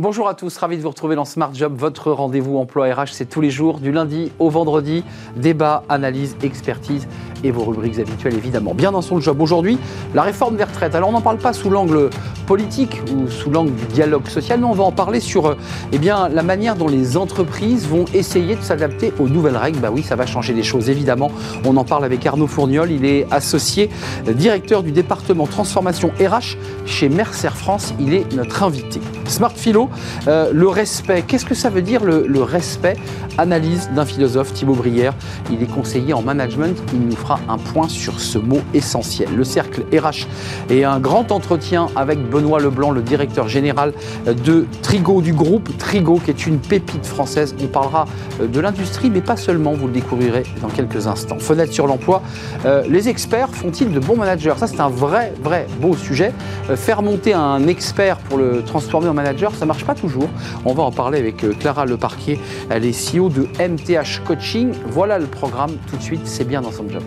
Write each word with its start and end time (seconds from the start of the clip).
Bonjour 0.00 0.28
à 0.28 0.34
tous, 0.34 0.56
ravi 0.56 0.78
de 0.78 0.82
vous 0.82 0.88
retrouver 0.88 1.14
dans 1.14 1.26
Smart 1.26 1.50
Job, 1.52 1.74
votre 1.76 2.10
rendez-vous 2.10 2.56
emploi 2.56 2.86
RH, 2.86 3.08
c'est 3.12 3.26
tous 3.26 3.42
les 3.42 3.50
jours, 3.50 3.80
du 3.80 3.92
lundi 3.92 4.32
au 4.38 4.48
vendredi, 4.48 5.04
débat, 5.36 5.82
analyse, 5.90 6.38
expertise 6.42 7.06
et 7.44 7.50
vos 7.50 7.64
rubriques 7.64 7.98
habituelles 7.98 8.34
évidemment. 8.34 8.72
Bien 8.72 8.92
dans 8.92 9.02
son 9.02 9.20
job 9.20 9.42
aujourd'hui, 9.42 9.78
la 10.14 10.22
réforme 10.22 10.56
des 10.56 10.64
retraites. 10.64 10.94
Alors 10.94 11.10
on 11.10 11.12
n'en 11.12 11.20
parle 11.20 11.36
pas 11.36 11.52
sous 11.52 11.68
l'angle 11.68 12.08
politique 12.50 13.00
ou 13.14 13.30
sous 13.30 13.48
l'angle 13.48 13.72
du 13.76 13.84
dialogue 13.84 14.26
social, 14.26 14.58
mais 14.58 14.66
on 14.66 14.72
va 14.72 14.82
en 14.82 14.90
parler 14.90 15.20
sur 15.20 15.46
euh, 15.46 15.54
eh 15.92 15.98
bien, 15.98 16.28
la 16.28 16.42
manière 16.42 16.74
dont 16.74 16.88
les 16.88 17.16
entreprises 17.16 17.86
vont 17.86 18.06
essayer 18.12 18.56
de 18.56 18.60
s'adapter 18.60 19.12
aux 19.20 19.28
nouvelles 19.28 19.56
règles. 19.56 19.78
Bah 19.78 19.90
oui, 19.92 20.02
ça 20.02 20.16
va 20.16 20.26
changer 20.26 20.52
les 20.52 20.64
choses 20.64 20.90
évidemment. 20.90 21.30
On 21.64 21.76
en 21.76 21.84
parle 21.84 22.04
avec 22.04 22.26
Arnaud 22.26 22.48
Fourniol, 22.48 22.90
il 22.90 23.04
est 23.04 23.24
associé 23.30 23.88
euh, 24.26 24.32
directeur 24.32 24.82
du 24.82 24.90
département 24.90 25.46
transformation 25.46 26.10
RH 26.18 26.56
chez 26.86 27.08
Mercer 27.08 27.54
France, 27.54 27.94
il 28.00 28.14
est 28.14 28.34
notre 28.34 28.64
invité. 28.64 29.00
Smart 29.26 29.52
Philo, 29.54 29.88
euh, 30.26 30.50
le 30.52 30.66
respect, 30.66 31.22
qu'est-ce 31.22 31.46
que 31.46 31.54
ça 31.54 31.70
veut 31.70 31.82
dire 31.82 32.02
le, 32.02 32.42
respect? 32.42 32.96
Analyse 33.38 33.88
d'un 33.94 34.04
philosophe, 34.04 34.52
Thibaut 34.52 34.74
Brière. 34.74 35.14
Il 35.52 35.62
est 35.62 35.66
conseiller 35.66 36.12
en 36.12 36.20
management. 36.20 36.76
Il 36.92 37.00
nous 37.00 37.16
fera 37.16 37.38
un 37.48 37.56
point 37.56 37.88
sur 37.88 38.18
ce 38.18 38.38
mot 38.38 38.60
essentiel. 38.74 39.28
Le 39.34 39.44
cercle 39.44 39.84
RH 39.96 40.26
et 40.68 40.84
un 40.84 40.98
grand 40.98 41.30
entretien 41.30 41.86
avec 41.94 42.18
Benoît 42.28 42.39
Leblanc, 42.40 42.90
le 42.90 43.02
directeur 43.02 43.48
général 43.48 43.92
de 44.26 44.66
Trigo, 44.82 45.20
du 45.20 45.32
groupe 45.32 45.76
Trigo, 45.78 46.20
qui 46.24 46.30
est 46.30 46.46
une 46.46 46.58
pépite 46.58 47.06
française. 47.06 47.54
On 47.62 47.66
parlera 47.66 48.06
euh, 48.40 48.46
de 48.46 48.60
l'industrie, 48.60 49.10
mais 49.10 49.20
pas 49.20 49.36
seulement. 49.36 49.72
Vous 49.72 49.86
le 49.86 49.92
découvrirez 49.92 50.44
dans 50.60 50.68
quelques 50.68 51.06
instants. 51.06 51.38
Fenêtre 51.38 51.72
sur 51.72 51.86
l'emploi. 51.86 52.22
Euh, 52.64 52.82
les 52.88 53.08
experts 53.08 53.50
font-ils 53.50 53.92
de 53.92 54.00
bons 54.00 54.16
managers? 54.16 54.54
Ça, 54.56 54.66
c'est 54.66 54.80
un 54.80 54.88
vrai, 54.88 55.32
vrai 55.42 55.66
beau 55.80 55.96
sujet. 55.96 56.32
faire 56.74 57.02
monter 57.02 57.32
un 57.34 57.66
expert 57.66 58.18
pour 58.18 58.38
le 58.38 58.62
transformer 58.62 59.08
en 59.08 59.14
manager, 59.14 59.54
ça 59.54 59.66
marche 59.66 59.84
pas 59.84 59.94
toujours. 59.94 60.28
On 60.64 60.74
va 60.74 60.82
en 60.82 60.92
parler 60.92 61.18
avec 61.18 61.44
euh, 61.44 61.52
Clara 61.58 61.86
Leparquier, 61.86 62.40
elle 62.68 62.84
est 62.84 62.90
CEO 62.92 63.28
de 63.28 63.48
MTH 63.58 64.24
Coaching. 64.26 64.72
Voilà 64.88 65.18
le 65.18 65.26
programme 65.26 65.72
tout 65.88 65.96
de 65.96 66.02
suite, 66.02 66.22
c'est 66.24 66.44
bien 66.44 66.60
dans 66.60 66.72
son 66.72 66.88
job. 66.88 67.02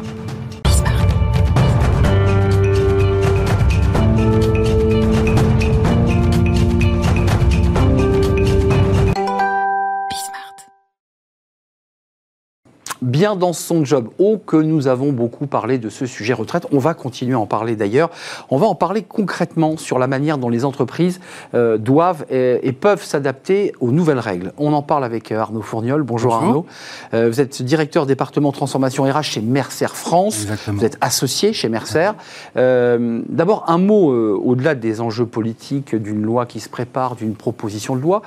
Bien 13.04 13.36
dans 13.36 13.54
son 13.54 13.86
job. 13.86 14.10
Oh, 14.18 14.38
que 14.38 14.58
nous 14.58 14.88
avons 14.88 15.12
beaucoup 15.12 15.46
parlé 15.46 15.78
de 15.78 15.90
ce 15.90 16.06
sujet 16.06 16.34
retraite. 16.34 16.66
On 16.72 16.80
va 16.80 16.94
continuer 16.94 17.34
à 17.34 17.40
en 17.40 17.46
parler 17.46 17.76
d'ailleurs. 17.76 18.10
On 18.50 18.58
va 18.58 18.66
en 18.66 18.76
parler 18.76 19.04
concrètement 19.04 19.78
sur 19.78 20.00
la 20.00 20.08
manière 20.08 20.38
dont 20.38 20.50
les 20.50 20.66
entreprises 20.66 21.20
euh, 21.54 21.78
doivent 21.78 22.26
et, 22.30 22.72
peuvent 22.72 23.04
s'adapter 23.04 23.74
aux 23.80 23.92
nouvelles 23.92 24.20
règles. 24.20 24.54
On 24.58 24.74
en 24.74 24.82
parle 24.82 25.04
avec 25.04 25.32
euh, 25.32 25.40
Arnaud 25.40 25.62
Fourniol. 25.62 26.04
Bonjour, 26.04 26.34
Arnaud. 26.34 26.66
Euh, 27.14 27.30
vous 27.30 27.42
êtes 27.42 27.62
directeur 27.62 28.06
département 28.06 28.52
transformation 28.52 29.04
RH 29.04 29.24
chez 29.24 29.42
Mercer 29.42 29.88
France. 29.94 30.48
Vous 30.68 30.86
êtes 30.86 30.98
associé 31.02 31.54
chez 31.54 31.70
Mercer. 31.70 32.12
D'abord, 32.56 33.66
un 33.68 33.78
mot 33.78 34.14
au-delà 34.38 34.76
des 34.76 35.02
enjeux 35.02 35.26
politiques, 35.26 35.96
d'une 35.96 36.22
loi 36.22 36.46
qui 36.46 36.60
se 36.60 36.70
prépare, 36.70 37.16
d'une 37.16 37.36
proposition 37.36 37.96
de 37.96 38.02
loi. 38.02 38.22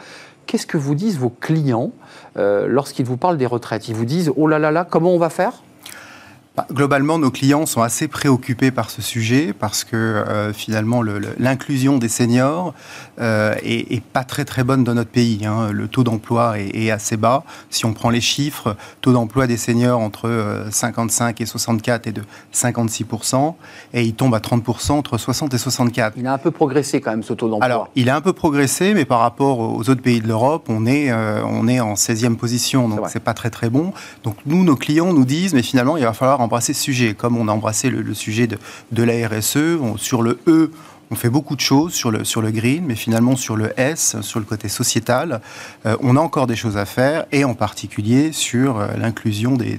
Qu'est-ce 0.47 0.67
que 0.67 0.77
vous 0.77 0.95
disent 0.95 1.19
vos 1.19 1.31
clients 1.31 1.91
euh, 2.37 2.67
lorsqu'ils 2.69 3.05
vous 3.05 3.17
parlent 3.17 3.39
des 3.39 3.47
retraites? 3.47 3.89
Ils 3.89 3.95
vous 3.95 4.05
disent 4.05 4.33
Oh 4.37 4.47
là 4.47 4.59
là 4.59 4.71
là, 4.71 4.87
comment 4.89 5.13
on 5.13 5.19
va 5.19 5.31
faire? 5.31 5.63
Globalement, 6.73 7.19
nos 7.19 7.31
clients 7.31 7.67
sont 7.67 7.83
assez 7.83 8.09
préoccupés 8.09 8.71
par 8.71 8.91
ce 8.91 9.03
sujet 9.03 9.53
parce 9.53 9.85
que 9.85 9.97
euh, 9.97 10.53
finalement, 10.53 11.03
l'inclusion 11.39 11.99
des 11.99 12.09
seniors 12.09 12.75
euh, 13.21 13.55
est, 13.63 14.03
pas 14.03 14.25
très 14.25 14.45
très 14.45 14.65
bonne 14.65 14.85
dans 14.85 14.95
notre 14.95 15.11
pays. 15.11 15.45
Hein. 15.45 15.71
Le 15.73 15.89
taux 15.89 16.05
d'emploi 16.05 16.59
est, 16.59 16.91
assez 16.91 17.17
bas. 17.17 17.43
Si 17.69 17.85
on 17.85 17.93
prend 17.93 18.11
les 18.11 18.21
chiffres, 18.21 18.77
taux 19.01 19.13
d'emploi 19.13 19.47
des 19.47 19.57
seniors 19.57 20.01
entre 20.01 20.67
55 20.71 21.41
euh, 21.41 21.45
et 21.45 21.47
64 21.47 22.07
est 22.07 22.13
de 22.13 22.23
56% 22.55 23.55
et 23.93 24.03
il 24.03 24.15
tombe 24.15 24.35
à 24.35 24.39
30% 24.39 24.93
entre 24.93 25.19
60 25.19 25.53
et 25.53 25.59
64. 25.59 26.15
Il 26.17 26.27
a 26.27 26.33
un 26.33 26.39
peu 26.39 26.51
progressé 26.51 27.01
quand 27.01 27.11
même 27.11 27.23
ce 27.23 27.35
taux 27.35 27.49
d'emploi. 27.49 27.65
Alors, 27.65 27.89
il 27.97 28.09
a 28.09 28.17
un 28.17 28.21
peu 28.21 28.33
progressé, 28.33 28.95
mais 28.95 29.05
par 29.05 29.21
rapport 29.21 29.59
aux 29.59 29.91
autres 29.91 30.03
pays 30.03 30.21
de 30.21 30.29
l'Europe, 30.29 30.67
on 30.69 30.87
est 30.87 31.13
on 31.13 31.69
est 31.69 31.81
en 31.81 31.95
16e 31.95 32.37
position, 32.37 32.89
donc 32.89 33.01
c'est 33.09 33.21
pas 33.21 33.35
très 33.35 33.51
très 33.51 33.69
bon. 33.69 33.93
Donc 34.25 34.37
nous, 34.47 34.65
nos 34.65 34.77
clients 34.77 35.13
nous 35.13 35.25
disent, 35.25 35.55
mais 35.55 35.63
finalement, 35.63 35.97
il 35.97 36.05
va 36.05 36.13
falloir 36.13 36.41
embrasser 36.47 36.73
ce 36.73 36.83
sujet, 36.83 37.15
comme 37.15 37.37
on 37.37 37.49
a 37.49 37.53
embrassé 37.53 37.91
le, 37.91 38.15
sujet 38.15 38.47
de, 38.47 38.59
de, 38.93 39.03
la 39.03 39.29
RSE. 39.29 39.79
sur 39.99 40.23
le 40.23 40.39
E, 40.47 40.71
on 41.11 41.15
fait 41.15 41.31
beaucoup 41.31 41.55
de 41.55 41.61
choses 41.61 41.93
sur 41.93 42.11
le, 42.11 42.25
sur 42.25 42.43
le 42.43 42.51
green, 42.51 42.85
mais 42.87 42.95
finalement 42.95 43.37
sur 43.37 43.57
le 43.57 43.73
S, 43.79 44.17
sur 44.23 44.41
le 44.41 44.47
côté 44.47 44.69
sociétal, 44.69 45.41
euh, 45.85 45.97
on 46.01 46.17
a 46.17 46.21
encore 46.21 46.47
des 46.47 46.57
choses 46.57 46.77
à 46.77 46.85
faire, 46.85 47.27
et 47.33 47.45
en 47.45 47.55
particulier 47.55 48.33
sur 48.33 48.79
euh, 48.79 48.89
l'inclusion 48.99 49.57
des, 49.57 49.79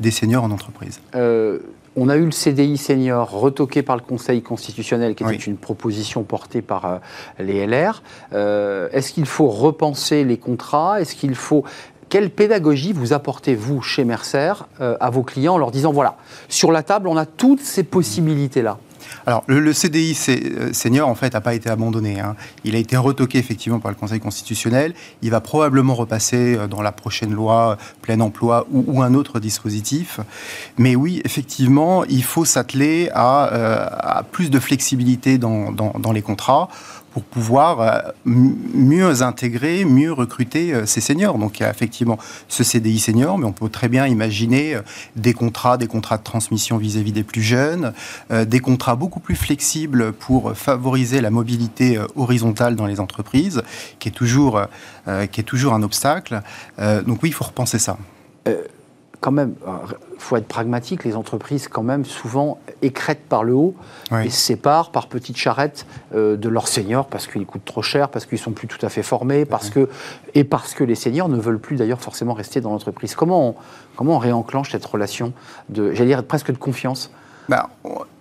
des, 0.00 0.10
seniors 0.10 0.44
en 0.44 0.50
entreprise. 0.50 1.00
Euh, 1.14 1.60
on 1.96 2.08
a 2.08 2.16
eu 2.16 2.24
le 2.24 2.32
CDI 2.32 2.76
senior 2.76 3.30
retoqué 3.30 3.82
par 3.82 3.94
le 3.94 4.02
Conseil 4.02 4.42
constitutionnel, 4.42 5.14
qui 5.14 5.22
était 5.22 5.36
une 5.36 5.56
proposition 5.56 6.24
portée 6.24 6.60
par 6.60 7.00
les 7.38 7.68
LR. 7.68 8.02
Est-ce 8.32 9.12
qu'il 9.12 9.26
faut 9.26 9.46
repenser 9.46 10.24
les 10.24 10.36
contrats? 10.36 11.00
Est-ce 11.00 11.14
qu'il 11.14 11.36
faut 11.36 11.62
quelle 12.14 12.30
pédagogie 12.30 12.92
vous 12.92 13.12
apportez, 13.12 13.56
vous, 13.56 13.82
chez 13.82 14.04
Mercer, 14.04 14.52
euh, 14.80 14.96
à 15.00 15.10
vos 15.10 15.24
clients 15.24 15.54
en 15.54 15.58
leur 15.58 15.72
disant, 15.72 15.92
voilà, 15.92 16.16
sur 16.48 16.70
la 16.70 16.84
table, 16.84 17.08
on 17.08 17.16
a 17.16 17.26
toutes 17.26 17.60
ces 17.60 17.82
possibilités-là 17.82 18.78
alors, 19.26 19.42
le, 19.46 19.72
CDI 19.72 20.16
euh, 20.28 20.72
senior, 20.72 21.08
en 21.08 21.14
fait, 21.14 21.32
n'a 21.32 21.40
pas 21.40 21.54
été 21.54 21.70
abandonné. 21.70 22.20
Hein. 22.20 22.36
Il 22.64 22.74
a 22.74 22.78
été 22.78 22.96
retoqué, 22.96 23.38
effectivement, 23.38 23.78
par 23.78 23.90
le 23.90 23.96
Conseil 23.96 24.20
constitutionnel. 24.20 24.94
Il 25.22 25.30
va 25.30 25.40
probablement 25.40 25.94
repasser 25.94 26.56
euh, 26.56 26.66
dans 26.66 26.82
la 26.82 26.92
prochaine 26.92 27.32
loi 27.32 27.78
plein 28.02 28.20
emploi 28.20 28.66
ou, 28.70 29.02
un 29.02 29.14
autre 29.14 29.40
dispositif. 29.40 30.20
Mais 30.78 30.94
oui, 30.94 31.20
effectivement, 31.24 32.04
il 32.04 32.22
faut 32.22 32.44
s'atteler 32.44 33.10
à, 33.14 34.24
plus 34.30 34.50
de 34.50 34.58
flexibilité 34.58 35.38
dans, 35.38 35.72
dans 35.72 36.12
les 36.12 36.22
contrats 36.22 36.68
pour 37.14 37.22
pouvoir 37.22 37.80
euh, 37.80 38.00
mieux 38.24 39.22
intégrer, 39.22 39.84
mieux 39.84 40.12
recruter 40.12 40.74
euh, 40.74 40.84
ces 40.84 41.00
seniors. 41.00 41.38
Donc 41.38 41.60
il 41.60 41.62
y 41.62 41.66
a 41.66 41.70
effectivement 41.70 42.18
ce 42.48 42.64
CDI 42.64 42.98
senior, 42.98 43.38
mais 43.38 43.46
on 43.46 43.52
peut 43.52 43.68
très 43.68 43.88
bien 43.88 44.08
imaginer 44.08 44.74
euh, 44.74 44.82
des 45.14 45.32
contrats, 45.32 45.78
des 45.78 45.86
contrats 45.86 46.18
de 46.18 46.24
transmission 46.24 46.76
vis-à-vis 46.76 47.12
des 47.12 47.22
plus 47.22 47.42
jeunes, 47.42 47.92
des 48.30 48.58
contrats 48.58 48.96
beaucoup 48.96 49.20
plus 49.20 49.36
flexibles 49.36 50.12
pour 50.12 50.56
favoriser 50.56 51.20
la 51.20 51.30
mobilité 51.30 52.00
horizontale 52.16 52.74
dans 52.74 52.86
les 52.86 52.98
entreprises, 52.98 53.62
qui 54.00 54.08
est 54.08 54.12
toujours, 54.12 54.60
qui 55.30 55.40
est 55.40 55.44
toujours 55.44 55.74
un 55.74 55.82
obstacle. 55.82 56.42
donc 57.06 57.22
oui, 57.22 57.28
il 57.28 57.32
faut 57.32 57.44
repenser 57.44 57.78
ça 57.78 57.96
quand 59.24 59.32
même, 59.32 59.54
il 59.62 59.70
euh, 59.70 59.96
faut 60.18 60.36
être 60.36 60.46
pragmatique, 60.46 61.02
les 61.02 61.16
entreprises, 61.16 61.66
quand 61.66 61.82
même, 61.82 62.04
souvent 62.04 62.58
écrètent 62.82 63.26
par 63.26 63.42
le 63.42 63.54
haut 63.54 63.74
et 64.22 64.28
se 64.28 64.38
séparent 64.38 64.90
par 64.90 65.06
petites 65.06 65.38
charrettes 65.38 65.86
euh, 66.14 66.36
de 66.36 66.50
leurs 66.50 66.68
seniors 66.68 67.06
parce 67.06 67.26
qu'ils 67.26 67.46
coûtent 67.46 67.64
trop 67.64 67.80
cher, 67.80 68.10
parce 68.10 68.26
qu'ils 68.26 68.38
sont 68.38 68.52
plus 68.52 68.68
tout 68.68 68.84
à 68.84 68.90
fait 68.90 69.02
formés, 69.02 69.46
parce 69.46 69.70
que, 69.70 69.88
et 70.34 70.44
parce 70.44 70.74
que 70.74 70.84
les 70.84 70.94
seniors 70.94 71.30
ne 71.30 71.38
veulent 71.38 71.58
plus 71.58 71.76
d'ailleurs 71.76 72.02
forcément 72.02 72.34
rester 72.34 72.60
dans 72.60 72.68
l'entreprise. 72.68 73.14
Comment 73.14 73.48
on, 73.48 73.54
comment 73.96 74.16
on 74.16 74.18
réenclenche 74.18 74.72
cette 74.72 74.84
relation 74.84 75.32
de, 75.70 75.94
j'allais 75.94 76.10
dire, 76.10 76.22
presque 76.22 76.52
de 76.52 76.58
confiance 76.58 77.10
bah, 77.48 77.68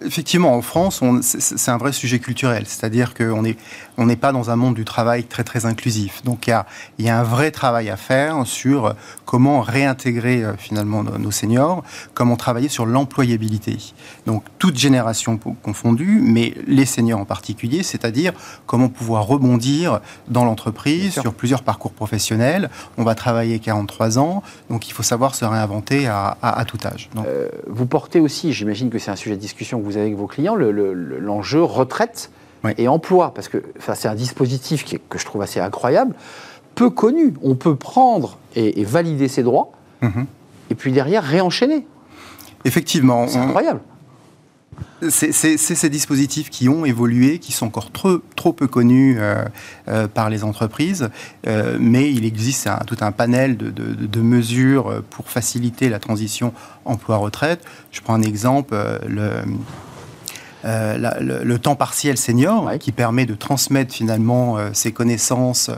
effectivement, 0.01 0.55
en 0.55 0.61
France, 0.61 1.01
c'est 1.21 1.71
un 1.71 1.77
vrai 1.77 1.93
sujet 1.93 2.19
culturel. 2.19 2.65
C'est-à-dire 2.67 3.13
qu'on 3.13 3.43
n'est 3.43 3.57
on 3.97 4.05
n'est 4.05 4.15
pas 4.15 4.31
dans 4.31 4.49
un 4.49 4.55
monde 4.55 4.75
du 4.75 4.85
travail 4.85 5.23
très 5.23 5.43
très 5.43 5.65
inclusif. 5.65 6.23
Donc 6.23 6.47
il 6.47 6.51
y 6.51 6.53
a, 6.53 6.65
y 6.99 7.09
a, 7.09 7.19
un 7.19 7.23
vrai 7.23 7.51
travail 7.51 7.89
à 7.89 7.97
faire 7.97 8.45
sur 8.45 8.95
comment 9.25 9.61
réintégrer 9.61 10.43
euh, 10.43 10.53
finalement 10.57 11.03
nos, 11.03 11.31
seniors, 11.31 11.83
comment 12.13 12.35
travailler 12.35 12.69
sur 12.69 12.85
l'employabilité. 12.85 13.77
Donc 14.25 14.43
toute 14.59 14.77
génération 14.77 15.37
confondue, 15.37 16.21
mais 16.23 16.53
les 16.67 16.85
seniors 16.85 17.19
en 17.19 17.25
particulier, 17.25 17.83
c'est-à-dire 17.83 18.33
comment 18.65 18.89
pouvoir 18.89 19.25
rebondir 19.25 20.01
dans 20.27 20.45
l'entreprise 20.45 21.19
sur 21.19 21.33
plusieurs 21.33 21.63
parcours 21.63 21.93
professionnels. 21.93 22.69
On 22.97 23.03
va 23.03 23.15
travailler 23.15 23.59
43 23.59 24.19
ans, 24.19 24.43
donc 24.69 24.87
il 24.87 24.91
faut 24.91 25.03
savoir 25.03 25.35
se 25.35 25.45
réinventer 25.45 26.07
à, 26.07 26.37
à, 26.41 26.65
tout 26.65 26.77
âge. 26.85 27.09
Euh, 27.17 27.49
vous 27.67 27.85
portez 27.85 28.19
aussi, 28.19 28.53
j'imagine 28.53 28.89
que 28.89 28.99
c'est 28.99 29.11
un 29.13 29.15
sujet 29.15 29.35
de 29.35 29.41
discussion 29.41 29.79
que 29.79 29.85
vous 29.85 29.97
avez 29.97 30.07
avec 30.07 30.17
vos 30.17 30.27
clients, 30.27 30.55
l'enjeu 30.55 31.63
retraite 31.63 32.31
et 32.77 32.87
emploi, 32.87 33.33
parce 33.33 33.47
que 33.47 33.63
c'est 33.79 34.07
un 34.07 34.15
dispositif 34.15 34.83
qui, 34.83 34.99
que 35.09 35.17
je 35.17 35.25
trouve 35.25 35.41
assez 35.41 35.59
incroyable, 35.59 36.15
peu 36.75 36.89
connu. 36.89 37.33
On 37.41 37.55
peut 37.55 37.75
prendre 37.75 38.37
et, 38.55 38.83
valider 38.83 39.27
ses 39.27 39.43
droits, 39.43 39.71
mhm. 40.01 40.25
et 40.69 40.75
puis 40.75 40.91
derrière 40.91 41.23
réenchaîner. 41.23 41.85
Effectivement. 42.65 43.27
C'est 43.27 43.39
incroyable. 43.39 43.81
C'est 45.09 45.57
ces 45.57 45.89
dispositifs 45.89 46.49
qui 46.49 46.69
ont 46.69 46.85
évolué, 46.85 47.39
qui 47.39 47.51
sont 47.51 47.67
encore 47.67 47.91
trop, 47.91 48.53
peu 48.53 48.67
connus 48.67 49.17
euh, 49.19 49.43
euh, 49.87 50.07
par 50.07 50.29
les 50.29 50.43
entreprises, 50.43 51.09
euh, 51.47 51.77
mais 51.79 52.11
il 52.11 52.25
existe 52.25 52.69
tout 52.87 52.97
un 53.01 53.11
panel 53.11 53.57
de, 53.57 53.69
de, 53.69 54.21
mesures 54.21 55.01
pour 55.09 55.29
faciliter 55.29 55.89
la 55.89 55.99
transition 55.99 56.53
emploi-retraite. 56.85 57.63
Je 57.91 58.01
prends 58.01 58.13
un 58.13 58.21
exemple, 58.21 58.75
le, 59.07 59.31
le, 60.63 61.57
temps 61.57 61.75
partiel 61.75 62.17
senior, 62.17 62.71
qui 62.79 62.91
permet 62.91 63.25
de 63.25 63.35
transmettre 63.35 63.93
finalement 63.93 64.57
ses 64.73 64.91
connaissances 64.91 65.69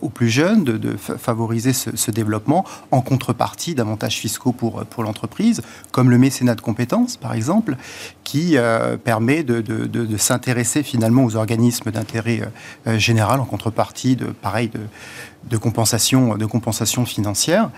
aux 0.00 0.08
plus 0.08 0.28
jeunes, 0.28 0.64
de, 0.64 0.96
favoriser 0.96 1.72
ce, 1.72 2.10
développement 2.10 2.64
en 2.90 3.02
contrepartie 3.02 3.74
d'avantages 3.74 4.16
fiscaux 4.16 4.52
pour, 4.52 4.84
pour 4.84 5.02
l'entreprise, 5.02 5.62
comme 5.90 6.10
le 6.10 6.18
mécénat 6.18 6.54
de 6.54 6.60
compétences, 6.60 7.16
par 7.16 7.34
exemple, 7.34 7.76
qui 8.24 8.56
permet 9.04 9.42
de, 9.42 9.60
de 9.60 10.16
s'intéresser 10.16 10.82
finalement 10.82 11.24
aux 11.24 11.36
organismes 11.36 11.90
d'intérêt 11.90 12.42
général 12.96 13.40
en 13.40 13.44
contrepartie 13.44 14.16
de, 14.16 14.26
pareil, 14.26 14.68
de, 14.68 14.80
de 15.48 15.56
compensation, 15.56 16.36
de 16.36 16.46
compensation 16.46 17.04
financière. 17.06 17.70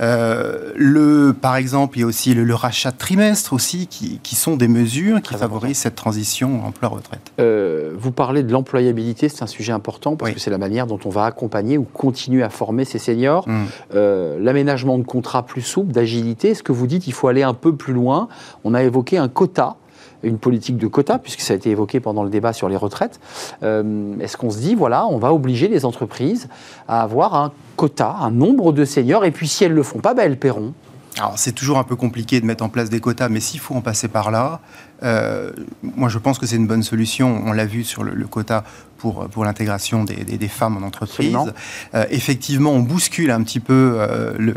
Euh, 0.00 0.72
le, 0.76 1.32
par 1.32 1.56
exemple, 1.56 1.98
il 1.98 2.00
y 2.00 2.04
a 2.04 2.06
aussi 2.06 2.34
le, 2.34 2.54
rachat 2.54 2.90
de 2.90 2.96
trimestre 2.96 3.52
aussi, 3.52 3.86
qui, 3.86 4.36
sont 4.36 4.56
des 4.56 4.68
mesures 4.68 5.20
qui 5.20 5.34
favorisent 5.34 5.78
cette 5.78 5.96
transition 5.96 6.64
emploi-retraite. 6.64 7.32
Euh, 7.40 7.92
vous 7.98 8.12
parlez 8.12 8.42
de 8.42 8.52
l'employabilité, 8.52 9.28
c'est 9.28 9.42
un 9.42 9.48
sujet 9.48 9.72
important 9.72 10.16
parce 10.16 10.32
que 10.32 10.40
c'est 10.40 10.50
la 10.50 10.58
manière 10.58 10.86
dont 10.86 11.00
on 11.04 11.10
va 11.10 11.24
accompagner 11.24 11.78
ou 11.78 11.84
continuer 11.84 12.42
à 12.42 12.50
former 12.50 12.84
ces 12.84 12.98
seniors. 12.98 13.48
Mmh. 13.48 13.64
Euh, 13.94 14.38
l'aménagement 14.40 14.98
de 14.98 15.04
contrats 15.04 15.44
plus 15.44 15.62
souple, 15.62 15.92
d'agilité, 15.92 16.50
est-ce 16.50 16.62
que 16.62 16.72
vous 16.72 16.86
dites 16.86 17.02
qu'il 17.02 17.12
faut 17.12 17.28
aller 17.28 17.42
un 17.42 17.54
peu 17.54 17.74
plus 17.74 17.92
loin? 17.92 18.28
On 18.64 18.74
a 18.74 18.82
évoqué 18.82 19.18
un 19.18 19.28
quota 19.28 19.76
une 20.22 20.38
politique 20.38 20.76
de 20.76 20.86
quotas, 20.86 21.18
puisque 21.18 21.40
ça 21.40 21.52
a 21.54 21.56
été 21.56 21.70
évoqué 21.70 22.00
pendant 22.00 22.24
le 22.24 22.30
débat 22.30 22.52
sur 22.52 22.68
les 22.68 22.76
retraites. 22.76 23.20
Euh, 23.62 24.14
est-ce 24.20 24.36
qu'on 24.36 24.50
se 24.50 24.58
dit, 24.58 24.74
voilà, 24.74 25.06
on 25.06 25.18
va 25.18 25.32
obliger 25.32 25.68
les 25.68 25.84
entreprises 25.84 26.48
à 26.88 27.02
avoir 27.02 27.34
un 27.34 27.52
quota, 27.76 28.16
un 28.20 28.30
nombre 28.30 28.72
de 28.72 28.84
seniors, 28.84 29.24
et 29.24 29.30
puis 29.30 29.48
si 29.48 29.64
elles 29.64 29.72
ne 29.72 29.76
le 29.76 29.82
font 29.82 30.00
pas, 30.00 30.14
ben 30.14 30.24
elles 30.24 30.38
paieront? 30.38 30.72
Alors 31.18 31.36
c'est 31.36 31.52
toujours 31.52 31.78
un 31.78 31.84
peu 31.84 31.96
compliqué 31.96 32.40
de 32.40 32.46
mettre 32.46 32.62
en 32.62 32.68
place 32.68 32.90
des 32.90 33.00
quotas, 33.00 33.28
mais 33.28 33.40
s'il 33.40 33.58
faut 33.58 33.74
en 33.74 33.80
passer 33.80 34.06
par 34.06 34.30
là, 34.30 34.60
euh, 35.02 35.50
moi 35.82 36.08
je 36.08 36.18
pense 36.18 36.38
que 36.38 36.46
c'est 36.46 36.56
une 36.56 36.68
bonne 36.68 36.84
solution. 36.84 37.42
On 37.44 37.52
l'a 37.52 37.66
vu 37.66 37.82
sur 37.82 38.04
le, 38.04 38.26
quota 38.26 38.62
pour, 38.98 39.28
pour 39.28 39.44
l'intégration 39.44 40.04
des, 40.04 40.24
des, 40.24 40.48
femmes 40.48 40.76
en 40.76 40.86
entreprise. 40.86 41.36
Euh, 41.94 42.04
effectivement, 42.10 42.72
on 42.72 42.80
bouscule 42.80 43.30
un 43.30 43.42
petit 43.42 43.60
peu 43.60 43.96
euh, 43.96 44.34
le, 44.38 44.54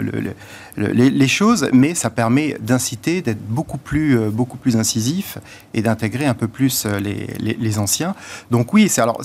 les, 0.92 1.28
choses, 1.28 1.70
mais 1.74 1.96
ça 1.96 2.10
permet 2.10 2.58
d'inciter, 2.60 3.22
d'être 3.22 3.46
beaucoup 3.46 3.78
plus, 3.78 4.18
beaucoup 4.30 4.58
plus 4.58 4.76
incisif 4.78 5.38
et 5.74 5.82
d'intégrer 5.82 6.26
un 6.26 6.34
peu 6.34 6.48
plus 6.48 6.86
les, 6.86 7.28
les, 7.40 7.80
anciens. 7.80 8.16
Donc 8.52 8.74
oui, 8.74 8.90
c'est 8.90 9.02
alors 9.02 9.22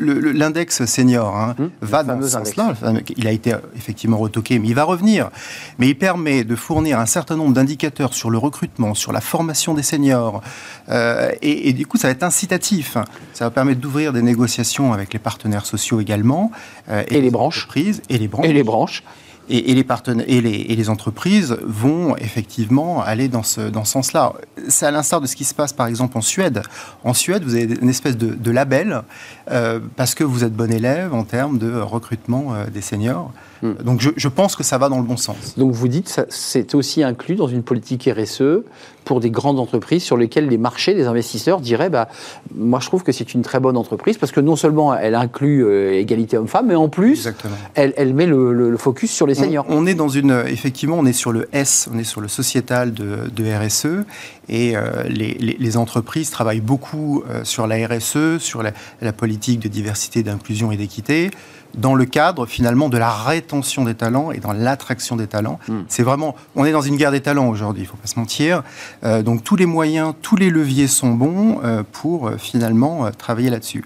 l'index 0.00 0.84
senior 0.84 1.36
hein, 1.36 1.54
hum, 1.58 1.70
va 1.80 2.02
dans 2.02 2.20
ce 2.20 2.28
sens-là. 2.28 2.74
Il 3.16 3.26
a 3.26 3.32
été 3.32 3.54
effectivement 3.76 4.18
retoqué, 4.18 4.58
mais 4.58 4.68
il 4.68 4.74
va 4.74 4.84
revenir. 4.84 5.30
Mais 5.78 5.88
il 5.88 5.98
permet 5.98 6.44
de 6.44 6.56
fournir 6.56 6.98
un 6.98 7.06
certain 7.06 7.36
nombre 7.36 7.52
d'indicateurs 7.52 8.14
sur 8.14 8.30
le 8.30 8.38
recrutement, 8.38 8.94
sur 8.94 9.12
la 9.12 9.20
formation 9.20 9.74
des 9.74 9.82
seniors, 9.82 10.42
euh, 10.88 11.30
et, 11.42 11.72
du 11.72 11.86
coup, 11.86 11.96
ça 11.96 12.08
va 12.08 12.12
être 12.12 12.22
incitatif. 12.22 12.96
Ça 13.32 13.44
va 13.44 13.50
permettre 13.50 13.80
d'ouvrir 13.80 14.12
des 14.14 14.22
négociations 14.22 14.92
avec 14.92 15.12
les 15.12 15.18
partenaires 15.18 15.66
sociaux 15.66 16.00
également. 16.00 16.50
Euh, 16.88 17.02
et, 17.08 17.20
les 17.20 17.30
branches. 17.30 17.68
Et 17.76 18.18
les 18.18 18.28
branches. 18.28 18.46
Et 18.46 18.52
les 18.52 18.62
branches. 18.62 19.04
Et, 19.50 19.74
les 19.74 19.84
partenaires, 19.84 20.24
et, 20.26 20.40
les, 20.40 20.54
et, 20.54 20.74
les, 20.74 20.88
entreprises 20.88 21.58
vont 21.62 22.16
effectivement 22.16 23.02
aller 23.02 23.28
dans 23.28 23.42
ce, 23.42 23.60
dans 23.60 23.84
ce 23.84 23.92
sens-là. 23.92 24.32
C'est 24.68 24.86
à 24.86 24.90
l'instar 24.90 25.20
de 25.20 25.26
ce 25.26 25.36
qui 25.36 25.44
se 25.44 25.52
passe 25.52 25.74
par 25.74 25.86
exemple 25.86 26.16
en 26.16 26.22
Suède. 26.22 26.62
En 27.02 27.12
Suède, 27.12 27.44
vous 27.44 27.54
avez 27.54 27.64
une 27.82 27.90
espèce 27.90 28.16
de, 28.16 28.50
label 28.50 29.02
euh, 29.50 29.80
parce 29.96 30.14
que 30.14 30.24
vous 30.24 30.44
êtes 30.44 30.54
bon 30.54 30.72
élève 30.72 31.12
en 31.12 31.24
termes 31.24 31.58
de 31.58 31.78
recrutement 31.78 32.54
des 32.72 32.80
seniors. 32.80 33.32
Hmm. 33.62 33.74
Donc 33.84 34.00
je, 34.00 34.28
pense 34.28 34.56
que 34.56 34.62
ça 34.62 34.78
va 34.78 34.88
dans 34.88 34.98
le 34.98 35.04
bon 35.04 35.16
sens. 35.16 35.54
Donc 35.56 35.72
vous 35.72 35.88
dites 35.88 36.14
que 36.14 36.22
c'est 36.28 36.74
aussi 36.74 37.02
inclus 37.02 37.36
dans 37.36 37.48
une 37.48 37.62
politique 37.62 38.08
RSE 38.12 38.62
pour 39.04 39.20
des 39.20 39.30
grandes 39.30 39.60
entreprises 39.60 40.02
sur 40.02 40.16
lesquelles 40.16 40.48
les 40.48 40.58
marchés, 40.58 40.94
les 40.94 41.06
investisseurs 41.06 41.60
diraient 41.60 41.90
bah, 41.90 42.08
moi 42.54 42.80
je 42.80 42.86
trouve 42.86 43.02
que 43.02 43.12
c'est 43.12 43.34
une 43.34 43.42
très 43.42 43.60
bonne 43.60 43.76
entreprise 43.76 44.18
parce 44.18 44.32
que 44.32 44.40
non 44.40 44.56
seulement 44.56 44.94
elle 44.94 45.14
inclut 45.14 45.64
euh, 45.64 45.92
égalité 45.92 46.36
homme-femme, 46.36 46.66
mais 46.68 46.74
en 46.74 46.88
plus 46.88 47.28
elle, 47.74 48.14
met 48.14 48.26
le, 48.26 48.76
focus 48.76 49.10
sur 49.10 49.26
les 49.26 49.34
seniors. 49.34 49.66
On, 49.68 49.86
est 49.86 49.94
dans 49.94 50.08
une 50.08 50.44
effectivement 50.46 50.96
on 50.98 51.06
est 51.06 51.12
sur 51.12 51.32
le 51.32 51.48
S, 51.52 51.88
on 51.92 51.98
est 51.98 52.04
sur 52.04 52.20
le 52.20 52.28
sociétal 52.28 52.92
de, 52.92 53.44
RSE 53.44 54.04
et 54.48 54.76
euh, 54.76 55.04
les, 55.08 55.76
entreprises 55.76 56.30
travaillent 56.30 56.60
beaucoup 56.60 57.24
euh, 57.28 57.44
sur 57.44 57.66
la 57.66 57.86
RSE, 57.86 58.38
sur 58.38 58.62
la, 58.62 58.72
la 59.00 59.12
politique 59.12 59.60
de 59.60 59.68
diversité, 59.68 60.22
d'inclusion 60.22 60.72
et 60.72 60.76
d'équité 60.76 61.30
dans 61.76 61.94
le 61.94 62.04
cadre 62.04 62.46
finalement 62.46 62.88
de 62.88 62.98
la 62.98 63.10
rétention 63.10 63.84
des 63.84 63.94
talents 63.94 64.30
et 64.30 64.38
dans 64.38 64.52
l'attraction 64.52 65.16
des 65.16 65.26
talents. 65.26 65.58
Hmm. 65.68 65.82
C'est 65.88 66.02
vraiment, 66.02 66.34
on 66.56 66.64
est 66.64 66.72
dans 66.72 66.80
une 66.82 66.96
guerre 66.96 67.12
des 67.12 67.20
talents 67.20 67.48
aujourd'hui, 67.48 67.82
il 67.82 67.86
ne 67.86 67.90
faut 67.90 67.96
pas 67.96 68.06
se 68.06 68.18
mentir. 68.18 68.62
Euh, 69.04 69.22
donc 69.22 69.44
tous 69.44 69.56
les 69.56 69.66
moyens, 69.66 70.14
tous 70.22 70.36
les 70.36 70.50
leviers 70.50 70.86
sont 70.86 71.10
bons 71.10 71.60
euh, 71.64 71.82
pour 71.92 72.28
euh, 72.28 72.36
finalement 72.38 73.10
travailler 73.12 73.50
là-dessus. 73.50 73.84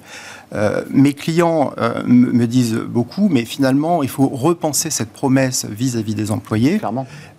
Euh, 0.55 0.83
mes 0.91 1.13
clients 1.13 1.73
euh, 1.79 2.03
me 2.07 2.47
disent 2.47 2.75
beaucoup, 2.75 3.29
mais 3.29 3.45
finalement, 3.45 4.03
il 4.03 4.09
faut 4.09 4.29
repenser 4.29 4.91
cette 4.91 5.11
promesse 5.11 5.67
vis-à-vis 5.67 6.15
des 6.15 6.31
employés 6.31 6.81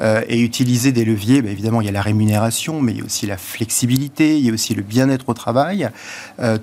euh, 0.01 0.21
et 0.27 0.39
utiliser 0.41 0.91
des 0.91 1.05
leviers. 1.05 1.41
Ben, 1.41 1.51
évidemment, 1.51 1.81
il 1.81 1.85
y 1.85 1.89
a 1.89 1.93
la 1.93 2.01
rémunération, 2.01 2.81
mais 2.81 2.93
il 2.93 2.99
y 2.99 3.01
a 3.01 3.05
aussi 3.05 3.25
la 3.25 3.37
flexibilité, 3.37 4.37
il 4.37 4.45
y 4.45 4.49
a 4.49 4.53
aussi 4.53 4.75
le 4.75 4.83
bien-être 4.83 5.29
au 5.29 5.33
travail. 5.33 5.89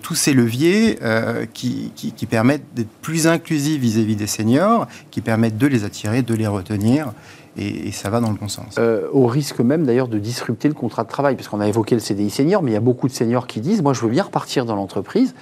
tous 0.03 0.15
ces 0.15 0.33
leviers 0.33 0.99
qui, 1.53 1.93
qui, 1.95 2.27
permettent 2.27 2.67
d'être 2.75 2.91
plus 3.03 3.27
inclusifs 3.27 3.81
vis-à-vis 3.81 4.17
des 4.17 4.27
seniors, 4.27 4.87
qui 5.11 5.21
permettent 5.21 5.59
de 5.59 5.67
les 5.67 5.85
attirer, 5.85 6.23
de 6.23 6.35
les 6.35 6.47
retenir 6.47 7.13
et, 7.59 7.93
ça 7.93 8.11
va 8.11 8.21
dans 8.21 8.31
le 8.31 8.37
bon 8.37 8.49
sens. 8.49 8.75
Euh, 8.79 9.09
au 9.13 9.27
risque 9.27 9.61
même 9.61 9.87
d'ailleurs 9.87 10.09
de 10.09 10.19
disrupter 10.19 10.69
le 10.69 10.75
contrat 10.75 11.05
de 11.05 11.09
travail, 11.09 11.37
parce 11.37 11.49
qu'on 11.49 11.61
a 11.61 11.69
évoqué 11.69 11.95
le 11.95 12.01
CDI 12.01 12.31
senior, 12.31 12.63
mais 12.63 12.73
il 12.73 12.75
y 12.75 12.77
a 12.77 12.81
beaucoup 12.81 13.09
de 13.09 13.13
seniors 13.13 13.47
qui 13.47 13.61
disent, 13.61 13.83
moi 13.83 13.93
je 13.93 14.01
veux 14.01 14.11
bien 14.11 14.25
repartir 14.25 14.67
dans 14.67 14.77
l'entreprise, 14.77 15.35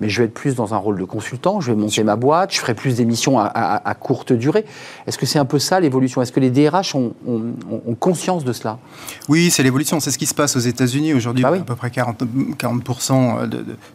mais 0.00 0.08
je 0.08 0.18
vais 0.18 0.26
être 0.26 0.34
plus 0.34 0.54
dans 0.54 0.74
un 0.74 0.76
rôle 0.76 0.98
de 0.98 1.04
consultant, 1.04 1.60
je 1.60 1.72
vais 1.72 1.76
monter 1.76 2.04
ma 2.04 2.16
boîte, 2.16 2.52
je 2.52 2.60
ferai 2.60 2.74
plus 2.74 2.96
d'émissions 2.96 3.38
à, 3.38 3.96
courte 3.98 4.32
durée. 4.32 4.64
Est-ce 5.06 5.18
que 5.18 5.26
c'est 5.26 5.38
un 5.38 5.44
peu 5.44 5.58
ça 5.58 5.80
l'évolution? 5.80 6.20
Est-ce 6.22 6.32
que 6.32 6.40
les 6.40 6.50
DRH 6.50 6.94
ont, 6.94 7.12
conscience 8.00 8.44
de 8.44 8.52
cela? 8.52 8.78
Oui, 9.28 9.50
c'est 9.50 9.62
l'évolution, 9.62 10.00
c'est 10.00 10.10
ce 10.10 10.18
qui 10.18 10.26
se 10.26 10.34
passe 10.34 10.56
aux 10.56 10.60
États-Unis 10.60 11.14
aujourd'hui, 11.14 11.42
bah 11.42 11.52
à 11.52 11.58
peu 11.60 11.76
près 11.76 11.88
40%, 11.88 12.56
40 12.56 12.84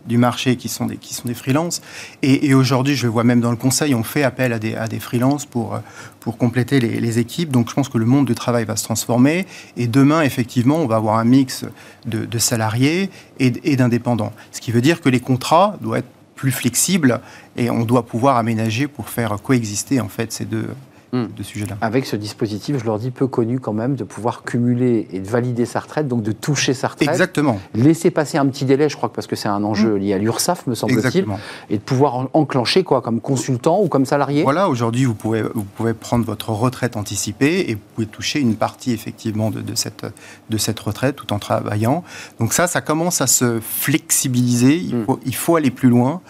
du 0.05 0.17
marché 0.17 0.55
qui 0.55 0.69
sont 0.69 0.85
des, 0.85 0.97
qui 0.97 1.13
sont 1.13 1.27
des 1.27 1.33
freelances. 1.33 1.81
Et, 2.21 2.53
aujourd'hui, 2.53 2.95
je 2.95 3.05
le 3.05 3.11
vois 3.11 3.23
même 3.23 3.41
dans 3.41 3.51
le 3.51 3.57
conseil, 3.57 3.93
on 3.93 4.03
fait 4.03 4.23
appel 4.23 4.53
à 4.53 4.59
des, 4.59 4.75
à 4.75 4.87
des 4.87 4.99
freelances 4.99 5.45
pour, 5.45 5.79
pour 6.19 6.37
compléter 6.37 6.79
les, 6.79 6.99
les 6.99 7.19
équipes. 7.19 7.51
Donc 7.51 7.66
je 7.69 7.73
pense 7.73 7.89
que 7.89 7.97
le 7.97 8.05
monde 8.05 8.25
du 8.25 8.35
travail 8.35 8.65
va 8.65 8.75
se 8.75 8.83
transformer. 8.83 9.45
Et 9.75 9.87
demain, 9.87 10.21
effectivement, 10.21 10.77
on 10.77 10.87
va 10.87 10.95
avoir 10.97 11.17
un 11.17 11.23
mix 11.23 11.65
de, 12.05 12.37
salariés 12.39 13.09
et, 13.39 13.75
d'indépendants. 13.75 14.33
Ce 14.51 14.61
qui 14.61 14.71
veut 14.71 14.81
dire 14.81 15.01
que 15.01 15.09
les 15.09 15.19
contrats 15.19 15.77
doivent 15.81 15.99
être 15.99 16.09
plus 16.35 16.51
flexibles 16.51 17.19
et 17.55 17.69
on 17.71 17.83
doit 17.83 18.05
pouvoir 18.05 18.37
aménager 18.37 18.87
pour 18.87 19.09
faire 19.09 19.35
coexister 19.41 19.99
en 19.99 20.07
fait 20.07 20.31
ces 20.31 20.45
deux, 20.45 20.67
Hmm. 21.13 21.27
de 21.37 21.41
sujet-là. 21.41 21.77
Avec 21.79 22.05
ce 22.05 22.17
dispositif, 22.17 22.77
je 22.79 22.83
leur 22.83 22.99
dis 22.99 23.11
peu 23.11 23.27
connu 23.27 23.61
quand 23.61 23.71
même, 23.71 23.95
de 23.95 24.03
pouvoir 24.03 24.43
cumuler 24.43 25.07
et 25.13 25.21
de 25.21 25.27
valider 25.27 25.65
sa 25.65 25.79
retraite, 25.79 26.09
donc 26.09 26.21
de 26.21 26.33
toucher 26.33 26.73
sa 26.73 26.89
retraite. 26.89 27.07
Exactement. 27.07 27.61
Laisser 27.73 28.11
passer 28.11 28.37
un 28.37 28.45
petit 28.47 28.65
délai, 28.65 28.89
je 28.89 28.97
crois 28.97 29.07
que 29.07 29.15
parce 29.15 29.25
que 29.25 29.37
c'est 29.37 29.47
un 29.47 29.63
enjeu 29.63 29.95
hmm. 29.95 29.99
lié 29.99 30.13
à 30.13 30.17
l'URSSAF, 30.17 30.67
me 30.67 30.75
semble-t-il, 30.75 31.25
et 31.69 31.77
de 31.77 31.81
pouvoir 31.81 32.27
enclencher 32.33 32.83
quoi, 32.83 33.01
comme 33.01 33.21
consultant 33.21 33.81
ou 33.81 33.87
comme 33.87 34.05
salarié. 34.05 34.43
Voilà, 34.43 34.67
aujourd'hui, 34.67 35.05
vous 35.05 35.15
pouvez, 35.15 35.43
vous 35.43 35.63
pouvez 35.63 35.93
prendre 35.93 36.25
votre 36.25 36.49
retraite 36.49 36.97
anticipée 36.97 37.69
et 37.69 37.75
vous 37.75 37.81
pouvez 37.95 38.07
toucher 38.07 38.41
une 38.41 38.55
partie 38.55 38.91
effectivement 38.91 39.49
de, 39.49 39.61
de, 39.61 39.75
cette, 39.75 40.05
de 40.49 40.57
cette 40.57 40.79
retraite 40.81 41.15
tout 41.15 41.31
en 41.31 41.39
travaillant. 41.39 42.03
Donc 42.39 42.51
ça, 42.51 42.67
ça 42.67 42.81
commence 42.81 43.21
à 43.21 43.27
se 43.27 43.61
flexibiliser. 43.61 44.75
Il, 44.75 44.95
hmm. 44.95 45.05
faut, 45.05 45.19
il 45.25 45.35
faut 45.35 45.55
aller 45.55 45.71
plus 45.71 45.89
loin 45.89 46.21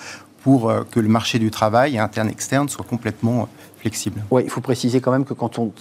pour 0.43 0.69
euh, 0.69 0.83
que 0.89 1.01
le 1.01 1.09
marché 1.09 1.39
du 1.39 1.51
travail 1.51 1.97
interne-externe 1.97 2.69
soit 2.69 2.85
complètement 2.85 3.49
flexible. 3.77 4.23
Oui, 4.31 4.43
il 4.43 4.49
faut 4.49 4.61
préciser 4.61 5.01
quand 5.01 5.11
même 5.11 5.25
que 5.25 5.33
quand 5.33 5.59
on 5.59 5.71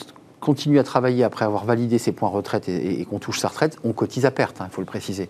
continue 0.41 0.79
à 0.79 0.85
travailler 0.85 1.25
après 1.25 1.45
avoir 1.45 1.65
validé 1.65 1.99
ses 1.99 2.13
points 2.13 2.29
retraite 2.29 2.69
et, 2.69 3.05
qu'on 3.05 3.19
touche 3.19 3.41
sa 3.41 3.49
retraite, 3.49 3.79
on 3.85 3.93
cotise 3.93 4.27
à 4.27 4.31
perte, 4.31 4.61
hein, 4.61 4.67
il 4.71 4.75
faut 4.75 4.83
le 4.83 4.87
préciser. 4.87 5.29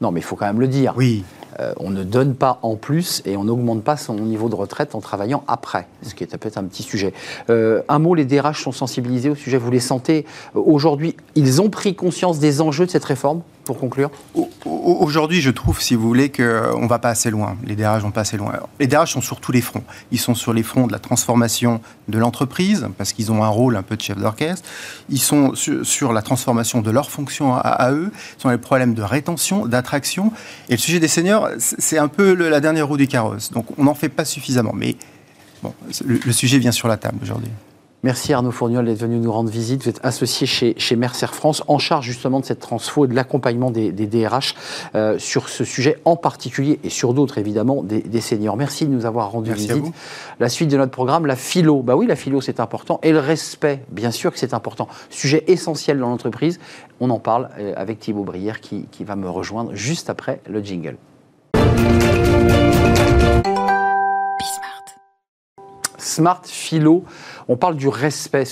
Non, 0.00 0.12
mais 0.12 0.20
il 0.20 0.22
faut 0.22 0.36
quand 0.36 0.46
même 0.46 0.60
le 0.60 0.68
dire. 0.68 0.92
Oui. 0.96 1.24
Euh, 1.58 1.72
on 1.78 1.88
ne 1.88 2.04
donne 2.04 2.34
pas 2.34 2.58
en 2.62 2.76
plus 2.76 3.22
et 3.24 3.36
on 3.36 3.44
n'augmente 3.44 3.82
pas 3.82 3.96
son 3.96 4.14
niveau 4.14 4.50
de 4.50 4.54
retraite 4.54 4.94
en 4.94 5.00
travaillant 5.00 5.42
après, 5.48 5.88
ce 6.02 6.14
qui 6.14 6.22
est 6.22 6.36
peut-être 6.36 6.58
un 6.58 6.64
petit 6.64 6.82
sujet. 6.82 7.14
Euh, 7.48 7.80
un 7.88 7.98
mot, 7.98 8.14
les 8.14 8.26
DRH 8.26 8.62
sont 8.62 8.72
sensibilisés 8.72 9.30
au 9.30 9.34
sujet, 9.34 9.56
vous 9.56 9.70
les 9.70 9.80
sentez 9.80 10.26
aujourd'hui, 10.54 11.16
ils 11.34 11.62
ont 11.62 11.70
pris 11.70 11.94
conscience 11.94 12.38
des 12.38 12.60
enjeux 12.60 12.84
de 12.84 12.90
cette 12.90 13.04
réforme? 13.04 13.40
Pour 13.66 13.78
conclure 13.78 14.10
Aujourd'hui, 14.64 15.42
je 15.42 15.50
trouve, 15.50 15.82
si 15.82 15.94
vous 15.94 16.06
voulez, 16.06 16.30
qu'on 16.30 16.42
euh, 16.42 16.78
ne 16.78 16.86
va 16.86 16.98
pas 16.98 17.10
assez 17.10 17.30
loin. 17.30 17.56
Les 17.64 17.74
DRH 17.74 18.02
vont 18.02 18.12
pas 18.12 18.22
assez 18.22 18.36
loin. 18.36 18.52
les 18.78 18.86
DRH 18.86 19.12
sont 19.12 19.20
sur 19.20 19.40
tous 19.40 19.52
les 19.52 19.60
fronts. 19.60 19.82
Ils 20.12 20.18
sont 20.18 20.34
sur 20.34 20.52
les 20.52 20.62
fronts 20.62 20.86
de 20.86 20.92
la 20.92 20.98
transformation 20.98 21.80
de 22.08 22.18
l'entreprise, 22.18 22.88
parce 22.96 23.12
qu'ils 23.12 23.32
ont 23.32 23.42
un 23.42 23.48
rôle 23.48 23.76
un 23.76 23.82
peu 23.82 23.96
de 23.96 24.00
chef 24.00 24.16
d'orchestre. 24.16 24.66
Ils 25.10 25.20
sont 25.20 25.54
sur, 25.54 26.12
la 26.12 26.22
transformation 26.22 26.80
de 26.80 26.90
leurs 26.90 27.10
fonctions 27.10 27.54
à, 27.54 27.90
eux. 27.92 28.12
Ils 28.38 28.40
sont 28.40 28.50
les 28.50 28.58
problèmes 28.58 28.94
de 28.94 29.02
rétention, 29.02 29.66
d'attraction. 29.66 30.32
Et 30.68 30.72
le 30.72 30.78
sujet 30.78 31.00
des 31.00 31.08
seniors, 31.08 31.48
c'est 31.58 31.98
un 31.98 32.08
peu 32.08 32.32
la 32.34 32.60
dernière 32.60 32.86
roue 32.86 32.96
du 32.96 33.08
carrosse. 33.08 33.50
Donc, 33.50 33.66
on 33.78 33.84
n'en 33.84 33.94
fait 33.94 34.08
pas 34.08 34.24
suffisamment. 34.24 34.72
Mais 34.74 34.96
bon, 35.62 35.74
le 36.08 36.32
sujet 36.32 36.58
vient 36.58 36.72
sur 36.72 36.86
la 36.86 36.96
table 36.96 37.18
aujourd'hui. 37.22 37.50
Merci 38.06 38.32
Arnaud 38.32 38.52
Fourniol 38.52 38.84
d'être 38.84 39.00
venu 39.00 39.18
nous 39.18 39.32
rendre 39.32 39.50
visite. 39.50 39.82
Vous 39.82 39.88
êtes 39.88 39.98
associé 40.04 40.46
chez, 40.46 40.74
chez 40.78 40.94
Mercer 40.94 41.26
France, 41.26 41.64
en 41.66 41.78
charge 41.78 42.06
justement 42.06 42.38
de 42.38 42.44
cette 42.44 42.60
transfo 42.60 43.04
et 43.04 43.08
de 43.08 43.14
l'accompagnement 43.14 43.72
des, 43.72 43.90
DRH 43.90 44.54
euh, 44.94 45.18
sur 45.18 45.48
ce 45.48 45.64
sujet 45.64 45.98
en 46.04 46.14
particulier 46.14 46.78
et 46.84 46.88
sur 46.88 47.14
d'autres 47.14 47.38
évidemment 47.38 47.82
des, 47.82 48.20
seniors. 48.20 48.56
Merci 48.56 48.86
de 48.86 48.92
nous 48.92 49.06
avoir 49.06 49.32
rendu 49.32 49.52
visite. 49.52 49.92
La 50.38 50.48
suite 50.48 50.70
de 50.70 50.76
notre 50.76 50.92
programme, 50.92 51.26
la 51.26 51.34
philo. 51.34 51.82
Bah 51.82 51.96
oui, 51.96 52.06
la 52.06 52.14
philo 52.14 52.40
c'est 52.40 52.60
important 52.60 53.00
et 53.02 53.10
le 53.10 53.18
respect, 53.18 53.82
bien 53.90 54.12
sûr 54.12 54.32
que 54.32 54.38
c'est 54.38 54.54
important. 54.54 54.86
Sujet 55.10 55.42
essentiel 55.48 55.98
dans 55.98 56.08
l'entreprise. 56.08 56.60
On 57.00 57.10
en 57.10 57.18
parle 57.18 57.48
euh, 57.58 57.72
avec 57.76 57.98
Thibaut 57.98 58.22
Brière 58.22 58.60
qui, 58.60 58.86
qui 58.92 59.02
va 59.02 59.16
me 59.16 59.28
rejoindre 59.28 59.74
juste 59.74 60.10
après 60.10 60.40
le 60.48 60.62
jingle. 60.62 60.96
Smart 66.06 66.42
Philo, 66.44 67.04
on 67.48 67.56
parle 67.56 67.76
du 67.76 67.88
respect. 67.88 68.44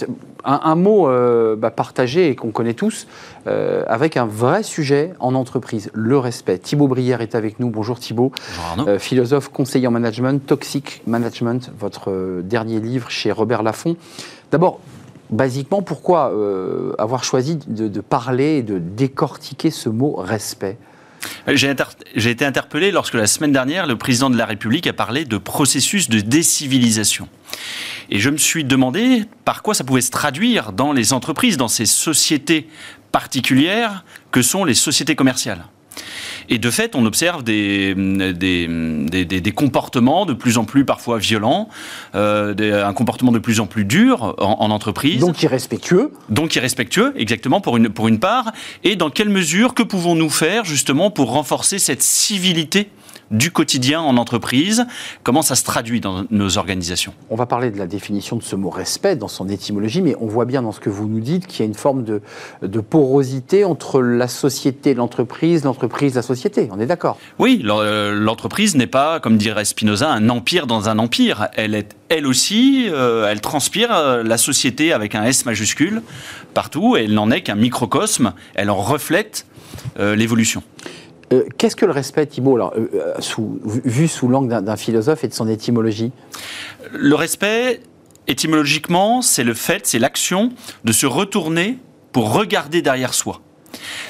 Un, 0.46 0.74
mot 0.74 1.08
euh, 1.08 1.56
bah, 1.56 1.70
partagé 1.70 2.28
et 2.28 2.34
qu'on 2.34 2.50
connaît 2.50 2.74
tous, 2.74 3.06
euh, 3.46 3.82
avec 3.86 4.18
un 4.18 4.26
vrai 4.26 4.62
sujet 4.62 5.14
en 5.18 5.34
entreprise, 5.34 5.90
le 5.94 6.18
respect. 6.18 6.58
Thibaut 6.58 6.88
Brière 6.88 7.22
est 7.22 7.34
avec 7.34 7.60
nous. 7.60 7.70
Bonjour 7.70 7.98
Thibaut. 7.98 8.30
Bonjour 8.76 8.88
euh, 8.88 8.98
philosophe, 8.98 9.48
conseiller 9.48 9.86
en 9.86 9.90
management, 9.90 10.44
Toxic 10.44 11.00
Management, 11.06 11.70
votre 11.78 12.42
dernier 12.42 12.80
livre 12.80 13.08
chez 13.08 13.32
Robert 13.32 13.62
Laffont. 13.62 13.96
D'abord, 14.50 14.80
basiquement, 15.30 15.80
pourquoi 15.80 16.30
avoir 16.98 17.24
choisi 17.24 17.56
de, 17.56 17.88
de 17.88 18.00
parler 18.00 18.56
et 18.58 18.62
de 18.62 18.78
décortiquer 18.78 19.70
ce 19.70 19.88
mot 19.88 20.14
respect? 20.16 20.76
J'ai 21.46 22.30
été 22.30 22.44
interpellé 22.44 22.90
lorsque 22.90 23.14
la 23.14 23.26
semaine 23.26 23.52
dernière, 23.52 23.86
le 23.86 23.96
président 23.96 24.30
de 24.30 24.36
la 24.36 24.46
République 24.46 24.86
a 24.86 24.92
parlé 24.92 25.24
de 25.24 25.36
processus 25.36 26.08
de 26.08 26.20
décivilisation. 26.20 27.28
Et 28.10 28.18
je 28.18 28.30
me 28.30 28.38
suis 28.38 28.64
demandé 28.64 29.24
par 29.44 29.62
quoi 29.62 29.74
ça 29.74 29.84
pouvait 29.84 30.00
se 30.00 30.10
traduire 30.10 30.72
dans 30.72 30.92
les 30.92 31.12
entreprises, 31.12 31.56
dans 31.56 31.68
ces 31.68 31.86
sociétés 31.86 32.68
particulières 33.12 34.04
que 34.30 34.42
sont 34.42 34.64
les 34.64 34.74
sociétés 34.74 35.16
commerciales. 35.16 35.64
Et 36.48 36.58
de 36.58 36.70
fait, 36.70 36.94
on 36.94 37.06
observe 37.06 37.42
des, 37.42 37.94
des, 37.94 39.24
des, 39.24 39.52
comportements 39.52 40.26
de 40.26 40.34
plus 40.34 40.58
en 40.58 40.64
plus 40.64 40.84
parfois 40.84 41.18
violents, 41.18 41.68
euh, 42.14 42.84
un 42.84 42.92
comportement 42.92 43.32
de 43.32 43.38
plus 43.38 43.60
en 43.60 43.66
plus 43.66 43.84
dur 43.84 44.34
en, 44.38 44.70
entreprise. 44.70 45.20
Donc 45.20 45.42
irrespectueux. 45.42 46.12
Donc 46.28 46.54
irrespectueux, 46.54 47.12
exactement, 47.16 47.60
pour 47.60 47.76
une, 47.76 47.88
pour 47.88 48.08
une 48.08 48.18
part. 48.18 48.52
Et 48.82 48.96
dans 48.96 49.10
quelle 49.10 49.28
mesure, 49.28 49.74
que 49.74 49.82
pouvons-nous 49.82 50.30
faire 50.30 50.64
justement 50.64 51.10
pour 51.10 51.32
renforcer 51.32 51.78
cette 51.78 52.02
civilité 52.02 52.88
du 53.30 53.50
quotidien 53.50 54.00
en 54.00 54.16
entreprise, 54.16 54.86
comment 55.22 55.42
ça 55.42 55.54
se 55.54 55.64
traduit 55.64 56.00
dans 56.00 56.24
nos 56.30 56.58
organisations? 56.58 57.14
On 57.30 57.36
va 57.36 57.46
parler 57.46 57.70
de 57.70 57.78
la 57.78 57.86
définition 57.86 58.36
de 58.36 58.42
ce 58.42 58.56
mot 58.56 58.70
respect 58.70 59.16
dans 59.16 59.28
son 59.28 59.48
étymologie, 59.48 60.02
mais 60.02 60.16
on 60.20 60.26
voit 60.26 60.44
bien 60.44 60.62
dans 60.62 60.72
ce 60.72 60.80
que 60.80 60.90
vous 60.90 61.08
nous 61.08 61.20
dites 61.20 61.46
qu'il 61.46 61.60
y 61.60 61.62
a 61.62 61.66
une 61.66 61.74
forme 61.74 62.04
de, 62.04 62.20
porosité 62.80 63.64
entre 63.64 64.02
la 64.02 64.28
société, 64.28 64.94
l'entreprise, 64.94 65.64
l'entreprise, 65.64 66.14
la 66.14 66.22
société. 66.22 66.68
On 66.70 66.78
est 66.78 66.86
d'accord? 66.86 67.18
Oui, 67.38 67.60
l'entreprise 67.62 68.76
n'est 68.76 68.86
pas, 68.86 69.20
comme 69.20 69.36
dirait 69.36 69.64
Spinoza, 69.64 70.10
un 70.10 70.28
empire 70.28 70.66
dans 70.66 70.88
un 70.88 70.98
empire. 70.98 71.48
Elle 71.54 71.74
est 71.74 71.94
elle 72.10 72.26
aussi, 72.26 72.86
euh, 72.90 73.28
elle 73.28 73.40
transpire 73.40 73.92
euh, 73.92 74.22
la 74.22 74.38
société 74.38 74.92
avec 74.92 75.14
un 75.14 75.24
S 75.24 75.46
majuscule 75.46 76.02
partout, 76.52 76.96
et 76.96 77.04
elle 77.04 77.14
n'en 77.14 77.30
est 77.30 77.42
qu'un 77.42 77.56
microcosme, 77.56 78.34
elle 78.54 78.70
en 78.70 78.76
reflète 78.76 79.46
euh, 79.98 80.14
l'évolution. 80.14 80.62
Euh, 81.32 81.44
qu'est-ce 81.58 81.76
que 81.76 81.86
le 81.86 81.92
respect, 81.92 82.26
Thibault, 82.26 82.56
alors, 82.56 82.74
euh, 82.76 82.88
euh, 82.94 83.80
vu 83.84 84.08
sous 84.08 84.28
l'angle 84.28 84.62
d'un 84.62 84.76
philosophe 84.76 85.24
et 85.24 85.28
de 85.28 85.34
son 85.34 85.48
étymologie 85.48 86.12
Le 86.92 87.14
respect, 87.14 87.80
étymologiquement, 88.26 89.22
c'est 89.22 89.44
le 89.44 89.54
fait, 89.54 89.86
c'est 89.86 89.98
l'action 89.98 90.52
de 90.84 90.92
se 90.92 91.06
retourner 91.06 91.78
pour 92.12 92.32
regarder 92.32 92.82
derrière 92.82 93.14
soi. 93.14 93.40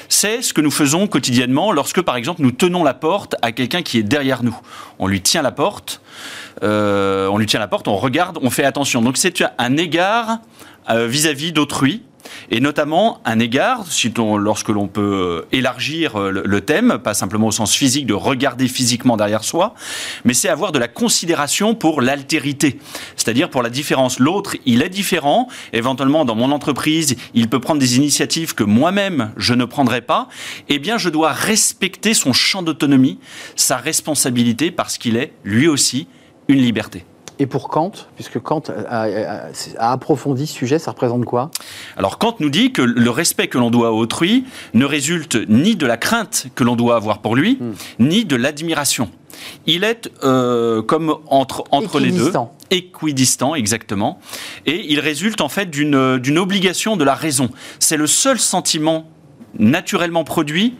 C'est 0.09 0.43
ce 0.43 0.53
que 0.53 0.61
nous 0.61 0.71
faisons 0.71 1.07
quotidiennement 1.07 1.71
lorsque, 1.71 2.01
par 2.01 2.15
exemple, 2.15 2.41
nous 2.43 2.51
tenons 2.51 2.83
la 2.83 2.93
porte 2.93 3.35
à 3.41 3.51
quelqu'un 3.51 3.81
qui 3.81 3.97
est 3.97 4.03
derrière 4.03 4.43
nous. 4.43 4.55
On 4.99 5.07
lui 5.07 5.21
tient 5.21 5.41
la 5.41 5.51
porte, 5.51 6.01
on 6.61 7.37
lui 7.39 7.47
tient 7.47 7.59
la 7.59 7.67
porte, 7.67 7.87
on 7.87 7.95
regarde, 7.95 8.37
on 8.43 8.51
fait 8.51 8.63
attention. 8.63 9.01
Donc 9.01 9.17
c'est 9.17 9.43
un 9.57 9.77
égard 9.77 10.37
vis 10.87 11.25
à 11.25 11.33
-vis 11.33 11.51
d'autrui 11.51 12.03
et 12.51 12.59
notamment 12.59 13.21
un 13.25 13.39
égard, 13.39 13.85
lorsque 14.39 14.69
l'on 14.69 14.87
peut 14.87 15.45
élargir 15.51 16.15
euh, 16.15 16.31
le, 16.31 16.61
thème, 16.61 16.99
pas 17.03 17.13
simplement 17.13 17.47
au 17.47 17.51
sens 17.51 17.73
physique 17.73 18.05
de 18.05 18.13
regarder 18.13 18.67
physiquement 18.67 19.17
derrière 19.17 19.43
soi, 19.43 19.73
mais 20.23 20.33
c'est 20.33 20.49
avoir 20.49 20.71
de 20.71 20.79
la 20.79 20.87
considération 20.87 21.75
pour 21.75 22.01
l'altérité, 22.01 22.79
c'est-à-dire 23.15 23.49
pour 23.49 23.63
la 23.63 23.69
différence. 23.69 24.19
L'autre, 24.19 24.55
il 24.65 24.81
est 24.81 24.89
différent, 24.89 25.47
éventuellement 25.73 26.25
dans 26.25 26.35
mon 26.35 26.51
entreprise, 26.51 27.15
il 27.33 27.49
peut 27.49 27.59
prendre 27.59 27.79
des 27.79 27.97
initiatives 27.97 28.55
que 28.55 28.63
moi-même 28.63 29.31
je 29.37 29.53
ne 29.53 29.65
prendrai 29.65 30.01
pas, 30.01 30.27
eh 30.69 30.79
bien 30.79 30.97
je 30.97 31.09
dois 31.09 31.31
respecter 31.31 32.13
son 32.13 32.33
champ 32.33 32.61
d'autonomie, 32.61 33.19
sa 33.55 33.77
responsabilité, 33.77 34.71
parce 34.71 34.97
qu'il 34.97 35.17
est 35.17 35.33
lui 35.43 35.67
aussi 35.67 36.07
une 36.47 36.59
liberté. 36.59 37.05
Et 37.39 37.47
pour 37.47 37.67
Kant, 37.69 37.91
puisque 38.15 38.39
Kant 38.39 38.63
a, 38.87 39.49
approfondi 39.77 40.47
ce 40.47 40.53
sujet, 40.53 40.79
ça 40.79 40.91
représente 40.91 41.25
quoi? 41.25 41.51
Alors 41.97 42.17
Kant 42.17 42.35
nous 42.39 42.49
dit 42.49 42.71
que 42.71 42.81
le 42.81 43.09
respect 43.09 43.47
que 43.47 43.57
l'on 43.57 43.71
doit 43.71 43.89
à 43.89 43.91
autrui 43.91 44.45
ne 44.73 44.85
résulte 44.85 45.37
ni 45.49 45.75
de 45.75 45.85
la 45.85 45.97
crainte 45.97 46.47
que 46.55 46.63
l'on 46.63 46.75
doit 46.75 46.95
avoir 46.95 47.19
pour 47.19 47.35
lui, 47.35 47.57
hmm. 47.59 47.73
ni 47.99 48.25
de 48.25 48.35
l'admiration. 48.35 49.09
Il 49.65 49.83
est 49.83 50.09
euh, 50.23 50.81
comme 50.81 51.15
entre, 51.27 51.65
entre 51.71 51.99
les 51.99 52.11
deux. 52.11 52.31
Équidistant, 52.71 53.53
exactement. 53.53 54.19
Et 54.65 54.91
il 54.91 54.99
résulte 54.99 55.41
en 55.41 55.49
fait 55.49 55.69
d'une 55.69 56.37
obligation 56.37 56.97
de 56.97 57.03
la 57.03 57.15
raison. 57.15 57.49
C'est 57.79 57.97
le 57.97 58.07
seul 58.07 58.39
sentiment 58.39 59.09
naturellement 59.59 60.23
produit 60.23 60.75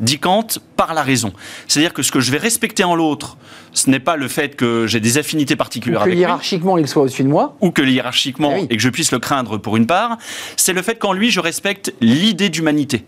dit 0.00 0.18
Kant, 0.18 0.46
par 0.76 0.94
la 0.94 1.02
raison. 1.02 1.32
C'est-à-dire 1.68 1.92
que 1.92 2.02
ce 2.02 2.12
que 2.12 2.20
je 2.20 2.30
vais 2.30 2.38
respecter 2.38 2.84
en 2.84 2.94
l'autre, 2.94 3.36
ce 3.72 3.90
n'est 3.90 4.00
pas 4.00 4.16
le 4.16 4.28
fait 4.28 4.56
que 4.56 4.86
j'ai 4.86 5.00
des 5.00 5.18
affinités 5.18 5.56
particulières 5.56 6.02
avec 6.02 6.12
lui. 6.12 6.16
Que 6.16 6.20
hiérarchiquement 6.20 6.78
il 6.78 6.88
soit 6.88 7.02
au-dessus 7.02 7.22
de 7.22 7.28
moi. 7.28 7.56
Ou 7.60 7.70
que 7.70 7.82
hiérarchiquement, 7.82 8.54
eh 8.56 8.64
et 8.64 8.76
que 8.76 8.82
je 8.82 8.88
puisse 8.88 9.12
le 9.12 9.18
craindre 9.18 9.58
pour 9.58 9.76
une 9.76 9.86
part. 9.86 10.18
C'est 10.56 10.72
le 10.72 10.82
fait 10.82 10.96
qu'en 10.96 11.12
lui, 11.12 11.30
je 11.30 11.40
respecte 11.40 11.94
l'idée 12.00 12.48
d'humanité. 12.48 13.04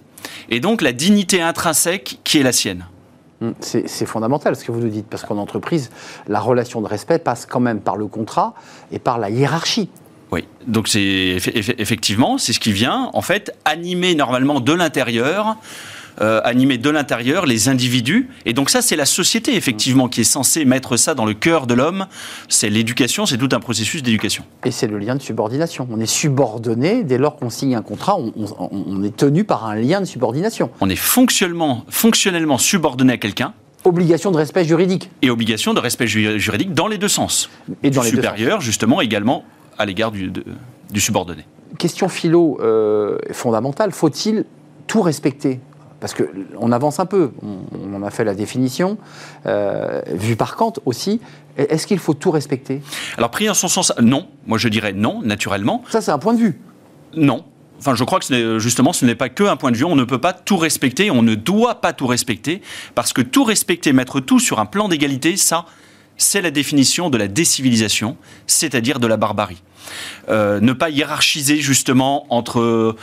Et 0.50 0.61
donc 0.61 0.83
la 0.83 0.92
dignité 0.92 1.40
intrinsèque 1.40 2.18
qui 2.25 2.38
est 2.38 2.42
la 2.42 2.52
sienne. 2.52 2.87
Hum, 3.40 3.54
c'est 3.61 4.07
fondamental 4.07 4.57
ce 4.57 4.64
que 4.64 4.73
vous 4.73 4.80
nous 4.80 4.88
dites, 4.88 5.07
parce 5.07 5.25
qu'en 5.25 5.38
entreprise, 5.38 5.90
la 6.26 6.40
relation 6.40 6.80
de 6.80 6.88
respect 6.88 7.21
passe 7.21 7.47
quand 7.47 7.61
même 7.61 7.80
par 7.80 7.97
le 7.97 8.09
contrat 8.09 8.54
et 8.90 8.99
par 8.99 9.18
la 9.18 9.30
hiérarchie. 9.30 9.88
Oui, 10.33 10.45
donc 10.66 10.88
c'est 10.88 11.00
effectivement, 11.78 12.37
c'est 12.37 12.52
ce 12.52 12.61
qui 12.61 12.73
vient, 12.73 13.11
en 13.14 13.23
fait, 13.23 13.57
animer 13.64 14.14
normalement 14.14 14.61
de 14.61 14.73
l'intérieur 14.73 15.57
euh, 16.20 16.40
animer 16.44 16.78
de 16.78 16.90
l'intérieur 16.90 17.46
les 17.46 17.68
individus. 17.68 18.28
Et 18.44 18.52
donc 18.52 18.70
ça, 18.70 18.82
c'est 18.82 18.96
la 18.96 19.06
société, 19.06 19.54
effectivement, 19.54 20.08
qui 20.08 20.22
est 20.22 20.25
censée 20.25 20.64
mettre 20.64 20.96
ça 20.96 21.14
dans 21.14 21.25
le 21.25 21.34
cœur 21.34 21.66
de 21.66 21.75
l'homme. 21.75 22.06
C'est 22.48 22.70
l'éducation, 22.70 23.26
c'est 23.26 23.38
tout 23.38 23.48
un 23.52 23.60
processus 23.60 24.02
d'éducation. 24.02 24.44
Et 24.64 24.70
c'est 24.70 24.88
le 24.88 24.98
lien 24.98 25.14
de 25.14 25.22
subordination. 25.22 25.87
On 25.90 26.00
est 26.00 26.06
subordonné 26.06 27.04
dès 27.04 27.18
lors 27.18 27.37
qu'on 27.37 27.50
signe 27.50 27.76
un 27.76 27.82
contrat, 27.82 28.16
on, 28.18 29.02
est 29.02 29.16
tenu 29.16 29.44
par 29.44 29.66
un 29.66 29.76
lien 29.76 30.00
de 30.00 30.06
subordination. 30.06 30.70
On 30.80 30.90
est 30.90 30.96
fonctionnellement, 30.96 31.84
fonctionnellement 31.88 32.58
subordonné 32.58 33.12
à 33.12 33.16
quelqu'un. 33.16 33.54
Obligation 33.84 34.30
de 34.32 34.37
respect 34.37 34.64
juridique. 34.64 35.10
Et 35.22 35.30
obligation 35.30 35.72
de 35.72 35.80
respect 35.80 36.08
juridique 36.08 36.75
dans 36.75 36.88
les 36.88 36.98
deux 36.98 37.08
sens. 37.08 37.48
Et 37.82 37.90
dans 37.90 38.02
du 38.02 38.08
les 38.08 38.16
supérieur, 38.16 38.60
justement, 38.60 39.00
également 39.00 39.44
à 39.78 39.87
l'égard 39.87 40.10
du, 40.10 40.32
du, 40.92 41.00
subordonné. 41.00 41.44
Question 41.78 42.08
philo 42.08 42.58
euh, 42.60 43.18
fondamentale. 43.30 43.92
Faut-il 43.92 44.44
tout 44.88 45.02
respecter? 45.02 45.60
Parce 46.00 46.14
qu'on 46.14 46.73
avance 46.73 47.00
un 47.00 47.07
peu, 47.07 47.33
on, 47.43 47.95
en 47.95 48.02
a 48.02 48.11
fait 48.11 48.25
la 48.25 48.35
définition, 48.35 48.99
euh, 49.47 50.00
vu 50.12 50.37
par 50.37 50.57
Kant 50.57 50.75
aussi. 50.87 51.21
Est-ce 51.57 51.87
qu'il 51.87 51.99
faut 51.99 52.14
tout 52.14 52.31
respecter? 52.31 52.83
Alors, 53.17 53.31
pris 53.31 53.50
en 53.50 53.55
son 53.55 53.69
sens, 53.69 53.93
non. 54.00 54.28
Moi, 54.47 54.59
je 54.59 54.69
dirais 54.69 54.93
non, 54.93 55.23
naturellement. 55.23 55.83
Ça, 55.90 56.00
c'est 56.00 56.12
un 56.12 56.19
point 56.19 56.35
de 56.35 56.38
vue. 56.38 56.61
Non. 57.17 57.45
Enfin, 57.81 57.95
je 57.95 58.05
crois 58.05 58.21
que 58.21 58.59
justement, 58.59 58.93
ce 58.93 59.05
n'est 59.05 59.14
pas 59.14 59.28
qu'un 59.28 59.57
point 59.57 59.71
de 59.71 59.76
vue. 59.76 59.85
On 59.85 59.97
ne 59.97 60.05
peut 60.05 60.21
pas 60.21 60.33
tout 60.33 60.57
respecter, 60.57 61.11
on 61.11 61.23
ne 61.23 61.35
doit 61.35 61.81
pas 61.81 61.93
tout 61.93 62.07
respecter, 62.07 62.62
parce 62.95 63.12
que 63.12 63.23
tout 63.23 63.45
respecter, 63.45 63.93
mettre 63.93 64.21
tout 64.21 64.40
sur 64.40 64.61
un 64.61 64.67
plan 64.67 64.88
d'égalité, 64.88 65.37
ça, 65.37 65.64
c'est 66.17 66.40
la 66.40 66.50
définition 66.50 67.11
de 67.11 67.19
la 67.19 67.28
décivilisation, 67.28 68.17
c'est-à-dire 68.47 68.99
de 68.99 69.07
la 69.07 69.17
barbarie. 69.17 69.62
Euh, 70.28 70.61
ne 70.61 70.73
pas 70.73 70.90
hiérarchiser 70.90 71.59
justement 71.59 72.26
entre, 72.33 72.97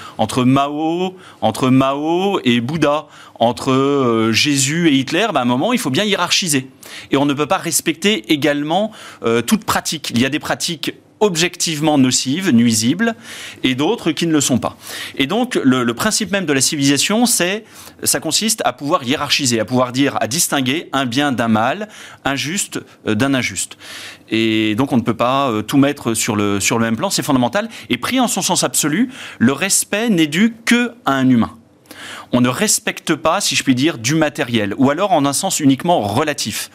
Mao, 0.44 1.16
entre 1.42 1.70
Mao 1.70 2.40
et 2.44 2.62
Bouddha, 2.62 3.08
entre 3.40 3.72
euh, 3.72 4.32
Jésus 4.32 4.90
et 4.90 4.94
Hitler, 4.94 5.28
ben, 5.34 5.40
à 5.40 5.44
un 5.44 5.46
moment, 5.46 5.74
il 5.74 5.80
faut 5.80 5.90
bien 5.90 6.04
hiérarchiser. 6.04 6.70
Et 7.12 7.18
on 7.18 7.26
ne 7.26 7.34
peut 7.34 7.48
pas 7.48 7.58
respecter 7.58 8.32
également 8.32 8.92
euh, 9.24 9.42
toute 9.42 9.66
pratique. 9.66 10.12
Il 10.12 10.22
y 10.22 10.26
a 10.26 10.30
des 10.30 10.40
pratiques 10.40 10.94
objectivement 11.20 11.98
nocives, 11.98 12.52
nuisibles, 12.52 13.16
et 13.64 13.76
d'autres 13.76 14.12
qui 14.12 14.28
ne 14.28 14.32
le 14.32 14.42
sont 14.42 14.58
pas. 14.58 14.78
Et 15.18 15.28
donc, 15.28 15.56
le, 15.56 15.94
principe 15.94 16.32
même 16.32 16.46
de 16.46 16.54
la 16.54 16.62
civilisation, 16.62 17.26
c'est, 17.26 17.64
ça 18.04 18.20
consiste 18.20 18.62
à 18.66 18.74
pouvoir 18.74 19.04
hiérarchiser, 19.04 19.60
à 19.60 19.66
pouvoir 19.66 19.92
dire, 19.92 20.18
à 20.22 20.28
distinguer 20.28 20.90
un 20.92 21.06
bien 21.06 21.32
d'un 21.32 21.48
mal, 21.48 21.88
un 22.26 22.36
juste 22.36 22.80
euh, 23.08 23.16
d'un 23.16 23.34
injuste. 23.34 23.78
Et 24.30 24.76
donc, 24.76 24.92
on 24.92 24.98
ne 24.98 25.02
peut 25.02 25.16
pas 25.16 25.50
euh, 25.50 25.62
tout 25.62 25.78
mettre 25.78 26.14
sur 26.14 26.36
le, 26.36 26.60
sur 26.60 26.78
le 26.80 26.86
même 26.86 26.98
plan, 26.98 27.10
c'est 27.10 27.24
fondamental. 27.24 27.70
Et 27.90 27.98
pris 27.98 28.20
en 28.20 28.28
son 28.28 28.42
sens 28.42 28.64
absolu, 28.64 29.10
le 29.40 29.54
respect 29.54 30.10
n'est 30.10 30.28
dû 30.28 30.54
que 30.66 30.92
à 31.06 31.14
un 31.14 31.30
humain 31.30 31.56
on 32.32 32.42
ne 32.42 32.50
respecte 32.50 33.16
pas, 33.16 33.42
si 33.42 33.56
je 33.56 33.64
puis 33.64 33.76
dire, 33.76 33.98
du 33.98 34.16
matériel, 34.16 34.74
ou 34.78 34.90
alors 34.90 35.12
en 35.12 35.26
un 35.26 35.34
sens 35.34 35.60
uniquement 35.60 36.02
relatif. 36.02 36.70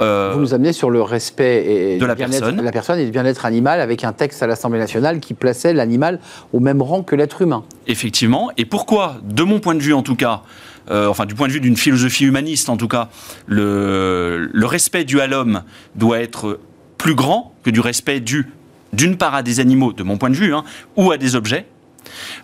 Euh, 0.00 0.32
Vous 0.34 0.40
nous 0.40 0.54
amenez 0.54 0.72
sur 0.72 0.90
le 0.90 1.02
respect 1.02 1.98
de 1.98 2.06
la 2.06 2.16
personne. 2.16 2.60
la 2.60 2.72
personne 2.72 2.98
et 2.98 3.04
du 3.04 3.10
bien-être 3.10 3.44
animal 3.44 3.80
avec 3.80 4.04
un 4.04 4.12
texte 4.12 4.42
à 4.42 4.46
l'Assemblée 4.46 4.78
nationale 4.78 5.20
qui 5.20 5.34
plaçait 5.34 5.74
l'animal 5.74 6.20
au 6.52 6.60
même 6.60 6.80
rang 6.80 7.02
que 7.02 7.14
l'être 7.16 7.42
humain. 7.42 7.64
Effectivement. 7.86 8.50
Et 8.56 8.64
pourquoi, 8.64 9.16
de 9.22 9.42
mon 9.42 9.60
point 9.60 9.74
de 9.74 9.80
vue 9.80 9.92
en 9.92 10.02
tout 10.02 10.16
cas, 10.16 10.42
euh, 10.90 11.06
enfin 11.06 11.26
du 11.26 11.34
point 11.34 11.48
de 11.48 11.52
vue 11.52 11.60
d'une 11.60 11.76
philosophie 11.76 12.24
humaniste 12.24 12.68
en 12.68 12.76
tout 12.76 12.88
cas, 12.88 13.08
le, 13.46 14.50
respect 14.54 15.04
dû 15.04 15.20
à 15.20 15.26
l'homme 15.26 15.62
doit 15.96 16.20
être 16.20 16.60
plus 16.96 17.14
grand 17.14 17.54
que 17.62 17.70
du 17.70 17.80
respect 17.80 18.20
dû 18.20 18.50
d'une 18.92 19.16
part 19.16 19.34
à 19.34 19.42
des 19.42 19.60
animaux, 19.60 19.92
de 19.92 20.02
mon 20.02 20.18
point 20.18 20.30
de 20.30 20.34
vue, 20.34 20.52
hein, 20.54 20.64
ou 20.96 21.12
à 21.12 21.16
des 21.16 21.36
objets, 21.36 21.66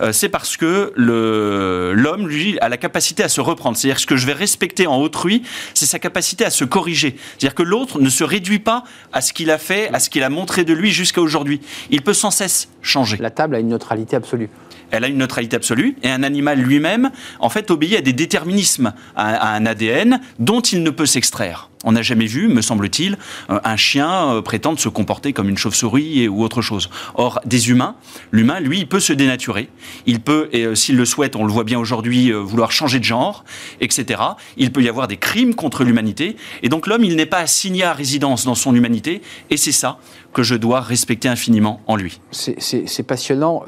euh, 0.00 0.12
c'est 0.12 0.28
parce 0.28 0.56
que 0.56 0.92
l'homme, 0.96 2.28
lui, 2.28 2.58
a 2.60 2.68
la 2.68 2.76
capacité 2.76 3.22
à 3.22 3.28
se 3.28 3.40
reprendre. 3.40 3.76
C'est-à-dire 3.76 4.00
ce 4.00 4.06
que 4.06 4.16
je 4.16 4.26
vais 4.26 4.32
respecter 4.32 4.86
en 4.86 4.98
autrui, 4.98 5.42
c'est 5.74 5.86
sa 5.86 5.98
capacité 5.98 6.44
à 6.44 6.50
se 6.50 6.64
corriger. 6.64 7.16
C'est-à-dire 7.38 7.54
que 7.54 7.62
l'autre 7.62 8.00
ne 8.00 8.08
se 8.08 8.24
réduit 8.24 8.58
pas 8.58 8.84
à 9.12 9.20
ce 9.20 9.32
qu'il 9.32 9.50
a 9.50 9.58
fait, 9.58 9.92
à 9.92 10.00
ce 10.00 10.10
qu'il 10.10 10.22
a 10.22 10.30
montré 10.30 10.64
de 10.64 10.72
lui 10.72 10.92
jusqu'à 10.92 11.20
aujourd'hui. 11.20 11.60
Il 11.90 12.02
peut 12.02 12.14
sans 12.14 12.30
cesse 12.30 12.68
changer. 12.86 13.16
La 13.18 13.30
table 13.30 13.54
a 13.54 13.58
une 13.58 13.68
neutralité 13.68 14.16
absolue 14.16 14.48
elle 14.90 15.04
a 15.04 15.08
une 15.08 15.18
neutralité 15.18 15.56
absolue, 15.56 15.96
et 16.02 16.10
un 16.10 16.22
animal 16.22 16.60
lui-même, 16.60 17.10
en 17.40 17.48
fait, 17.48 17.70
obéit 17.70 17.96
à 17.96 18.00
des 18.00 18.12
déterminismes, 18.12 18.92
à, 19.16 19.54
un 19.54 19.66
ADN 19.66 20.20
dont 20.38 20.60
il 20.60 20.82
ne 20.82 20.90
peut 20.90 21.06
s'extraire. 21.06 21.70
On 21.84 21.92
n'a 21.92 22.02
jamais 22.02 22.26
vu, 22.26 22.48
me 22.48 22.62
semble-t-il, 22.62 23.16
euh, 23.48 23.60
un 23.62 23.76
chien 23.76 24.10
euh, 24.10 24.42
prétendre 24.42 24.78
se 24.80 24.88
comporter 24.88 25.32
comme 25.32 25.48
une 25.48 25.58
chauve-souris 25.58 26.26
ou 26.26 26.42
autre 26.42 26.60
chose. 26.60 26.90
Or, 27.14 27.40
des 27.44 27.70
humains, 27.70 27.94
l'humain, 28.32 28.58
lui, 28.58 28.78
il 28.78 28.88
peut 28.88 28.98
se 28.98 29.12
dénaturer. 29.12 29.68
Il 30.04 30.20
peut, 30.20 30.48
et 30.52 30.64
euh, 30.64 30.74
s'il 30.74 30.96
le 30.96 31.04
souhaite, 31.04 31.36
on 31.36 31.44
le 31.44 31.52
voit 31.52 31.64
bien 31.64 31.78
aujourd'hui, 31.78 32.32
vouloir 32.32 32.72
changer 32.72 32.98
de 32.98 33.04
genre, 33.04 33.44
etc. 33.80 34.20
Il 34.56 34.72
peut 34.72 34.82
y 34.82 34.88
avoir 34.88 35.06
des 35.06 35.16
crimes 35.16 35.54
contre 35.54 35.84
l'humanité. 35.84 36.36
Et 36.64 36.68
donc, 36.68 36.88
l'homme, 36.88 37.04
il 37.04 37.14
n'est 37.14 37.26
pas 37.26 37.38
assigné 37.38 37.84
à 37.84 37.92
résidence 37.92 38.44
dans 38.44 38.56
son 38.56 38.74
humanité. 38.74 39.22
Et 39.50 39.56
c'est 39.56 39.72
ça 39.72 39.98
que 40.32 40.42
je 40.42 40.54
dois 40.54 40.80
respecter 40.80 41.28
infiniment 41.28 41.80
en 41.86 41.96
lui. 41.96 42.20
C'est 42.30 42.75
passionnant. 43.06 43.64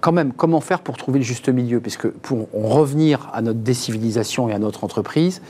quand 0.00 0.12
même, 0.12 0.32
comment 0.32 0.60
faire 0.60 0.80
pour 0.80 0.96
trouver 0.96 1.18
le 1.18 1.24
juste 1.24 1.48
milieu? 1.48 1.80
Puisque 1.80 2.08
pour 2.08 2.48
en 2.54 2.68
revenir 2.68 3.30
à 3.32 3.42
notre 3.42 3.60
décivilisation 3.60 4.48
et 4.48 4.52
à 4.52 4.58
notre 4.58 4.84
entreprise, 4.84 5.40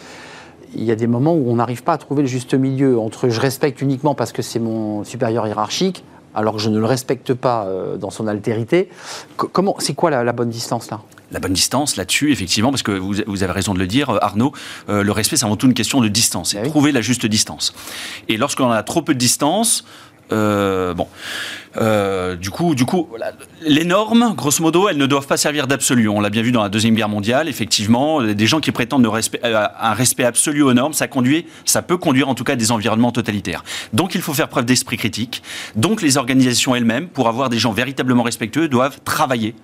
il 0.77 0.85
y 0.85 0.91
a 0.91 0.97
des 0.97 1.07
moments 1.07 1.35
où 1.35 1.51
on 1.51 1.57
n'arrive 1.57 1.83
pas 1.83 1.95
à 1.95 1.99
trouver 1.99 2.23
le 2.23 2.29
juste 2.29 2.55
milieu 2.55 2.99
entre 2.99 3.29
je 3.29 3.41
respecte 3.41 3.81
uniquement 3.81 4.15
parce 4.15 4.33
que 4.33 4.43
c'est 4.43 4.59
mon 4.59 5.05
supérieur 5.05 5.47
hiérarchique, 5.47 6.05
alors 6.35 6.57
que 6.57 6.61
je 6.61 6.69
ne 6.69 6.79
le 6.79 6.85
respecte 6.85 7.33
pas 7.35 7.65
euh, 7.65 7.97
dans 7.97 8.11
son 8.11 8.27
altérité. 8.27 8.89
Comment, 9.37 9.77
c'est 9.79 9.95
quoi 9.95 10.11
la, 10.11 10.33
bonne 10.33 10.51
distance 10.51 10.91
là? 10.91 11.01
La 11.31 11.41
bonne 11.41 11.53
distance 11.53 11.97
là-dessus, 11.97 12.33
effectivement, 12.33 12.71
parce 12.71 12.83
que 12.83 12.93
vous, 12.93 13.43
avez 13.43 13.53
raison 13.53 13.75
de 13.75 13.79
le 13.79 13.87
dire, 13.87 14.19
Arnaud, 14.21 14.53
euh, 14.89 15.03
le 15.03 15.13
respect, 15.13 15.37
c'est 15.37 15.47
avant 15.47 15.57
tout 15.57 15.67
une 15.67 15.75
question 15.75 16.01
de 16.01 16.09
distance, 16.09 16.51
c'est 16.51 16.59
ah 16.59 16.69
trouver 16.69 16.93
la 16.93 17.01
juste 17.01 17.27
distance. 17.27 17.73
Et 18.29 18.37
lorsqu'on 18.37 18.71
a 18.71 18.83
trop 18.83 19.03
peu 19.03 19.15
de 19.15 19.19
distance, 19.19 19.85
euh, 20.33 20.95
bon. 20.95 21.09
Euh, 21.77 22.37
du 22.37 22.51
coup, 22.51 22.75
du 22.75 22.85
coup 22.85 23.09
les 23.63 23.85
normes, 23.85 24.35
grosso 24.37 24.63
modo, 24.63 24.89
elles 24.89 24.97
ne 24.97 25.07
doivent 25.07 25.27
pas 25.27 25.37
servir 25.37 25.67
d'absolu. 25.67 26.09
On 26.09 26.21
l'a 26.21 26.31
bien 26.31 26.43
vu 26.43 26.53
dans 26.53 26.63
la 26.63 26.69
Deuxième 26.69 26.95
Guerre 26.95 27.09
mondiale, 27.09 27.49
effectivement, 27.49 28.23
des 28.23 28.47
gens 28.47 28.61
qui 28.61 28.71
prétendent 28.71 29.07
euh, 29.07 29.67
un 29.81 29.93
respect 29.93 30.25
absolu 30.25 30.63
aux 30.63 30.73
normes, 30.73 30.93
ça, 30.93 31.09
conduit, 31.09 31.47
ça 31.65 31.83
peut 31.83 31.97
conduire 31.97 32.29
en 32.29 32.35
tout 32.35 32.45
cas 32.45 32.53
à 32.53 32.57
des 32.57 32.71
environnements 32.71 33.13
totalitaires. 33.13 33.65
Donc 33.93 34.15
il 34.15 34.23
faut 34.23 34.35
faire 34.35 34.49
preuve 34.49 34.65
d'esprit 34.65 34.97
critique. 34.97 35.43
Donc 35.75 36.01
les 36.01 36.17
organisations 36.17 36.75
elles-mêmes, 36.75 37.09
pour 37.09 37.29
avoir 37.29 37.49
des 37.49 37.59
gens 37.59 37.73
véritablement 37.73 38.23
respectueux, 38.23 38.69
doivent 38.69 38.99
travailler 39.05 39.55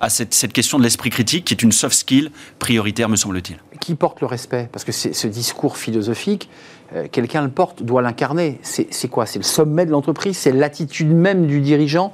à 0.00 0.08
cette, 0.08 0.34
cette 0.34 0.52
question 0.52 0.78
de 0.78 0.84
l'esprit 0.84 1.10
critique, 1.10 1.44
qui 1.44 1.54
est 1.54 1.62
une 1.62 1.72
soft 1.72 1.96
skill 1.96 2.30
prioritaire, 2.58 3.08
me 3.08 3.16
semble-t-il. 3.16 3.58
Qui 3.80 3.94
porte 3.94 4.20
le 4.20 4.26
respect? 4.26 4.68
Parce 4.72 4.84
que 4.84 4.92
ce 4.92 5.26
discours 5.26 5.76
philosophique, 5.76 6.48
euh, 6.94 7.06
quelqu'un 7.10 7.42
le 7.42 7.50
porte, 7.50 7.82
doit 7.82 8.02
l'incarner. 8.02 8.60
C'est 8.62 9.08
quoi? 9.08 9.26
C'est 9.26 9.38
le 9.38 9.44
sommet 9.44 9.86
de 9.86 9.90
l'entreprise, 9.90 10.36
c'est 10.36 10.52
l'attitude 10.52 11.10
même 11.10 11.46
du 11.46 11.60
dirigeant? 11.60 12.12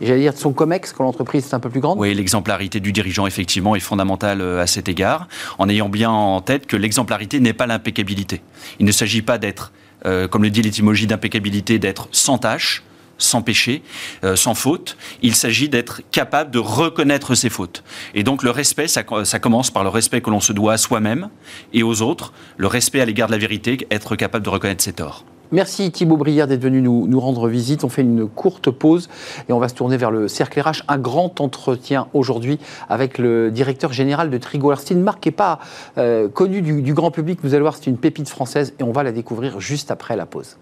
J'allais 0.00 0.20
dire 0.20 0.32
de 0.32 0.38
son 0.38 0.52
COMEX 0.52 0.92
quand 0.92 1.04
l'entreprise 1.04 1.46
est 1.46 1.54
un 1.54 1.60
peu 1.60 1.70
plus 1.70 1.80
grande? 1.80 1.98
Oui, 1.98 2.12
l'exemplarité 2.14 2.80
du 2.80 2.92
dirigeant, 2.92 3.26
effectivement, 3.26 3.76
est 3.76 3.80
fondamentale 3.80 4.40
euh, 4.40 4.60
à 4.60 4.66
cet 4.66 4.88
égard, 4.88 5.28
en 5.58 5.68
ayant 5.68 5.88
bien 5.88 6.10
en 6.10 6.40
tête 6.40 6.66
que 6.66 6.76
l'exemplarité 6.76 7.38
n'est 7.40 7.52
pas 7.52 7.66
l'impeccabilité. 7.66 8.42
Il 8.80 8.86
ne 8.86 8.92
s'agit 8.92 9.22
pas 9.22 9.38
d'être, 9.38 9.72
euh, 10.04 10.26
comme 10.26 10.42
le 10.42 10.50
dit 10.50 10.62
l'étymologie 10.62 11.06
d'impeccabilité, 11.06 11.78
d'être 11.78 12.08
sans 12.10 12.38
tâche, 12.38 12.82
sans 13.18 13.42
péché, 13.42 13.82
euh, 14.24 14.36
sans 14.36 14.54
faute. 14.54 14.96
Il 15.22 15.34
s'agit 15.34 15.68
d'être 15.68 16.02
capable 16.10 16.50
de 16.50 16.58
reconnaître 16.58 17.34
ses 17.34 17.50
fautes. 17.50 17.84
Et 18.14 18.22
donc 18.22 18.42
le 18.42 18.50
respect, 18.50 18.88
ça, 18.88 19.02
commence 19.02 19.70
par 19.70 19.84
le 19.84 19.90
respect 19.90 20.20
que 20.20 20.30
l'on 20.30 20.40
se 20.40 20.52
doit 20.52 20.74
à 20.74 20.78
soi-même 20.78 21.28
et 21.72 21.82
aux 21.82 22.02
autres, 22.02 22.32
le 22.56 22.66
respect 22.66 23.00
à 23.00 23.04
l'égard 23.04 23.28
de 23.28 23.32
la 23.32 23.38
vérité, 23.38 23.86
être 23.90 24.16
capable 24.16 24.44
de 24.44 24.50
reconnaître 24.50 24.82
ses 24.82 24.92
torts. 24.92 25.24
Merci 25.52 25.92
Thibaut 25.92 26.16
Brière 26.16 26.48
d'être 26.48 26.62
venu 26.62 26.80
nous, 26.82 27.20
rendre 27.20 27.48
visite. 27.48 27.84
On 27.84 27.88
fait 27.88 28.02
une 28.02 28.26
courte 28.26 28.70
pause 28.70 29.08
et 29.48 29.52
on 29.52 29.58
va 29.58 29.68
se 29.68 29.74
tourner 29.74 29.96
vers 29.96 30.10
le 30.10 30.26
cercle 30.26 30.58
RH. 30.60 30.82
Un 30.88 30.98
grand 30.98 31.40
entretien 31.40 32.08
aujourd'hui 32.12 32.58
avec 32.88 33.18
le 33.18 33.50
directeur 33.50 33.92
général 33.92 34.30
de 34.30 34.38
Trigo. 34.38 34.74
C'est 34.74 34.94
une 34.94 35.02
marque 35.02 35.20
qui 35.20 35.28
n'est 35.28 35.34
pas 35.34 35.60
euh, 35.98 36.28
connue 36.28 36.62
du 36.62 36.94
grand 36.94 37.10
public. 37.10 37.38
Vous 37.42 37.54
allez 37.54 37.62
voir, 37.62 37.76
c'est 37.76 37.86
une 37.86 37.98
pépite 37.98 38.28
française 38.28 38.74
et 38.80 38.82
on 38.82 38.90
va 38.90 39.02
la 39.02 39.12
découvrir 39.12 39.60
juste 39.60 39.90
après 39.90 40.16
la 40.16 40.26
pause. 40.26 40.56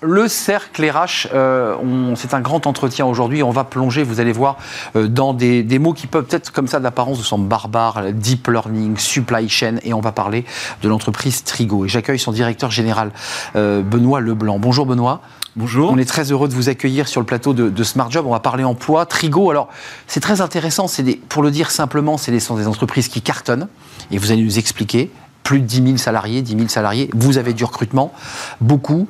Le 0.00 0.28
cercle 0.28 0.88
RH, 0.88 1.26
euh, 1.34 1.74
c'est 2.14 2.32
un 2.32 2.40
grand 2.40 2.68
entretien 2.68 3.04
aujourd'hui. 3.04 3.42
On 3.42 3.50
va 3.50 3.64
plonger, 3.64 4.04
vous 4.04 4.20
allez 4.20 4.30
voir, 4.30 4.56
euh, 4.94 5.08
dans 5.08 5.34
des, 5.34 5.64
mots 5.80 5.92
qui 5.92 6.06
peuvent 6.06 6.28
être 6.30 6.52
comme 6.52 6.68
ça 6.68 6.78
d'apparence, 6.78 7.20
semblent 7.22 7.48
barbares, 7.48 8.12
deep 8.12 8.46
learning, 8.46 8.96
supply 8.96 9.48
chain, 9.48 9.78
et 9.82 9.92
on 9.92 10.00
va 10.00 10.12
parler 10.12 10.44
de 10.82 10.88
l'entreprise 10.88 11.42
Trigo. 11.42 11.84
Et 11.84 11.88
j'accueille 11.88 12.20
son 12.20 12.30
directeur 12.30 12.70
général, 12.70 13.10
euh, 13.56 13.82
Benoît 13.82 14.20
Leblanc. 14.20 14.60
Bonjour 14.60 14.86
Benoît. 14.86 15.20
Bonjour. 15.56 15.90
On 15.90 15.98
est 15.98 16.08
très 16.08 16.30
heureux 16.30 16.46
de 16.46 16.54
vous 16.54 16.68
accueillir 16.68 17.08
sur 17.08 17.20
le 17.20 17.26
plateau 17.26 17.52
de, 17.52 17.82
Smart 17.82 18.08
Job. 18.08 18.24
On 18.24 18.30
va 18.30 18.38
parler 18.38 18.62
emploi. 18.62 19.04
Trigo, 19.04 19.50
alors 19.50 19.68
c'est 20.06 20.20
très 20.20 20.40
intéressant. 20.40 20.86
Des, 21.00 21.16
pour 21.16 21.42
le 21.42 21.50
dire 21.50 21.72
simplement, 21.72 22.18
c'est 22.18 22.30
des, 22.30 22.38
sont 22.38 22.54
des 22.54 22.68
entreprises 22.68 23.08
qui 23.08 23.20
cartonnent. 23.20 23.66
Et 24.12 24.18
vous 24.18 24.30
allez 24.30 24.44
nous 24.44 24.60
expliquer 24.60 25.10
plus 25.42 25.60
de 25.60 25.64
10 25.64 25.82
000 25.82 25.96
salariés, 25.96 26.42
10 26.42 26.56
000 26.56 26.68
salariés. 26.68 27.10
Vous 27.14 27.38
avez 27.38 27.54
du 27.54 27.64
recrutement, 27.64 28.12
beaucoup 28.60 29.08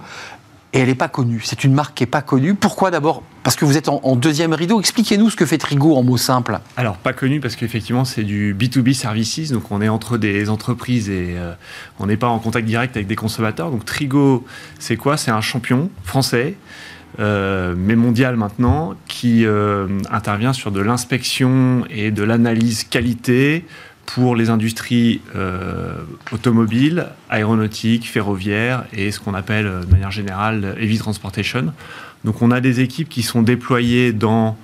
et 0.73 0.81
elle 0.81 0.89
n'est 0.89 0.95
pas 0.95 1.09
connue. 1.09 1.41
C'est 1.45 1.65
une 1.65 1.73
marque 1.73 1.95
qui 1.95 2.03
n'est 2.03 2.09
pas 2.09 2.23
connue. 2.23 2.55
Pourquoi 2.55 2.91
d'abord? 2.91 3.23
Parce 3.43 3.57
que 3.57 3.65
vous 3.65 3.79
êtes 3.79 3.89
en, 3.89 4.17
deuxième 4.17 4.53
rideau. 4.53 4.79
Expliquez-nous 4.79 5.31
ce 5.31 5.37
que 5.37 5.47
fait 5.47 5.57
Trigo 5.57 5.97
en 5.97 6.03
mots 6.03 6.19
simples. 6.19 6.59
Alors, 6.77 6.97
pas 6.97 7.15
connue 7.15 7.41
parce 7.41 7.57
qu'effectivement, 7.57 8.05
c'est 8.05 8.25
du 8.25 8.55
B2B 8.55 8.93
services. 8.93 9.51
Donc, 9.51 9.71
on 9.71 9.81
est 9.81 9.89
entre 9.89 10.19
des 10.19 10.51
entreprises 10.51 11.09
et 11.09 11.35
euh, 11.37 11.55
on 11.99 12.07
n'est 12.07 12.19
pas 12.19 12.29
en 12.29 12.39
contact 12.39 12.67
direct 12.67 12.97
avec 12.97 13.07
des 13.07 13.17
consommateurs. 13.17 13.71
Donc, 13.71 13.87
Trigo, 13.87 14.45
c'est 14.79 14.97
quoi? 14.97 15.17
C'est 15.17 15.31
un 15.31 15.41
champion 15.41 15.91
français. 16.05 16.57
Euh, 17.21 17.75
mais 17.77 17.97
mondial 17.97 18.37
maintenant, 18.37 18.95
qui 19.09 19.47
euh, 19.47 19.89
intervient 20.11 20.53
sur 20.53 20.71
de 20.71 20.81
l'inspection 20.81 21.85
et 21.91 22.11
de 22.11 22.23
l'analyse 22.23 22.85
qualité 22.85 23.65
pour 24.15 24.35
les 24.35 24.49
industries 24.49 25.21
euh, 25.37 25.93
automobiles, 26.33 27.09
aéronautiques, 27.29 28.09
ferroviaires 28.09 28.85
et 28.95 29.11
ce 29.11 29.21
qu'on 29.21 29.35
appelle 29.35 29.67
euh, 29.67 29.85
de 29.85 29.91
manière 29.91 30.11
générale 30.11 30.75
heavy 30.81 30.97
transportation. 30.97 31.75
Donc 32.25 32.41
on 32.41 32.51
a 32.51 32.61
des 32.61 32.81
équipes 32.81 33.11
qui 33.11 33.23
sont 33.23 33.43
déployées 33.43 34.15
dans 34.15 34.57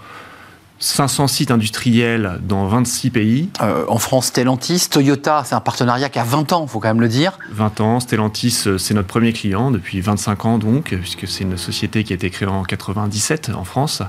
500 0.80 1.28
sites 1.28 1.50
industriels 1.50 2.40
dans 2.42 2.66
26 2.66 3.10
pays. 3.10 3.48
Euh, 3.62 3.84
en 3.88 3.98
France, 3.98 4.26
Stellantis, 4.26 4.88
Toyota, 4.90 5.42
c'est 5.44 5.54
un 5.54 5.60
partenariat 5.60 6.08
qui 6.08 6.18
a 6.18 6.24
20 6.24 6.52
ans, 6.52 6.64
il 6.66 6.70
faut 6.70 6.80
quand 6.80 6.88
même 6.88 7.00
le 7.00 7.08
dire. 7.08 7.38
20 7.52 7.80
ans, 7.80 8.00
Stellantis, 8.00 8.64
euh, 8.66 8.76
c'est 8.76 8.92
notre 8.92 9.06
premier 9.06 9.32
client 9.32 9.70
depuis 9.70 10.00
25 10.00 10.44
ans 10.44 10.58
donc, 10.58 10.94
puisque 11.00 11.28
c'est 11.28 11.44
une 11.44 11.56
société 11.56 12.02
qui 12.02 12.12
a 12.12 12.16
été 12.16 12.28
créée 12.28 12.48
en 12.48 12.64
97 12.64 13.52
en 13.54 13.64
France. 13.64 14.02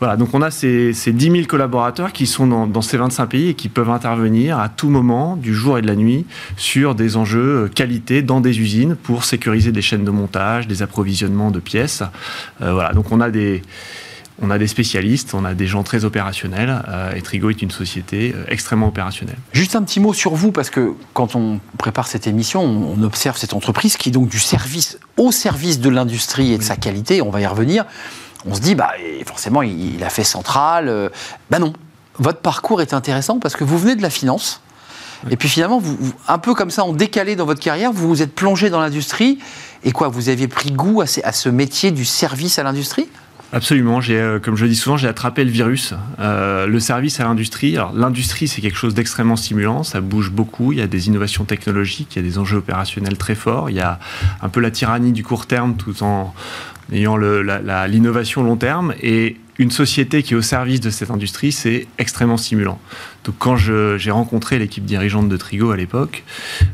Voilà, 0.00 0.16
donc 0.16 0.34
on 0.34 0.42
a 0.42 0.50
ces, 0.50 0.92
10 0.92 1.30
000 1.30 1.44
collaborateurs 1.46 2.12
qui 2.12 2.26
sont 2.26 2.46
dans, 2.46 2.82
ces 2.82 2.96
25 2.96 3.26
pays 3.26 3.48
et 3.50 3.54
qui 3.54 3.68
peuvent 3.68 3.90
intervenir 3.90 4.58
à 4.58 4.68
tout 4.68 4.90
moment, 4.90 5.36
du 5.36 5.54
jour 5.54 5.78
et 5.78 5.82
de 5.82 5.86
la 5.86 5.96
nuit, 5.96 6.26
sur 6.56 6.96
des 6.96 7.16
enjeux 7.16 7.64
euh, 7.64 7.68
qualité 7.68 8.22
dans 8.22 8.40
des 8.40 8.58
usines 8.58 8.96
pour 8.96 9.24
sécuriser 9.24 9.70
des 9.70 9.82
chaînes 9.82 10.04
de 10.04 10.10
montage, 10.10 10.66
des 10.66 10.82
approvisionnements 10.82 11.50
de 11.50 11.60
pièces. 11.60 12.02
voilà, 12.58 12.92
donc 12.92 13.12
on 13.12 13.20
a 13.20 13.30
des 13.30 13.62
on 14.42 14.50
a 14.50 14.58
des 14.58 14.66
spécialistes, 14.66 15.34
on 15.34 15.44
a 15.44 15.54
des 15.54 15.66
gens 15.66 15.82
très 15.82 16.04
opérationnels, 16.04 16.82
euh, 16.88 17.14
et 17.14 17.22
Trigo 17.22 17.50
est 17.50 17.62
une 17.62 17.70
société 17.70 18.32
euh, 18.34 18.44
extrêmement 18.48 18.88
opérationnelle. 18.88 19.36
Juste 19.52 19.76
un 19.76 19.82
petit 19.82 20.00
mot 20.00 20.12
sur 20.12 20.34
vous, 20.34 20.50
parce 20.52 20.70
que 20.70 20.94
quand 21.14 21.36
on 21.36 21.60
prépare 21.78 22.06
cette 22.06 22.26
émission, 22.26 22.62
on, 22.62 22.94
on 22.98 23.02
observe 23.02 23.36
cette 23.36 23.52
entreprise 23.54 23.96
qui 23.96 24.08
est 24.08 24.12
donc 24.12 24.28
du 24.28 24.38
service 24.38 24.98
au 25.16 25.32
service 25.32 25.80
de 25.80 25.88
l'industrie 25.90 26.52
et 26.52 26.58
de 26.58 26.62
sa 26.62 26.76
qualité, 26.76 27.20
on 27.22 27.30
va 27.30 27.40
y 27.40 27.46
revenir. 27.46 27.84
On 28.46 28.54
se 28.54 28.60
dit, 28.60 28.74
bah, 28.74 28.92
forcément, 29.26 29.62
il, 29.62 29.96
il 29.96 30.02
a 30.04 30.08
fait 30.08 30.24
central. 30.24 30.88
Euh, 30.88 31.10
bah 31.50 31.58
non, 31.58 31.74
votre 32.18 32.40
parcours 32.40 32.80
est 32.80 32.94
intéressant 32.94 33.38
parce 33.38 33.54
que 33.54 33.64
vous 33.64 33.78
venez 33.78 33.96
de 33.96 34.02
la 34.02 34.10
finance. 34.10 34.62
Et 35.30 35.36
puis 35.36 35.50
finalement, 35.50 35.78
vous, 35.78 35.94
vous- 36.00 36.14
un 36.28 36.38
peu 36.38 36.54
comme 36.54 36.70
ça, 36.70 36.82
en 36.82 36.94
décalé 36.94 37.36
dans 37.36 37.44
votre 37.44 37.60
carrière, 37.60 37.92
vous 37.92 38.08
vous 38.08 38.22
êtes 38.22 38.34
plongé 38.34 38.70
dans 38.70 38.80
l'industrie. 38.80 39.38
Et 39.84 39.92
quoi, 39.92 40.08
vous 40.08 40.30
aviez 40.30 40.48
pris 40.48 40.70
goût 40.72 41.02
à, 41.02 41.06
ces- 41.06 41.22
à 41.22 41.32
ce 41.32 41.50
métier 41.50 41.90
du 41.90 42.06
service 42.06 42.58
à 42.58 42.62
l'industrie? 42.62 43.06
Absolument. 43.52 44.00
Euh, 44.08 44.38
comme 44.38 44.56
je 44.56 44.64
dis 44.64 44.76
souvent, 44.76 44.96
j'ai 44.96 45.08
attrapé 45.08 45.44
le 45.44 45.50
virus. 45.50 45.94
Euh, 46.20 46.66
le 46.66 46.78
service 46.78 47.18
à 47.18 47.24
l'industrie. 47.24 47.76
L'industrie, 47.94 48.46
c'est 48.46 48.60
quelque 48.60 48.78
chose 48.78 48.94
d'extrêmement 48.94 49.36
stimulant. 49.36 49.82
Ça 49.82 50.00
bouge 50.00 50.30
beaucoup. 50.30 50.72
Il 50.72 50.78
y 50.78 50.82
a 50.82 50.86
des 50.86 51.08
innovations 51.08 51.44
technologiques. 51.44 52.14
Il 52.14 52.22
y 52.22 52.24
a 52.24 52.28
des 52.28 52.38
enjeux 52.38 52.58
opérationnels 52.58 53.16
très 53.16 53.34
forts. 53.34 53.68
Il 53.70 53.76
y 53.76 53.80
a 53.80 53.98
un 54.40 54.48
peu 54.48 54.60
la 54.60 54.70
tyrannie 54.70 55.12
du 55.12 55.24
court 55.24 55.46
terme 55.46 55.76
tout 55.76 56.02
en 56.02 56.32
ayant 56.92 57.16
l'innovation 57.16 58.44
long 58.44 58.56
terme. 58.56 58.94
Et 59.02 59.36
une 59.58 59.70
société 59.70 60.22
qui 60.22 60.34
est 60.34 60.36
au 60.36 60.42
service 60.42 60.80
de 60.80 60.90
cette 60.90 61.10
industrie, 61.10 61.52
c'est 61.52 61.86
extrêmement 61.98 62.36
stimulant. 62.36 62.78
Donc, 63.24 63.34
quand 63.38 63.56
j'ai 63.56 64.10
rencontré 64.10 64.58
l'équipe 64.58 64.84
dirigeante 64.84 65.28
de 65.28 65.36
Trigo 65.36 65.70
à 65.72 65.76
l'époque, 65.76 66.24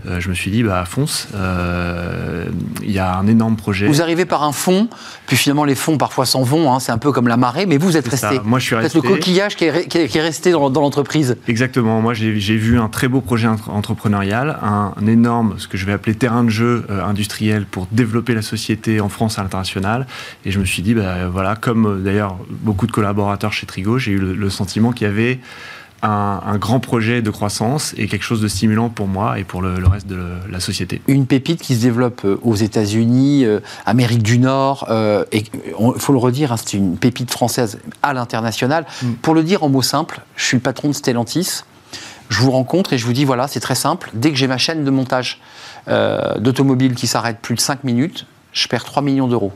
euh, 0.06 0.20
je 0.20 0.28
me 0.28 0.35
suis 0.35 0.50
dit, 0.50 0.62
bah, 0.62 0.85
fonce. 0.87 1.28
Euh, 1.35 2.46
Il 2.82 2.90
y 2.92 2.98
a 2.98 3.16
un 3.18 3.26
énorme 3.26 3.56
projet. 3.56 3.87
Vous 3.88 4.00
arrivez 4.02 4.24
par 4.24 4.42
un 4.44 4.52
fond, 4.52 4.88
puis 5.26 5.37
finalement 5.37 5.64
les 5.64 5.74
fonds 5.74 5.98
parfois 5.98 6.24
s'en 6.24 6.42
vont, 6.42 6.72
hein, 6.72 6.78
c'est 6.80 6.92
un 6.92 6.98
peu 6.98 7.11
comme 7.12 7.26
la 7.28 7.37
marée, 7.37 7.66
mais 7.66 7.78
vous 7.78 7.96
êtes 7.96 8.09
C'est 8.11 8.16
ça. 8.16 8.28
resté. 8.30 8.44
Moi, 8.44 8.59
je 8.61 8.64
suis 8.64 8.74
resté. 8.76 8.98
le 9.00 9.09
coquillage 9.09 9.56
qui 9.56 9.64
est, 9.64 9.88
qui 9.88 10.20
resté 10.20 10.52
dans, 10.52 10.70
dans 10.70 10.80
l'entreprise. 10.80 11.37
Exactement. 11.48 12.00
Moi, 12.00 12.14
j'ai 12.14 12.30
vu 12.56 12.78
un 12.78 12.88
très 12.88 13.09
beau 13.09 13.20
projet 13.20 13.48
entre- 13.48 13.70
entrepreneurial, 13.70 14.59
un, 14.62 14.92
un 14.96 15.06
énorme, 15.06 15.54
ce 15.59 15.66
que 15.68 15.76
je 15.76 15.85
vais 15.85 15.92
appeler 15.92 16.14
terrain 16.14 16.44
de 16.44 16.50
jeu 16.50 16.85
euh, 16.90 17.04
industriel 17.04 17.66
pour 17.66 17.88
développer 17.90 18.35
la 18.35 18.42
société 18.42 19.00
en 19.00 19.09
France 19.09 19.38
à 19.38 19.42
l'international. 19.42 20.06
Et 20.44 20.50
je 20.52 20.59
me 20.61 20.64
suis 20.64 20.82
dit, 20.82 20.94
bah, 20.94 21.28
voilà, 21.28 21.56
comme 21.56 22.02
d'ailleurs 22.04 22.37
beaucoup 22.48 22.87
de 22.87 22.92
collaborateurs 22.92 23.52
chez 23.52 23.66
Trigo, 23.66 23.98
j'ai 23.98 24.12
eu 24.12 24.18
le, 24.18 24.35
le 24.35 24.50
sentiment 24.50 24.92
qu'il 24.92 25.06
y 25.06 25.11
avait 25.11 25.40
un, 26.02 26.40
un 26.44 26.59
grand 26.59 26.78
projet 26.80 27.22
de 27.22 27.30
croissance 27.30 27.94
et 27.96 28.06
quelque 28.06 28.22
chose 28.22 28.40
de 28.40 28.48
stimulant 28.48 28.88
pour 28.90 29.09
moi 29.09 29.38
et 29.38 29.44
pour 29.44 29.62
le, 29.62 29.78
le 29.78 29.87
reste 29.88 30.06
de 30.06 30.32
la 30.50 30.61
société. 30.61 31.00
Une 31.06 31.26
pépite 31.26 31.61
qui 31.62 31.74
se 31.74 31.80
développe 31.82 32.22
euh, 32.24 32.38
aux 32.42 32.54
États-Unis, 32.54 33.44
euh, 33.44 33.61
Amérique 33.87 34.22
du 34.22 34.38
Nord, 34.38 34.87
euh, 34.90 35.24
et 35.32 35.44
il 35.78 36.00
faut 36.00 36.12
le 36.12 36.18
redire, 36.18 36.52
hein, 36.52 36.56
c'est 36.56 36.76
une 36.76 36.96
pépite 36.96 37.30
française 37.30 37.78
à 38.02 38.12
l'international. 38.12 38.87
Mm. 39.02 39.12
Pour 39.22 39.35
le 39.35 39.42
dire 39.42 39.64
en 39.64 39.68
mots 39.68 39.82
simples, 39.82 40.20
je 40.37 40.44
suis 40.44 40.56
le 40.56 40.62
patron 40.62 40.88
de 40.88 40.92
Stellantis. 40.94 41.62
Je 42.28 42.40
vous 42.40 42.50
rencontre 42.50 42.92
et 42.92 42.98
je 42.98 43.06
vous 43.06 43.12
dis 43.12 43.24
voilà, 43.24 43.46
c'est 43.48 43.61
très 43.61 43.76
simple. 43.76 44.11
Dès 44.12 44.30
que 44.30 44.37
j'ai 44.37 44.48
ma 44.48 44.59
chaîne 44.59 44.85
de 44.85 44.90
montage 44.90 45.40
euh, 45.88 46.38
d'automobile 46.38 46.94
qui 46.96 47.06
s'arrête 47.06 47.38
plus 47.40 47.54
de 47.54 47.61
5 47.61 47.85
minutes, 47.85 48.26
je 48.52 48.66
perds 48.66 48.85
3 48.85 49.02
millions 49.02 49.28
d'euros. 49.28 49.52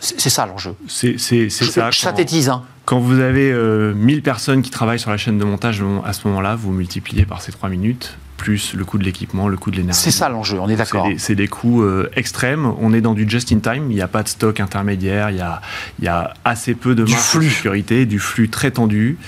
C'est 0.00 0.30
ça 0.30 0.46
l'enjeu. 0.46 0.74
C'est 0.86 1.18
ça. 1.18 1.90
je 1.90 1.98
synthétise. 1.98 2.48
hein. 2.48 2.62
Quand 2.88 3.00
vous 3.00 3.20
avez 3.20 3.52
euh, 3.52 3.92
1000 3.92 4.22
personnes 4.22 4.62
qui 4.62 4.70
travaillent 4.70 4.98
sur 4.98 5.10
la 5.10 5.18
chaîne 5.18 5.36
de 5.36 5.44
montage, 5.44 5.84
à 6.06 6.14
ce 6.14 6.26
moment-là, 6.26 6.56
vous 6.56 6.72
multipliez 6.72 7.26
par 7.26 7.42
ces 7.42 7.52
3 7.52 7.68
minutes, 7.68 8.16
plus 8.38 8.72
le 8.72 8.82
coût 8.86 8.96
de 8.96 9.04
l'équipement, 9.04 9.46
le 9.46 9.58
coût 9.58 9.70
de 9.70 9.76
l'énergie. 9.76 10.00
C'est 10.00 10.10
ça 10.10 10.30
l'enjeu, 10.30 10.58
on 10.58 10.70
est 10.70 10.76
d'accord. 10.76 11.06
C'est 11.18 11.34
des, 11.34 11.48
coûts 11.48 11.82
euh, 11.82 12.08
extrêmes. 12.16 12.72
On 12.80 12.94
est 12.94 13.02
dans 13.02 13.12
du 13.12 13.28
just-in-time. 13.28 13.90
Il 13.90 13.94
n'y 13.94 14.00
a 14.00 14.08
pas 14.08 14.22
de 14.22 14.28
stock 14.28 14.58
intermédiaire. 14.58 15.28
Il 15.28 15.36
y 15.36 15.42
a, 15.42 15.60
il 15.98 16.06
y 16.06 16.08
a 16.08 16.32
assez 16.46 16.74
peu 16.74 16.94
de 16.94 17.02
marge 17.02 17.34
de 17.34 17.42
sécurité, 17.42 18.06
du 18.06 18.18
flux 18.18 18.48
très 18.48 18.70
tendu. 18.70 19.18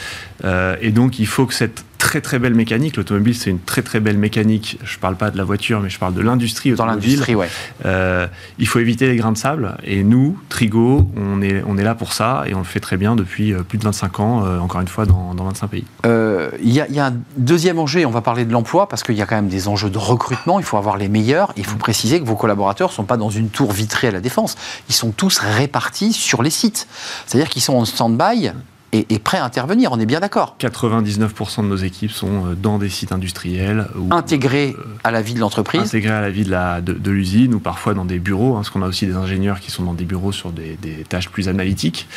Euh, 0.42 0.76
et 0.80 0.90
donc, 0.90 1.18
il 1.18 1.26
faut 1.26 1.44
que 1.44 1.52
cette 1.52 1.84
très 2.00 2.20
très 2.20 2.38
belle 2.38 2.54
mécanique, 2.54 2.96
l'automobile, 2.96 3.36
c'est 3.36 3.50
une 3.50 3.60
très 3.60 3.82
très 3.82 4.00
belle 4.00 4.16
mécanique. 4.16 4.78
Je 4.82 4.96
ne 4.96 5.00
parle 5.00 5.16
pas 5.16 5.30
de 5.30 5.36
la 5.36 5.44
voiture, 5.44 5.80
mais 5.80 5.90
je 5.90 5.98
parle 5.98 6.14
de 6.14 6.22
l'industrie 6.22 6.72
Dans 6.72 6.86
l'industrie, 6.86 7.34
ouais. 7.34 7.48
Euh, 7.84 8.26
il 8.58 8.66
faut 8.66 8.80
éviter 8.80 9.06
les 9.06 9.16
grains 9.16 9.32
de 9.32 9.38
sable. 9.38 9.76
Et 9.84 10.02
nous, 10.02 10.36
Trigo, 10.48 11.08
on 11.16 11.42
est, 11.42 11.62
on 11.66 11.76
est 11.76 11.84
là 11.84 11.94
pour 11.94 12.14
ça 12.14 12.44
et 12.46 12.54
on 12.54 12.58
le 12.58 12.64
fait 12.64 12.80
très 12.80 12.96
bien 12.96 13.14
depuis 13.14 13.52
euh, 13.52 13.62
plus 13.62 13.78
de 13.78 13.84
25 13.84 14.18
ans, 14.18 14.44
euh, 14.44 14.58
encore 14.58 14.80
une 14.80 14.88
fois, 14.88 15.04
dans, 15.04 15.34
dans 15.34 15.44
25 15.44 15.68
pays. 15.68 15.84
Euh, 16.06 16.50
Il 16.62 16.70
y, 16.70 16.76
y 16.76 16.98
a 16.98 17.06
un 17.06 17.14
deuxième 17.36 17.78
enjeu, 17.78 18.04
on 18.06 18.10
va 18.10 18.22
parler 18.22 18.46
de 18.46 18.52
l'emploi, 18.52 18.88
parce 18.88 19.02
qu'il 19.02 19.14
y 19.14 19.22
a 19.22 19.26
quand 19.26 19.36
même 19.36 19.48
des 19.48 19.68
enjeux 19.68 19.90
de 19.90 19.98
recrutement, 19.98 20.58
il 20.58 20.64
faut 20.64 20.78
avoir 20.78 20.96
les 20.96 21.08
meilleurs. 21.08 21.52
Il 21.56 21.66
faut 21.66 21.76
préciser 21.76 22.18
que 22.18 22.24
vos 22.24 22.36
collaborateurs 22.36 22.88
ne 22.88 22.94
sont 22.94 23.04
pas 23.04 23.18
dans 23.18 23.30
une 23.30 23.50
tour 23.50 23.72
vitrée 23.72 24.08
à 24.08 24.12
la 24.12 24.20
défense, 24.20 24.56
ils 24.88 24.94
sont 24.94 25.10
tous 25.10 25.38
répartis 25.38 26.14
sur 26.14 26.42
les 26.42 26.50
sites. 26.50 26.88
C'est-à-dire 27.26 27.50
qu'ils 27.50 27.62
sont 27.62 27.74
en 27.74 27.84
stand-by 27.84 28.52
et, 28.92 29.06
et 29.10 29.18
prêts 29.18 29.38
à 29.38 29.44
intervenir, 29.44 29.92
on 29.92 30.00
est 30.00 30.06
bien 30.06 30.20
d'accord. 30.20 30.56
99% 30.60 31.62
de 31.62 31.66
nos 31.68 31.76
équipes 31.76 32.10
sont 32.10 32.46
euh, 32.46 32.54
dans 32.54 32.78
des 32.78 32.88
sites 32.88 33.12
industriels 33.12 33.86
ou 33.96 34.08
Intégrés 34.12 34.74
à 35.04 35.10
la 35.10 35.22
vie 35.22 35.34
de 35.34 35.40
l'entreprise. 35.40 35.80
intégrés 35.80 36.12
à 36.12 36.20
la 36.20 36.30
vie 36.30 36.44
de 36.44 36.50
la- 36.50 36.80
de, 36.80 36.92
de 36.92 37.10
l'usine 37.10 37.54
ou 37.54 37.60
parfois 37.60 37.94
dans 37.94 38.04
des 38.04 38.18
bureaux, 38.18 38.52
hein, 38.54 38.58
parce 38.58 38.70
qu'on 38.70 38.82
a 38.82 38.86
aussi 38.88 39.06
des 39.06 39.14
ingénieurs 39.14 39.60
qui 39.60 39.70
sont 39.70 39.84
dans 39.84 39.94
des 39.94 40.04
bureaux 40.04 40.32
sur 40.32 40.50
des, 40.50 40.76
des 40.82 41.04
tâches 41.08 41.28
plus 41.28 41.48
analytiques. 41.48 42.08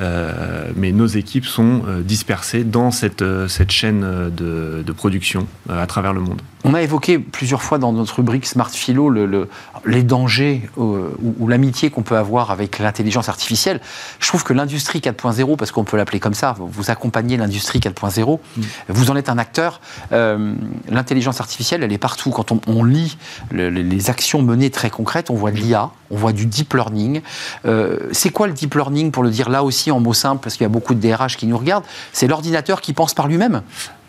Euh, 0.00 0.70
mais 0.76 0.92
nos 0.92 1.06
équipes 1.06 1.46
sont 1.46 1.82
euh, 1.86 2.02
dispersées 2.02 2.64
dans 2.64 2.90
cette, 2.90 3.22
euh, 3.22 3.48
cette 3.48 3.70
chaîne 3.70 4.02
euh, 4.04 4.30
de, 4.30 4.82
de 4.82 4.92
production 4.92 5.46
euh, 5.70 5.82
à 5.82 5.86
travers 5.86 6.12
le 6.12 6.20
monde. 6.20 6.40
On 6.64 6.74
a 6.74 6.82
évoqué 6.82 7.18
plusieurs 7.18 7.60
fois 7.62 7.78
dans 7.78 7.92
notre 7.92 8.14
rubrique 8.16 8.46
Smart 8.46 8.70
Philo 8.70 9.10
le- 9.10 9.26
le- 9.26 9.48
les 9.84 10.04
dangers 10.04 10.70
euh, 10.78 11.10
ou, 11.20 11.34
ou 11.40 11.48
l'amitié 11.48 11.90
qu'on 11.90 12.02
peut 12.02 12.16
avoir 12.16 12.52
avec 12.52 12.78
l'intelligence 12.78 13.28
artificielle. 13.28 13.80
Je 14.20 14.28
trouve 14.28 14.44
que 14.44 14.52
l'industrie 14.52 15.00
4.0, 15.00 15.56
parce 15.56 15.72
qu'on 15.72 15.82
peut 15.82 15.96
l'appeler 15.96 16.20
comme 16.20 16.34
ça, 16.34 16.54
vous- 16.58 16.88
accompagnez 16.90 17.36
l'industrie 17.36 17.80
4.0, 17.80 18.38
vous 18.88 19.10
en 19.10 19.16
êtes 19.16 19.28
un 19.28 19.38
acteur. 19.38 19.80
Euh, 20.12 20.54
l'intelligence 20.88 21.40
artificielle, 21.40 21.82
elle 21.82 21.92
est 21.92 21.98
partout. 21.98 22.30
Quand 22.30 22.52
on, 22.52 22.60
on 22.68 22.84
lit 22.84 23.16
le- 23.50 23.68
le- 23.68 23.82
les 23.82 24.08
actions 24.10 24.40
menées 24.42 24.70
très 24.70 24.90
concrètes, 24.90 25.30
on 25.30 25.34
voit 25.34 25.50
de 25.50 25.56
l'IA, 25.56 25.90
on 26.12 26.16
voit 26.16 26.32
du 26.32 26.46
deep 26.46 26.74
learning. 26.74 27.22
Euh, 27.66 27.98
c'est 28.12 28.30
quoi 28.30 28.46
le 28.46 28.52
deep 28.52 28.74
learning, 28.76 29.10
pour 29.10 29.24
le 29.24 29.30
dire 29.30 29.48
là 29.48 29.64
aussi 29.64 29.90
en 29.90 29.98
mots 29.98 30.14
simples, 30.14 30.42
parce 30.44 30.56
qu'il 30.56 30.64
y 30.64 30.66
a 30.66 30.68
beaucoup 30.68 30.94
de 30.94 31.00
DRH 31.00 31.36
qui 31.36 31.46
nous 31.48 31.58
regardent? 31.58 31.84
C'est 32.12 32.28
l'ordinateur 32.28 32.80
qui 32.80 32.92
pense 32.92 33.14
par 33.14 33.26
lui-même 33.26 33.62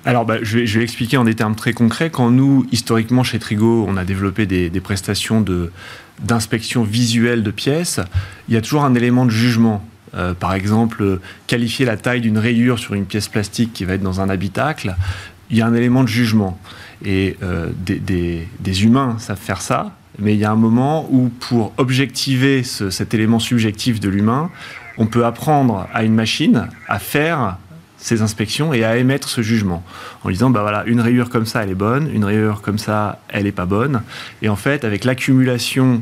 Alors, 0.05 0.25
bah, 0.25 0.37
je, 0.41 0.59
vais, 0.59 0.65
je 0.67 0.77
vais 0.79 0.83
expliquer 0.83 1.17
en 1.17 1.23
des 1.23 1.33
termes 1.33 1.55
très 1.55 1.71
concrets. 1.73 2.09
Quand 2.09 2.29
nous, 2.29 2.65
historiquement, 2.71 3.23
chez 3.23 3.39
Trigo, 3.39 3.85
on 3.87 3.95
a 3.95 4.03
développé 4.03 4.45
des, 4.45 4.69
des 4.69 4.81
prestations 4.81 5.39
de- 5.39 5.71
d'inspection 6.21 6.83
visuelle 6.83 7.41
de 7.41 7.51
pièces, 7.51 7.99
il 8.47 8.53
y 8.53 8.57
a 8.57 8.61
toujours 8.61 8.83
un 8.83 8.95
élément 8.95 9.25
de 9.25 9.31
jugement. 9.31 9.83
Euh, 10.15 10.33
par 10.33 10.53
exemple, 10.53 11.19
qualifier 11.47 11.85
la 11.85 11.97
taille 11.97 12.21
d'une 12.21 12.37
rayure 12.37 12.77
sur 12.79 12.93
une 12.93 13.05
pièce 13.05 13.27
plastique 13.29 13.71
qui 13.73 13.85
va 13.85 13.93
être 13.93 14.03
dans 14.03 14.19
un 14.21 14.29
habitacle, 14.29 14.95
il 15.49 15.57
y 15.57 15.61
a 15.61 15.65
un 15.65 15.73
élément 15.73 16.03
de 16.03 16.09
jugement. 16.09 16.59
Et 17.05 17.37
euh, 17.41 17.69
des, 17.77 17.97
des- 17.99 18.47
des 18.59 18.83
humains 18.83 19.15
savent 19.19 19.39
faire 19.39 19.61
ça, 19.61 19.95
mais 20.19 20.33
il 20.33 20.39
y 20.39 20.45
a 20.45 20.51
un 20.51 20.55
moment 20.57 21.07
où, 21.11 21.29
pour 21.29 21.73
objectiver 21.77 22.63
ce- 22.63 22.89
cet 22.89 23.13
élément 23.13 23.39
subjectif 23.39 23.99
de 23.99 24.09
l'humain, 24.09 24.51
on 24.97 25.07
peut 25.07 25.25
apprendre 25.25 25.87
à 25.93 26.03
une 26.03 26.13
machine 26.13 26.67
à 26.87 26.99
faire 26.99 27.57
ces 28.03 28.21
inspections 28.21 28.73
et 28.73 28.83
à 28.83 28.97
émettre 28.97 29.29
ce 29.29 29.41
jugement 29.41 29.81
en 30.23 30.29
disant 30.29 30.49
bah 30.49 30.61
voilà 30.61 30.83
une 30.85 30.99
rayure 30.99 31.29
comme 31.29 31.45
ça 31.45 31.63
elle 31.63 31.69
est 31.69 31.75
bonne 31.75 32.09
une 32.13 32.25
rayure 32.25 32.61
comme 32.61 32.77
ça 32.77 33.19
elle 33.29 33.47
est 33.47 33.51
pas 33.53 33.65
bonne 33.65 34.01
et 34.41 34.49
en 34.49 34.57
fait 34.57 34.83
avec 34.83 35.05
l'accumulation 35.05 36.01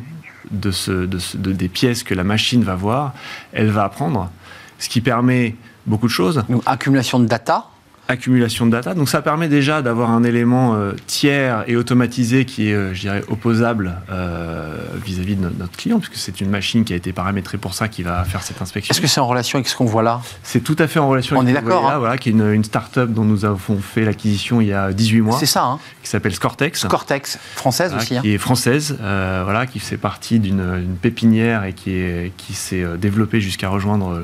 de, 0.50 0.72
ce, 0.72 0.92
de, 1.06 1.20
ce- 1.20 1.38
de- 1.38 1.52
des 1.54 1.70
pièces 1.70 2.02
que 2.04 2.16
la 2.16 2.24
machine 2.24 2.64
va 2.64 2.74
voir 2.76 3.14
elle 3.54 3.70
va 3.70 3.84
apprendre 3.84 4.32
ce 4.80 4.90
qui 4.90 5.00
permet 5.02 5.56
beaucoup 5.86 6.08
de 6.08 6.12
choses 6.12 6.44
Donc, 6.50 6.64
accumulation 6.66 7.20
de 7.20 7.26
data. 7.28 7.66
Accumulation 8.12 8.66
de 8.68 8.72
data 8.72 8.94
donc 8.94 9.10
ça 9.10 9.22
permet 9.22 9.48
déjà 9.48 9.82
d'avoir 9.82 10.12
un 10.12 10.24
élément 10.24 10.76
euh, 10.76 10.92
tiers 11.08 11.64
et 11.68 11.76
automatisé 11.76 12.46
qui 12.46 12.70
est 12.70 12.74
euh, 12.74 12.94
je 12.94 13.02
dirais 13.02 13.24
opposable 13.30 13.96
euh, 14.12 14.76
vis-à-vis 15.04 15.36
de 15.36 15.42
no- 15.44 15.50
notre 15.58 15.76
client 15.78 16.00
puisque 16.00 16.16
c'est 16.18 16.42
une 16.42 16.50
machine 16.50 16.84
qui 16.84 16.94
a 16.94 16.96
été 16.96 17.14
paramétrée 17.14 17.58
pour 17.58 17.74
ça 17.74 17.88
qui 17.88 18.04
va 18.04 18.24
faire 18.24 18.44
cette 18.44 18.62
inspection 18.62 18.92
Est-ce 18.92 19.02
que 19.02 19.08
c'est 19.08 19.20
en 19.20 19.28
relation 19.28 19.58
avec 19.58 19.68
ce 19.68 19.76
qu'on 19.76 19.86
voit 19.86 20.04
là? 20.04 20.22
C'est 20.44 20.62
tout 20.64 20.76
à 20.80 20.88
fait 20.88 21.00
en 21.00 21.08
relation 21.10 21.38
On 21.38 21.42
avec 21.42 21.56
ce 21.56 21.62
d'accord, 21.62 21.80
voyez 21.82 21.90
là, 21.90 21.96
hein. 21.96 22.00
voilà, 22.00 22.18
qui 22.18 22.30
est 22.30 22.32
une, 22.34 22.52
une 22.54 22.64
start-up 22.64 23.10
dont 23.10 23.24
nous 23.26 23.46
avons 23.46 23.78
fait 23.80 24.06
l'acquisition 24.06 24.62
il 24.62 24.68
y 24.68 24.74
a 24.74 24.92
18 24.94 25.22
mois, 25.22 25.38
C'est 25.40 25.46
ça, 25.46 25.64
hein 25.64 25.80
qui 26.04 26.10
s'appelle 26.10 26.34
Scortex. 26.36 26.86
Cortex, 26.86 27.40
française 27.56 27.90
voilà, 27.92 28.04
aussi. 28.04 28.18
hein. 28.18 28.22
qui 28.22 28.34
est 28.34 28.38
française, 28.38 28.98
voilà, 29.00 29.66
qui 29.66 29.80
fait 29.80 29.98
partie 29.98 30.40
d'une 30.40 30.60
une 30.62 30.96
pépinière 30.96 31.64
et 31.66 31.74
qui, 31.74 31.92
est- 31.92 32.32
qui 32.38 32.54
s'est 32.54 32.86
développée 33.00 33.40
jusqu'à 33.42 33.70
rejoindre 33.70 34.24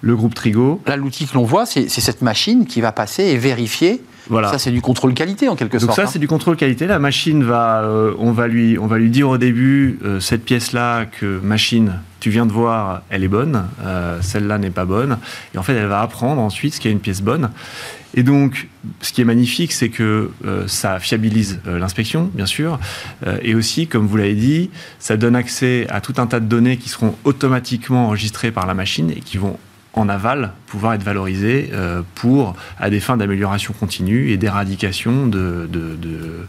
le 0.00 0.16
groupe 0.16 0.34
Trigo. 0.34 0.80
Là, 0.86 0.96
l'outil 0.96 1.26
que 1.26 1.34
l'on 1.34 1.44
voit, 1.44 1.66
c'est 1.66 1.88
cette 1.88 2.22
machine 2.22 2.66
qui 2.66 2.80
va 2.80 2.92
passer 2.92 3.24
et 3.24 3.36
vérifier. 3.36 4.02
Voilà. 4.30 4.50
Ça, 4.50 4.58
c'est 4.58 4.70
du 4.70 4.82
contrôle 4.82 5.14
qualité 5.14 5.48
en 5.48 5.56
quelque 5.56 5.78
Donc 5.78 5.86
sorte. 5.86 5.96
ça, 5.96 6.02
hein. 6.02 6.06
c'est 6.06 6.18
du 6.18 6.28
contrôle 6.28 6.56
qualité. 6.56 6.86
La 6.86 6.98
machine 6.98 7.42
va, 7.44 7.80
euh, 7.82 8.12
on 8.18 8.32
va 8.32 8.46
lui, 8.46 8.78
on 8.78 8.86
va 8.86 8.98
lui 8.98 9.08
dire 9.08 9.28
au 9.30 9.38
début, 9.38 9.98
euh, 10.04 10.20
cette 10.20 10.44
pièce-là 10.44 11.06
que 11.06 11.40
machine, 11.42 11.94
tu 12.20 12.28
viens 12.28 12.44
de 12.44 12.52
voir, 12.52 13.00
elle 13.08 13.24
est 13.24 13.28
bonne. 13.28 13.64
euh, 13.82 14.18
Celle-là 14.20 14.58
n'est 14.58 14.70
pas 14.70 14.84
bonne. 14.84 15.16
Et 15.54 15.58
en 15.58 15.62
fait, 15.62 15.72
elle 15.74 15.86
va 15.86 16.02
apprendre 16.02 16.42
ensuite 16.42 16.74
ce 16.74 16.80
qui 16.80 16.88
est 16.88 16.92
une 16.92 17.00
pièce 17.00 17.22
bonne. 17.22 17.48
Et 18.14 18.22
donc, 18.22 18.68
ce 19.00 19.12
qui 19.12 19.22
est 19.22 19.24
magnifique, 19.24 19.72
c'est 19.72 19.88
que 19.88 20.30
euh, 20.44 20.64
ça 20.66 20.98
fiabilise 20.98 21.60
euh, 21.66 21.78
l'inspection, 21.78 22.30
bien 22.34 22.46
sûr, 22.46 22.78
euh, 23.26 23.38
et 23.42 23.54
aussi, 23.54 23.86
comme 23.86 24.06
vous 24.06 24.16
l'avez 24.18 24.34
dit, 24.34 24.68
ça 24.98 25.16
donne 25.16 25.36
accès 25.36 25.86
à 25.88 26.00
tout 26.02 26.14
un 26.18 26.26
tas 26.26 26.40
de 26.40 26.46
données 26.46 26.76
qui 26.76 26.88
seront 26.90 27.14
automatiquement 27.24 28.06
enregistrées 28.06 28.50
par 28.50 28.66
la 28.66 28.74
machine 28.74 29.10
et 29.10 29.20
qui 29.20 29.38
vont 29.38 29.58
en 29.98 30.08
aval 30.08 30.52
pouvoir 30.66 30.94
être 30.94 31.02
valorisé 31.02 31.70
euh, 31.72 32.02
pour 32.14 32.54
à 32.78 32.90
des 32.90 33.00
fins 33.00 33.16
d'amélioration 33.16 33.74
continue 33.78 34.30
et 34.30 34.36
d'éradication 34.36 35.26
de, 35.26 35.68
de, 35.70 35.96
de, 35.96 36.46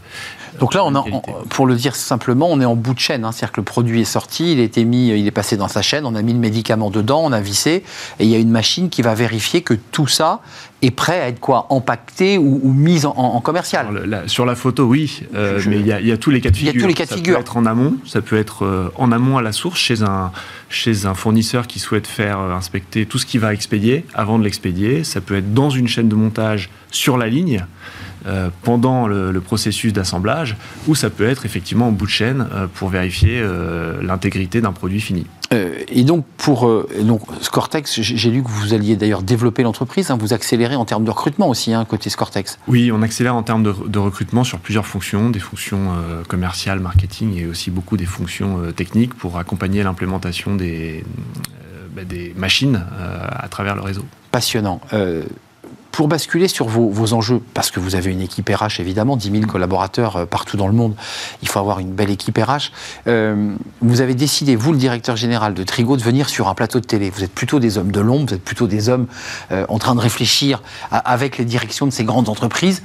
Donc 0.58 0.74
là, 0.74 0.84
on 0.84 0.94
a, 0.94 0.98
on- 1.12 1.22
pour 1.48 1.66
le 1.66 1.74
dire 1.76 1.94
simplement, 1.96 2.48
on 2.50 2.60
est 2.60 2.64
en 2.64 2.76
bout 2.76 2.94
de 2.94 2.98
chaîne. 2.98 3.24
hein. 3.24 3.32
C'est-à-dire 3.32 3.52
que 3.52 3.60
le 3.60 3.64
produit 3.64 4.00
est 4.00 4.04
sorti, 4.04 4.52
il 4.52 4.60
a 4.60 4.62
été 4.62 4.84
mis, 4.84 5.08
il 5.08 5.26
est 5.26 5.30
passé 5.30 5.56
dans 5.56 5.68
sa 5.68 5.82
chaîne, 5.82 6.04
on 6.06 6.14
a 6.14 6.22
mis 6.22 6.32
le 6.32 6.38
médicament 6.38 6.90
dedans, 6.90 7.20
on 7.24 7.32
a 7.32 7.40
vissé, 7.40 7.84
et 8.18 8.24
il 8.24 8.28
y 8.28 8.34
a 8.34 8.38
une 8.38 8.50
machine 8.50 8.88
qui 8.90 9.02
va 9.02 9.14
vérifier 9.14 9.62
que 9.62 9.74
tout 9.74 10.06
ça 10.06 10.40
est 10.82 10.90
prêt 10.90 11.20
à 11.20 11.28
être 11.28 11.40
quoi 11.40 11.66
Empaqueté 11.70 12.38
ou, 12.38 12.58
ou 12.62 12.72
mis 12.72 13.04
en, 13.04 13.10
en 13.10 13.40
commercial. 13.40 14.04
La- 14.06 14.26
sur 14.28 14.46
la 14.46 14.54
photo, 14.54 14.84
oui, 14.84 15.22
euh, 15.34 15.58
Je- 15.58 15.68
mais 15.68 15.78
il 15.78 15.86
y, 15.86 15.92
a- 15.92 16.00
il 16.00 16.06
y 16.06 16.12
a 16.12 16.16
tous 16.16 16.30
les 16.30 16.40
cas 16.40 16.50
de 16.50 16.56
Il 16.56 16.64
y 16.64 16.68
a 16.68 16.72
figure. 16.72 16.82
tous 16.82 16.88
les 16.88 16.94
cas 16.94 17.04
de 17.04 17.10
ça 17.10 17.16
figure. 17.16 17.34
peut 17.36 17.40
être 17.40 17.56
en 17.56 17.66
amont, 17.66 17.94
ça 18.06 18.22
peut 18.22 18.38
être 18.38 18.64
euh, 18.64 18.90
en 18.96 19.12
amont 19.12 19.36
à 19.36 19.42
la 19.42 19.52
source 19.52 19.78
chez 19.78 20.02
un, 20.02 20.32
chez 20.70 21.04
un 21.06 21.14
fournisseur 21.14 21.66
qui 21.66 21.78
souhaite 21.80 22.06
faire 22.06 22.38
euh, 22.40 22.54
inspecter 22.54 23.04
tout 23.06 23.18
ce 23.18 23.26
qu'il 23.26 23.40
va 23.40 23.52
expédier 23.52 24.06
avant 24.14 24.38
de 24.38 24.44
l'expédier. 24.44 25.04
Ça 25.04 25.20
peut 25.20 25.36
être 25.36 25.52
dans 25.52 25.68
une 25.70 25.86
chaîne 25.88 26.08
de 26.08 26.14
montage 26.14 26.70
sur 26.90 27.18
la 27.18 27.26
ligne. 27.28 27.64
Euh, 28.26 28.50
pendant 28.62 29.06
le, 29.06 29.32
le 29.32 29.40
processus 29.40 29.92
d'assemblage, 29.92 30.56
ou 30.86 30.94
ça 30.94 31.08
peut 31.10 31.26
être 31.26 31.46
effectivement 31.46 31.88
en 31.88 31.92
bout 31.92 32.06
de 32.06 32.10
chaîne 32.10 32.46
euh, 32.52 32.66
pour 32.72 32.88
vérifier 32.90 33.40
euh, 33.40 34.02
l'intégrité 34.02 34.60
d'un 34.60 34.72
produit 34.72 35.00
fini. 35.00 35.26
Et 35.88 36.04
donc, 36.04 36.24
pour 36.36 36.70
donc, 37.02 37.22
Scortex, 37.40 38.00
j'ai 38.00 38.30
lu 38.30 38.40
que 38.40 38.48
vous 38.48 38.72
alliez 38.72 38.94
d'ailleurs 38.94 39.22
développer 39.22 39.64
l'entreprise, 39.64 40.12
hein, 40.12 40.16
vous 40.16 40.32
accélérez 40.32 40.76
en 40.76 40.84
termes 40.84 41.04
de 41.04 41.10
recrutement 41.10 41.48
aussi, 41.48 41.74
hein, 41.74 41.84
côté 41.84 42.08
Scortex. 42.08 42.60
Oui, 42.68 42.92
on 42.92 43.02
accélère 43.02 43.34
en 43.34 43.42
termes 43.42 43.64
de, 43.64 43.74
de 43.88 43.98
recrutement 43.98 44.44
sur 44.44 44.60
plusieurs 44.60 44.86
fonctions, 44.86 45.28
des 45.28 45.40
fonctions 45.40 45.88
commerciales, 46.28 46.78
marketing 46.78 47.36
et 47.36 47.46
aussi 47.46 47.72
beaucoup 47.72 47.96
des 47.96 48.06
fonctions 48.06 48.70
techniques 48.76 49.14
pour 49.14 49.38
accompagner 49.38 49.82
l'implémentation 49.82 50.54
des, 50.54 51.04
bah, 51.96 52.04
des 52.04 52.32
machines 52.36 52.84
à 53.00 53.48
travers 53.48 53.74
le 53.74 53.80
réseau. 53.80 54.04
Passionnant. 54.30 54.80
Pour 55.92 56.08
basculer 56.08 56.48
sur 56.48 56.66
vos, 56.66 56.88
vos 56.88 57.12
enjeux, 57.12 57.40
parce 57.54 57.70
que 57.70 57.80
vous 57.80 57.94
avez 57.94 58.10
une 58.10 58.20
équipe 58.20 58.48
RH 58.48 58.80
évidemment, 58.80 59.16
10 59.16 59.30
000 59.30 59.46
collaborateurs 59.46 60.16
euh, 60.16 60.26
partout 60.26 60.56
dans 60.56 60.66
le 60.66 60.72
monde, 60.72 60.94
il 61.42 61.48
faut 61.48 61.58
avoir 61.58 61.78
une 61.80 61.92
belle 61.92 62.10
équipe 62.10 62.38
RH. 62.38 62.70
Euh, 63.06 63.54
vous 63.80 64.00
avez 64.00 64.14
décidé, 64.14 64.56
vous 64.56 64.72
le 64.72 64.78
directeur 64.78 65.16
général 65.16 65.54
de 65.54 65.62
Trigo, 65.62 65.96
de 65.96 66.02
venir 66.02 66.28
sur 66.28 66.48
un 66.48 66.54
plateau 66.54 66.80
de 66.80 66.86
télé. 66.86 67.10
Vous 67.10 67.24
êtes 67.24 67.32
plutôt 67.32 67.58
des 67.58 67.78
hommes 67.78 67.92
de 67.92 68.00
l'ombre, 68.00 68.28
vous 68.28 68.34
êtes 68.34 68.44
plutôt 68.44 68.66
des 68.66 68.88
hommes 68.88 69.06
euh, 69.50 69.66
en 69.68 69.78
train 69.78 69.94
de 69.94 70.00
réfléchir 70.00 70.62
avec 70.90 71.38
les 71.38 71.44
directions 71.44 71.86
de 71.86 71.92
ces 71.92 72.04
grandes 72.04 72.28
entreprises. 72.28 72.82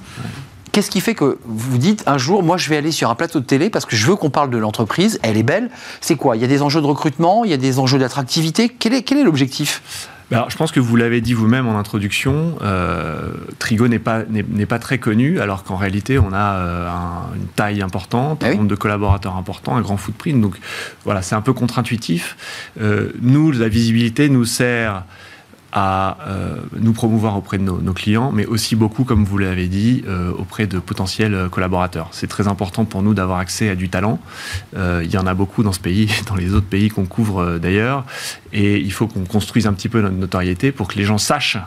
Qu'est-ce 0.75 0.91
qui 0.91 0.99
fait 0.99 1.15
que 1.15 1.39
vous 1.45 1.77
dites 1.77 2.03
un 2.05 2.17
jour, 2.17 2.43
moi 2.43 2.57
je 2.57 2.69
vais 2.69 2.75
aller 2.75 2.91
sur 2.91 3.09
un 3.09 3.15
plateau 3.15 3.39
de 3.39 3.45
télé 3.45 3.69
parce 3.69 3.85
que 3.85 3.95
je 3.95 4.05
veux 4.05 4.17
qu'on 4.17 4.29
parle 4.29 4.49
de 4.49 4.57
l'entreprise, 4.57 5.19
elle 5.23 5.37
est 5.37 5.43
belle. 5.43 5.69
C'est 6.01 6.17
quoi? 6.17 6.35
Il 6.35 6.41
y 6.41 6.43
a 6.43 6.49
des 6.49 6.61
enjeux 6.61 6.81
de 6.81 6.85
recrutement, 6.85 7.45
il 7.45 7.51
y 7.51 7.53
a 7.53 7.57
des 7.57 7.79
enjeux 7.79 7.97
d'attractivité? 7.97 8.67
Quel 8.67 8.93
est, 8.93 9.23
l'objectif? 9.23 10.09
Alors, 10.31 10.49
je 10.49 10.57
pense 10.57 10.71
que 10.71 10.79
vous 10.79 10.95
l'avez 10.95 11.21
dit 11.21 11.33
vous-même 11.33 11.67
en 11.67 11.77
introduction, 11.77 12.57
euh, 12.63 13.29
Trigo 13.59 13.87
n'est 13.87 13.99
pas, 13.99 14.23
n'est, 14.27 14.43
n'est 14.49 14.65
pas 14.65 14.79
très 14.79 14.97
connu, 14.97 15.39
alors 15.39 15.63
qu'en 15.63 15.75
réalité, 15.75 16.17
on 16.17 16.33
a 16.33 16.55
euh, 16.55 16.89
un- 16.89 17.35
une 17.35 17.45
taille 17.55 17.81
importante, 17.83 18.41
Ah 18.43 18.47
un 18.49 18.55
nombre 18.55 18.67
de 18.67 18.75
collaborateurs 18.75 19.35
important, 19.35 19.75
un 19.75 19.81
grand 19.81 19.97
footprint. 19.97 20.41
Donc, 20.41 20.55
voilà, 21.03 21.21
c'est 21.21 21.35
un 21.35 21.41
peu 21.41 21.53
contre-intuitif. 21.53 22.37
Euh, 22.81 23.11
nous, 23.21 23.51
la 23.51 23.67
visibilité 23.67 24.27
nous 24.29 24.45
sert 24.45 25.03
à 25.77 26.17
euh, 26.27 26.55
nous 26.79 26.93
promouvoir 26.93 27.37
auprès 27.37 27.57
de 27.57 27.63
nos, 27.63 27.93
clients, 27.93 28.31
mais 28.31 28.45
aussi 28.45 28.77
beaucoup, 28.77 29.03
comme 29.03 29.25
vous 29.25 29.37
l'avez 29.37 29.67
dit, 29.67 30.05
euh, 30.07 30.31
auprès 30.31 30.67
de 30.67 30.79
potentiels 30.79 31.33
euh, 31.33 31.49
collaborateurs. 31.49 32.07
C'est 32.11 32.27
très 32.27 32.47
important 32.47 32.85
pour 32.85 33.03
nous 33.03 33.13
d'avoir 33.13 33.39
accès 33.39 33.67
à 33.67 33.75
du 33.75 33.89
talent. 33.89 34.19
Il 34.75 35.11
y 35.11 35.17
en 35.17 35.27
a 35.27 35.33
beaucoup 35.33 35.63
dans 35.63 35.73
ce 35.73 35.81
pays, 35.81 36.09
dans 36.27 36.35
les 36.35 36.53
autres 36.53 36.65
pays 36.65 36.89
qu'on 36.89 37.05
couvre 37.05 37.59
d'ailleurs, 37.59 38.05
et 38.53 38.79
il 38.79 38.91
faut 38.93 39.07
qu'on 39.07 39.25
construise 39.25 39.67
un 39.67 39.73
petit 39.73 39.89
peu 39.89 40.01
notre 40.01 40.15
notoriété 40.15 40.71
pour 40.71 40.87
que 40.87 40.97
les 40.97 41.03
gens 41.03 41.17
sachent 41.17 41.57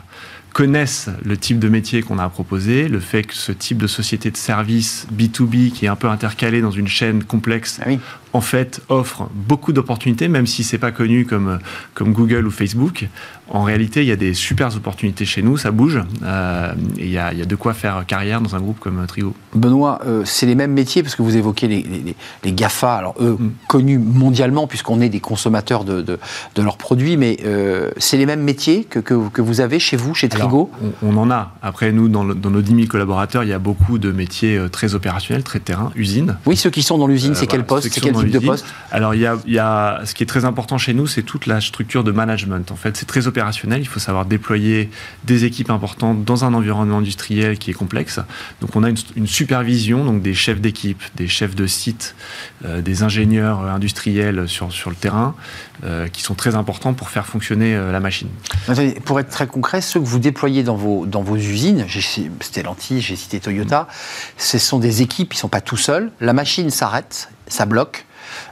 connaissent 0.53 1.09
le 1.23 1.37
type 1.37 1.59
de 1.59 1.69
métier 1.69 2.01
qu'on 2.01 2.17
a 2.17 2.23
à 2.23 2.29
proposer, 2.29 2.87
le 2.87 2.99
fait 2.99 3.23
que 3.23 3.35
ce 3.35 3.51
type 3.51 3.77
de 3.77 3.87
société 3.87 4.31
de 4.31 4.37
service 4.37 5.07
B2B 5.13 5.71
qui 5.71 5.85
est 5.85 5.89
un 5.89 5.95
peu 5.95 6.07
intercalé 6.09 6.61
dans 6.61 6.71
une 6.71 6.87
chaîne 6.87 7.23
complexe 7.23 7.79
Ah. 7.85 7.91
En 8.33 8.41
fait 8.41 8.81
offre 8.89 9.29
beaucoup 9.33 9.73
d'opportunités, 9.73 10.27
même 10.27 10.45
si 10.47 10.63
c'est 10.63 10.77
pas 10.77 10.91
connu 10.91 11.25
comme, 11.25 11.59
comme 11.93 12.13
Google 12.13 12.45
ou 12.45 12.51
Facebook. 12.51 13.07
En 13.51 13.63
réalité, 13.63 14.01
il 14.01 14.07
y 14.07 14.11
a 14.11 14.15
des 14.15 14.35
super 14.35 14.75
opportunités 14.75 15.25
chez 15.25 15.41
nous, 15.41 15.57
ça 15.57 15.71
bouge, 15.71 15.99
euh, 16.21 16.71
et 16.99 17.05
il 17.05 17.09
y, 17.11 17.17
a, 17.17 17.33
il 17.33 17.39
y 17.39 17.41
a 17.41 17.45
de 17.45 17.55
quoi 17.55 17.73
faire 17.73 18.05
carrière 18.05 18.41
dans 18.41 18.55
un 18.55 18.59
groupe 18.59 18.79
comme 18.79 19.03
Trigo. 19.07 19.33
Benoît, 19.55 19.99
euh, 20.05 20.21
c'est 20.23 20.45
les 20.45 20.53
mêmes 20.53 20.73
métiers, 20.73 21.01
parce 21.01 21.15
que 21.15 21.23
vous 21.23 21.35
évoquez 21.35 21.67
les, 21.67 21.81
les- 21.81 22.15
les 22.43 22.51
GAFA, 22.51 22.93
alors 22.95 23.15
eux, 23.19 23.37
Mm. 23.39 23.49
connus 23.67 23.97
mondialement, 23.97 24.67
puisqu'on 24.67 25.01
est 25.01 25.09
des 25.09 25.19
consommateurs 25.19 25.83
de, 25.83 26.01
de- 26.03 26.19
de 26.53 26.61
leurs 26.61 26.77
produits, 26.77 27.17
mais 27.17 27.37
euh, 27.43 27.89
c'est 27.97 28.17
les 28.17 28.27
mêmes 28.27 28.43
métiers 28.43 28.83
que, 28.83 28.99
que- 28.99 29.29
que 29.29 29.41
vous 29.41 29.61
avez 29.61 29.79
chez 29.79 29.97
vous, 29.97 30.13
chez 30.13 30.29
Trigo? 30.29 30.69
Alors, 30.79 30.93
on, 31.03 31.17
on 31.17 31.21
en 31.21 31.31
a. 31.31 31.53
Après, 31.63 31.91
nous, 31.91 32.07
dans, 32.07 32.23
le- 32.23 32.35
dans 32.35 32.51
nos 32.51 32.61
10 32.61 32.75
000 32.75 32.87
collaborateurs, 32.87 33.43
il 33.43 33.49
y 33.49 33.53
a 33.53 33.59
beaucoup 33.59 33.97
de 33.97 34.11
métiers 34.11 34.59
très 34.71 34.93
opérationnels, 34.93 35.43
très 35.43 35.59
terrain, 35.59 35.91
usine. 35.95 36.37
Oui, 36.45 36.55
ceux 36.55 36.69
qui 36.69 36.83
sont 36.83 36.99
dans 36.99 37.07
l'usine, 37.07 37.33
c'est 37.33 37.47
quel 37.47 37.65
poste 37.65 37.89
C'est 37.91 37.99
quel 38.01 38.13
dans 38.19 38.23
type 38.25 38.31
de 38.33 38.37
l'usine. 38.39 38.51
poste 38.51 38.65
Alors, 38.91 39.15
il 39.15 39.21
y 39.21 39.25
a, 39.25 39.37
il 39.45 39.53
y 39.53 39.59
a- 39.59 40.01
ce 40.05 40.13
qui 40.13 40.23
est 40.23 40.25
très 40.27 40.45
important 40.45 40.77
chez 40.77 40.93
nous, 40.93 41.07
c'est 41.07 41.23
toute 41.23 41.45
la 41.45 41.61
structure 41.61 42.03
de 42.03 42.11
management. 42.11 42.71
En 42.71 42.75
fait, 42.75 42.95
c'est 42.97 43.05
très 43.05 43.27
opérationnel. 43.27 43.81
Il 43.81 43.87
faut 43.87 43.99
savoir 43.99 44.25
déployer 44.25 44.89
des 45.25 45.45
équipes 45.45 45.69
importantes 45.69 46.23
dans 46.25 46.45
un 46.45 46.53
environnement 46.53 46.97
industriel 46.99 47.57
qui 47.57 47.71
est 47.71 47.73
complexe. 47.73 48.19
Donc, 48.61 48.75
on 48.75 48.83
a 48.83 48.89
une, 48.89 48.97
une 49.15 49.27
supervision, 49.27 50.05
donc 50.05 50.21
des 50.21 50.33
chefs 50.33 50.61
d'équipe, 50.61 51.01
des 51.15 51.27
chefs 51.27 51.55
de 51.55 51.67
site, 51.67 52.15
euh, 52.65 52.81
des 52.81 53.03
ingénieurs 53.03 53.61
euh, 53.61 53.69
industriels 53.71 54.47
sur, 54.47 54.71
sur 54.71 54.89
le 54.89 54.95
terrain, 54.95 55.35
euh, 55.83 56.07
qui 56.07 56.21
sont 56.21 56.35
très 56.35 56.55
importants 56.55 56.93
pour 56.93 57.09
faire 57.09 57.25
fonctionner 57.25 57.75
euh, 57.75 57.91
la 57.91 57.99
machine. 57.99 58.27
Attendez, 58.67 58.91
Pour 59.05 59.19
être 59.19 59.29
très 59.29 59.47
concret, 59.47 59.81
ceux 59.81 59.99
que 59.99 60.05
vous 60.05 60.19
déployez 60.19 60.63
dans 60.63 60.75
vos, 60.75 61.05
dans 61.05 61.21
vos 61.23 61.37
usines, 61.37 61.85
j'ai 61.87 62.01
ci- 62.01 62.29
Stellantis, 62.41 63.01
j'ai 63.01 63.15
cité 63.15 63.39
Toyota, 63.39 63.87
ce 64.37 64.57
sont 64.57 64.79
des 64.79 65.01
équipes, 65.01 65.33
ils 65.33 65.37
ne 65.37 65.39
sont 65.39 65.47
pas 65.49 65.61
tout 65.61 65.77
seuls. 65.77 66.11
La 66.19 66.33
machine 66.33 66.69
s'arrête, 66.69 67.29
ça 67.47 67.65
bloque. 67.65 68.05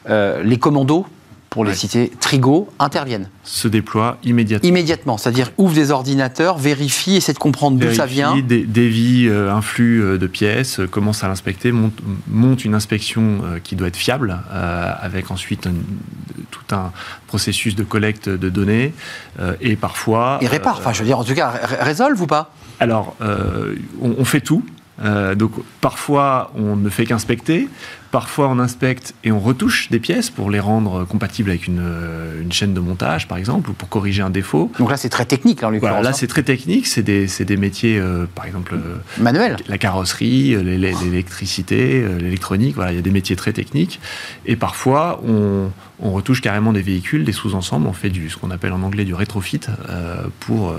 Euh, 0.09 0.43
les 0.43 0.57
commandos, 0.57 1.05
pour 1.49 1.63
les 1.63 1.71
Ouais. 1.71 1.75
citer, 1.77 2.11
Trigo, 2.19 2.69
interviennent 2.77 3.29
Se 3.43 3.67
déploie 3.69 4.17
immédiatement. 4.23 4.67
immédiatement. 4.67 5.17
C'est-à-dire, 5.17 5.51
ouvrent 5.57 5.73
des 5.73 5.91
ordinateurs, 5.91 6.57
vérifient, 6.57 7.15
essaient 7.15 7.33
de 7.33 7.39
comprendre 7.39 7.79
d'où 7.79 7.93
ça 7.93 8.05
vient. 8.05 8.37
dé- 8.41 8.65
dévie 8.65 9.27
euh, 9.27 9.51
un 9.51 9.61
flux 9.61 10.03
euh, 10.03 10.17
de 10.17 10.27
pièces, 10.27 10.79
euh, 10.81 10.87
commence 10.87 11.23
à 11.23 11.27
l'inspecter, 11.29 11.71
monte, 11.71 11.97
monte 12.27 12.65
une 12.65 12.75
inspection 12.75 13.39
euh, 13.45 13.59
qui 13.63 13.75
doit 13.75 13.87
être 13.87 13.95
fiable, 13.95 14.37
avec 14.51 15.31
ensuite 15.31 15.65
un- 15.67 15.73
tout 16.51 16.75
un 16.75 16.91
processus 17.27 17.75
de 17.75 17.83
collecte 17.83 18.29
de 18.29 18.49
données, 18.49 18.93
et 19.61 19.75
parfois... 19.75 20.37
Et 20.41 20.47
répare. 20.47 20.77
Enfin, 20.79 20.93
je 20.93 20.99
veux 20.99 21.05
dire, 21.05 21.17
en 21.19 21.23
tout 21.23 21.33
cas, 21.33 21.49
ré- 21.49 21.77
résolvent 21.81 22.21
ou 22.21 22.27
pas? 22.27 22.53
Alors, 22.79 23.15
on, 24.01 24.15
on 24.19 24.25
fait 24.25 24.41
tout. 24.41 24.63
Euh, 25.03 25.35
donc, 25.35 25.51
parfois, 25.81 26.51
on 26.55 26.75
ne 26.75 26.89
fait 26.89 27.05
qu'inspecter. 27.05 27.67
Parfois, 28.11 28.47
on 28.47 28.59
inspecte 28.59 29.13
et 29.23 29.31
on 29.31 29.39
retouche 29.39 29.89
des 29.89 29.99
pièces 29.99 30.29
pour 30.29 30.49
les 30.49 30.59
rendre 30.59 31.05
compatibles 31.05 31.49
avec 31.49 31.67
une, 31.67 31.79
euh, 31.81 32.41
une 32.41 32.51
chaîne 32.51 32.73
de 32.73 32.79
montage, 32.79 33.27
par 33.27 33.37
exemple, 33.37 33.69
ou 33.69 33.73
pour 33.73 33.89
corriger 33.89 34.21
un 34.21 34.29
défaut. 34.29 34.71
Donc 34.79 34.89
là, 34.89 34.97
c'est 34.97 35.09
très 35.09 35.25
technique, 35.25 35.63
en 35.63 35.69
l'occurrence. 35.69 35.91
Voilà, 35.91 36.03
là, 36.03 36.09
hein. 36.09 36.13
c'est 36.13 36.27
très 36.27 36.43
technique. 36.43 36.87
C'est 36.87 37.03
des, 37.03 37.27
des 37.27 37.57
métiers, 37.57 37.99
euh, 37.99 38.25
par 38.33 38.45
exemple, 38.45 38.75
euh, 38.75 38.97
manuel. 39.21 39.57
la 39.67 39.77
carrosserie, 39.77 40.55
l'é- 40.63 40.77
l'électricité, 40.77 42.05
l'électronique, 42.19 42.75
voilà, 42.75 42.91
il 42.91 42.95
y 42.95 42.99
a 42.99 43.01
des 43.01 43.11
métiers 43.11 43.35
très 43.35 43.53
techniques. 43.53 43.99
Et 44.45 44.55
parfois, 44.55 45.21
on, 45.27 45.69
on 45.99 46.11
retouche 46.11 46.41
carrément 46.41 46.73
des 46.73 46.81
véhicules, 46.81 47.23
des 47.25 47.31
sous-ensembles, 47.31 47.87
on 47.87 47.93
fait 47.93 48.09
du, 48.09 48.29
ce 48.29 48.37
qu'on 48.37 48.51
appelle 48.51 48.71
en 48.73 48.81
anglais 48.83 49.03
du 49.05 49.13
rétrofit, 49.13 49.59
euh, 49.89 50.23
pour 50.39 50.73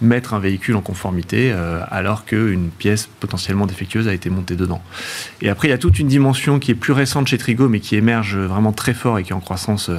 mettre 0.00 0.34
un 0.34 0.38
véhicule 0.38 0.76
en 0.76 0.80
conformité 0.80 1.52
alors 1.90 2.24
qu'une 2.24 2.68
pièce 2.68 3.08
potentiellement 3.20 3.66
défectueuse 3.66 4.08
a 4.08 4.14
été 4.14 4.30
montée 4.30 4.56
dedans. 4.56 4.82
Et 5.42 5.48
après, 5.48 5.68
il 5.68 5.70
y 5.70 5.74
a 5.74 5.78
toute 5.78 5.98
une 5.98 6.08
dimension 6.08 6.58
qui 6.58 6.67
est 6.70 6.74
plus 6.74 6.92
récente 6.92 7.28
chez 7.28 7.38
Trigo, 7.38 7.68
mais 7.68 7.80
qui 7.80 7.96
émerge 7.96 8.36
vraiment 8.36 8.72
très 8.72 8.94
fort 8.94 9.18
et 9.18 9.22
qui 9.22 9.30
est 9.30 9.34
en 9.34 9.40
croissance 9.40 9.90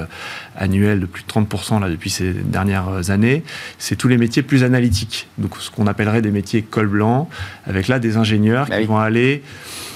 annuelle 0.60 1.00
de 1.00 1.06
plus 1.06 1.24
de 1.24 1.28
30% 1.28 1.80
là, 1.80 1.88
depuis 1.88 2.10
ces 2.10 2.32
dernières 2.32 3.10
années. 3.10 3.42
C'est 3.78 3.96
tous 3.96 4.08
les 4.08 4.18
métiers 4.18 4.42
plus 4.42 4.62
analytiques. 4.62 5.26
Donc, 5.38 5.54
ce 5.58 5.70
qu'on 5.70 5.86
appellerait 5.86 6.22
des 6.22 6.30
métiers 6.30 6.62
col 6.62 6.86
blanc, 6.86 7.28
avec 7.66 7.88
là 7.88 7.98
des 7.98 8.16
ingénieurs 8.16 8.66
Bah 8.68 8.76
qui 8.76 8.82
oui. 8.82 8.86
vont 8.86 8.98
aller 8.98 9.42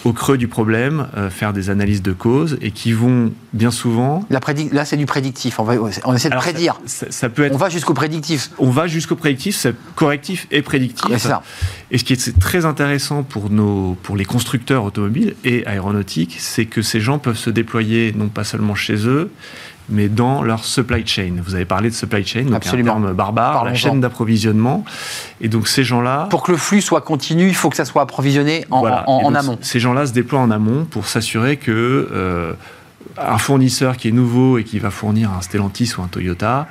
au 0.04 0.12
creux 0.12 0.36
du 0.36 0.48
problème, 0.48 1.06
euh, 1.16 1.30
faire 1.30 1.52
des 1.52 1.70
analyses 1.70 2.02
de 2.02 2.12
causes 2.12 2.58
et 2.60 2.70
qui 2.70 2.92
vont 2.92 3.32
bien 3.52 3.70
souvent. 3.70 4.24
La 4.30 4.40
Là, 4.72 4.84
c'est 4.84 4.96
du 4.98 5.06
prédictif. 5.06 5.58
On, 5.58 5.64
va, 5.64 5.74
on 6.04 6.14
essaie 6.14 6.28
de 6.28 6.34
Alors, 6.34 6.42
prédire. 6.44 6.78
Ça, 6.86 7.06
ça 7.10 7.28
peut 7.28 7.44
être. 7.44 7.54
On 7.54 7.56
va 7.58 7.70
jusqu'au 7.70 7.94
prédictif. 7.94 8.50
On 8.58 8.70
va 8.70 8.86
jusqu'au 8.86 9.16
prédictif, 9.16 9.56
c'est 9.56 9.74
correctif 9.94 10.46
et 10.50 10.60
prédictif. 10.62 11.16
Ça. 11.16 11.42
Et 11.90 11.98
ce 11.98 12.04
qui 12.04 12.12
est 12.12 12.38
très 12.38 12.66
intéressant 12.66 13.22
pour, 13.22 13.50
nos, 13.50 13.96
pour 14.02 14.16
les 14.16 14.24
constructeurs 14.26 14.84
automobiles 14.84 15.34
et 15.44 15.66
aéronautiques, 15.66 16.36
c'est 16.38 16.66
que 16.66 16.82
ces 16.82 17.00
gens 17.00 17.18
peuvent 17.18 17.38
se 17.38 17.50
déployer 17.50 18.12
non 18.14 18.28
pas 18.28 18.44
seulement 18.44 18.74
chez 18.74 19.06
eux, 19.06 19.30
mais 19.88 20.08
dans 20.08 20.42
leur 20.42 20.64
supply 20.64 21.06
chain. 21.06 21.34
Vous 21.44 21.54
avez 21.54 21.64
parlé 21.66 21.90
de 21.90 21.94
supply 21.94 22.24
chain, 22.24 22.44
donc 22.44 22.54
Absolument. 22.54 22.92
un 22.96 23.00
terme 23.00 23.12
barbare, 23.12 23.64
la 23.64 23.74
chaîne 23.74 24.00
d'approvisionnement. 24.00 24.84
Et 25.40 25.48
donc 25.48 25.68
ces 25.68 25.84
gens-là... 25.84 26.26
Pour 26.30 26.42
que 26.42 26.52
le 26.52 26.58
flux 26.58 26.80
soit 26.80 27.02
continu, 27.02 27.48
il 27.48 27.54
faut 27.54 27.68
que 27.70 27.76
ça 27.76 27.84
soit 27.84 28.02
approvisionné 28.02 28.64
en, 28.70 28.80
Voilà. 28.80 29.04
en- 29.08 29.20
Et 29.20 29.24
en 29.24 29.30
donc, 29.30 29.40
amont. 29.40 29.58
Ces 29.60 29.80
gens-là 29.80 30.06
se 30.06 30.12
déploient 30.12 30.40
en 30.40 30.50
amont 30.50 30.84
pour 30.86 31.06
s'assurer 31.06 31.56
que 31.58 32.08
euh, 32.12 32.52
un 33.18 33.38
fournisseur 33.38 33.96
qui 33.96 34.08
est 34.08 34.12
nouveau 34.12 34.58
et 34.58 34.64
qui 34.64 34.78
va 34.78 34.90
fournir 34.90 35.30
un 35.32 35.40
Stellantis 35.42 35.92
ou 35.98 36.02
un 36.02 36.08
Toyota, 36.08 36.66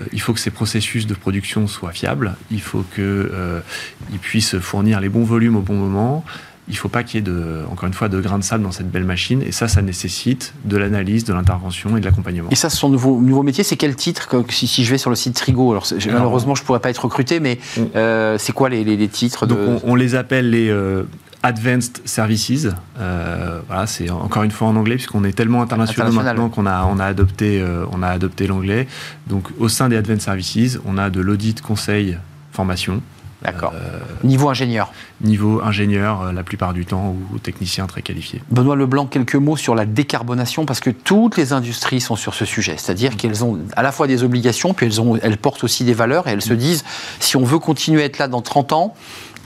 euh, 0.00 0.04
il 0.12 0.20
faut 0.20 0.32
que 0.32 0.40
ces 0.40 0.50
processus 0.50 1.06
de 1.06 1.14
production 1.14 1.66
soient 1.68 1.92
fiables, 1.92 2.34
il 2.50 2.60
faut 2.60 2.84
qu'ils 2.94 4.18
puissent 4.20 4.58
fournir 4.58 5.00
les 5.00 5.08
bons 5.08 5.24
volumes 5.24 5.56
au 5.56 5.60
bon 5.62 5.74
moment, 5.74 6.24
il 6.68 6.72
ne 6.72 6.76
faut 6.76 6.88
pas 6.88 7.02
qu'il 7.02 7.16
y 7.16 7.18
ait, 7.18 7.22
de, 7.22 7.62
encore 7.70 7.86
une 7.86 7.94
fois, 7.94 8.08
de 8.08 8.20
grains 8.20 8.38
de 8.38 8.44
sable 8.44 8.62
dans 8.62 8.72
cette 8.72 8.90
belle 8.90 9.04
machine. 9.04 9.42
Et 9.42 9.52
ça, 9.52 9.68
ça 9.68 9.80
nécessite 9.80 10.52
de 10.64 10.76
l'analyse, 10.76 11.24
de 11.24 11.32
l'intervention 11.32 11.96
et 11.96 12.00
de 12.00 12.04
l'accompagnement. 12.04 12.50
Et 12.50 12.56
ça, 12.56 12.68
son 12.68 12.90
nouveau, 12.90 13.18
nouveau 13.20 13.42
métier, 13.42 13.64
c'est 13.64 13.76
quel 13.76 13.96
titre 13.96 14.28
si, 14.50 14.66
si, 14.66 14.84
je 14.84 14.90
vais 14.90 14.98
sur 14.98 15.08
le 15.08 15.16
site 15.16 15.34
Trigo 15.34 15.70
Alors, 15.70 15.86
malheureusement, 16.06 16.54
je 16.54 16.62
ne 16.62 16.66
pourrais 16.66 16.80
pas 16.80 16.90
être 16.90 17.04
recruté, 17.04 17.40
mais 17.40 17.58
euh, 17.96 18.36
c'est 18.38 18.52
quoi 18.52 18.68
les, 18.68 18.84
les, 18.84 19.08
titres 19.08 19.46
Donc, 19.46 19.58
on, 19.82 19.94
les 19.94 20.14
appelle 20.14 20.50
les 20.50 20.68
euh, 20.68 21.04
Advanced 21.42 22.02
Services. 22.04 22.68
Euh, 22.98 23.60
voilà, 23.66 23.86
c'est 23.86 24.10
encore 24.10 24.42
une 24.42 24.50
fois 24.50 24.68
en 24.68 24.76
anglais, 24.76 24.96
puisqu'on 24.96 25.24
est 25.24 25.32
tellement 25.32 25.62
international, 25.62 26.12
maintenant 26.12 26.50
qu'on 26.50 26.66
a, 26.66 26.84
on 26.84 26.98
a 26.98 27.04
adopté, 27.06 27.64
on 27.92 28.02
a 28.02 28.08
adopté 28.08 28.46
l'anglais. 28.46 28.86
Donc, 29.26 29.48
au 29.58 29.70
sein 29.70 29.88
des 29.88 29.96
Advanced 29.96 30.22
Services, 30.22 30.78
on 30.84 30.98
a 30.98 31.08
de 31.08 31.20
l'audit, 31.20 31.62
conseil, 31.62 32.18
formation. 32.52 33.00
D'accord. 33.42 33.72
Euh, 33.74 34.00
niveau 34.24 34.48
ingénieur 34.48 34.90
Niveau 35.20 35.60
ingénieur, 35.62 36.22
euh, 36.22 36.32
la 36.32 36.42
plupart 36.42 36.72
du 36.72 36.84
temps, 36.86 37.14
ou 37.32 37.38
technicien 37.38 37.86
très 37.86 38.02
qualifié. 38.02 38.42
Benoît 38.50 38.74
Leblanc, 38.74 39.06
quelques 39.06 39.36
mots 39.36 39.56
sur 39.56 39.76
la 39.76 39.86
décarbonation, 39.86 40.64
parce 40.64 40.80
que 40.80 40.90
toutes 40.90 41.36
les 41.36 41.52
industries 41.52 42.00
sont 42.00 42.16
sur 42.16 42.34
ce 42.34 42.44
sujet. 42.44 42.74
C'est-à-dire 42.78 43.16
qu'elles 43.16 43.44
ont 43.44 43.58
à 43.76 43.82
la 43.82 43.92
fois 43.92 44.08
des 44.08 44.24
obligations, 44.24 44.74
puis 44.74 44.86
elles, 44.86 45.00
ont, 45.00 45.16
elles 45.22 45.36
portent 45.36 45.62
aussi 45.62 45.84
des 45.84 45.94
valeurs, 45.94 46.26
et 46.26 46.32
elles 46.32 46.42
se 46.42 46.54
disent, 46.54 46.84
si 47.20 47.36
on 47.36 47.44
veut 47.44 47.60
continuer 47.60 48.02
à 48.02 48.06
être 48.06 48.18
là 48.18 48.26
dans 48.26 48.42
30 48.42 48.72
ans, 48.72 48.94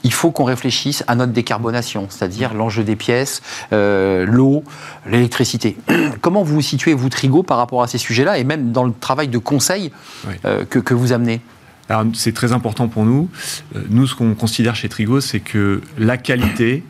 il 0.04 0.12
faut 0.12 0.30
qu'on 0.30 0.44
réfléchisse 0.44 1.04
à 1.06 1.14
notre 1.14 1.32
décarbonation, 1.32 2.06
c'est-à-dire 2.08 2.54
l'enjeu 2.54 2.84
des 2.84 2.96
pièces, 2.96 3.40
euh, 3.72 4.24
l'eau, 4.26 4.64
l'électricité. 5.06 5.76
Comment 6.22 6.42
vous 6.42 6.54
vous 6.54 6.62
situez, 6.62 6.94
vous, 6.94 7.10
Trigo, 7.10 7.42
par 7.42 7.58
rapport 7.58 7.82
à 7.82 7.86
ces 7.86 7.98
sujets-là, 7.98 8.38
et 8.38 8.44
même 8.44 8.72
dans 8.72 8.84
le 8.84 8.92
travail 8.98 9.28
de 9.28 9.38
conseil 9.38 9.92
que, 10.70 10.78
que 10.78 10.94
vous 10.94 11.12
amenez? 11.12 11.42
Alors 11.92 12.06
c'est 12.14 12.32
très 12.32 12.52
important 12.52 12.88
pour 12.88 13.04
nous. 13.04 13.28
Euh, 13.76 13.82
nous, 13.90 14.06
ce 14.06 14.14
qu'on 14.14 14.34
considère 14.34 14.74
chez 14.74 14.88
Trigo, 14.88 15.20
c'est 15.20 15.40
que 15.40 15.82
la 15.98 16.16
qualité 16.16 16.82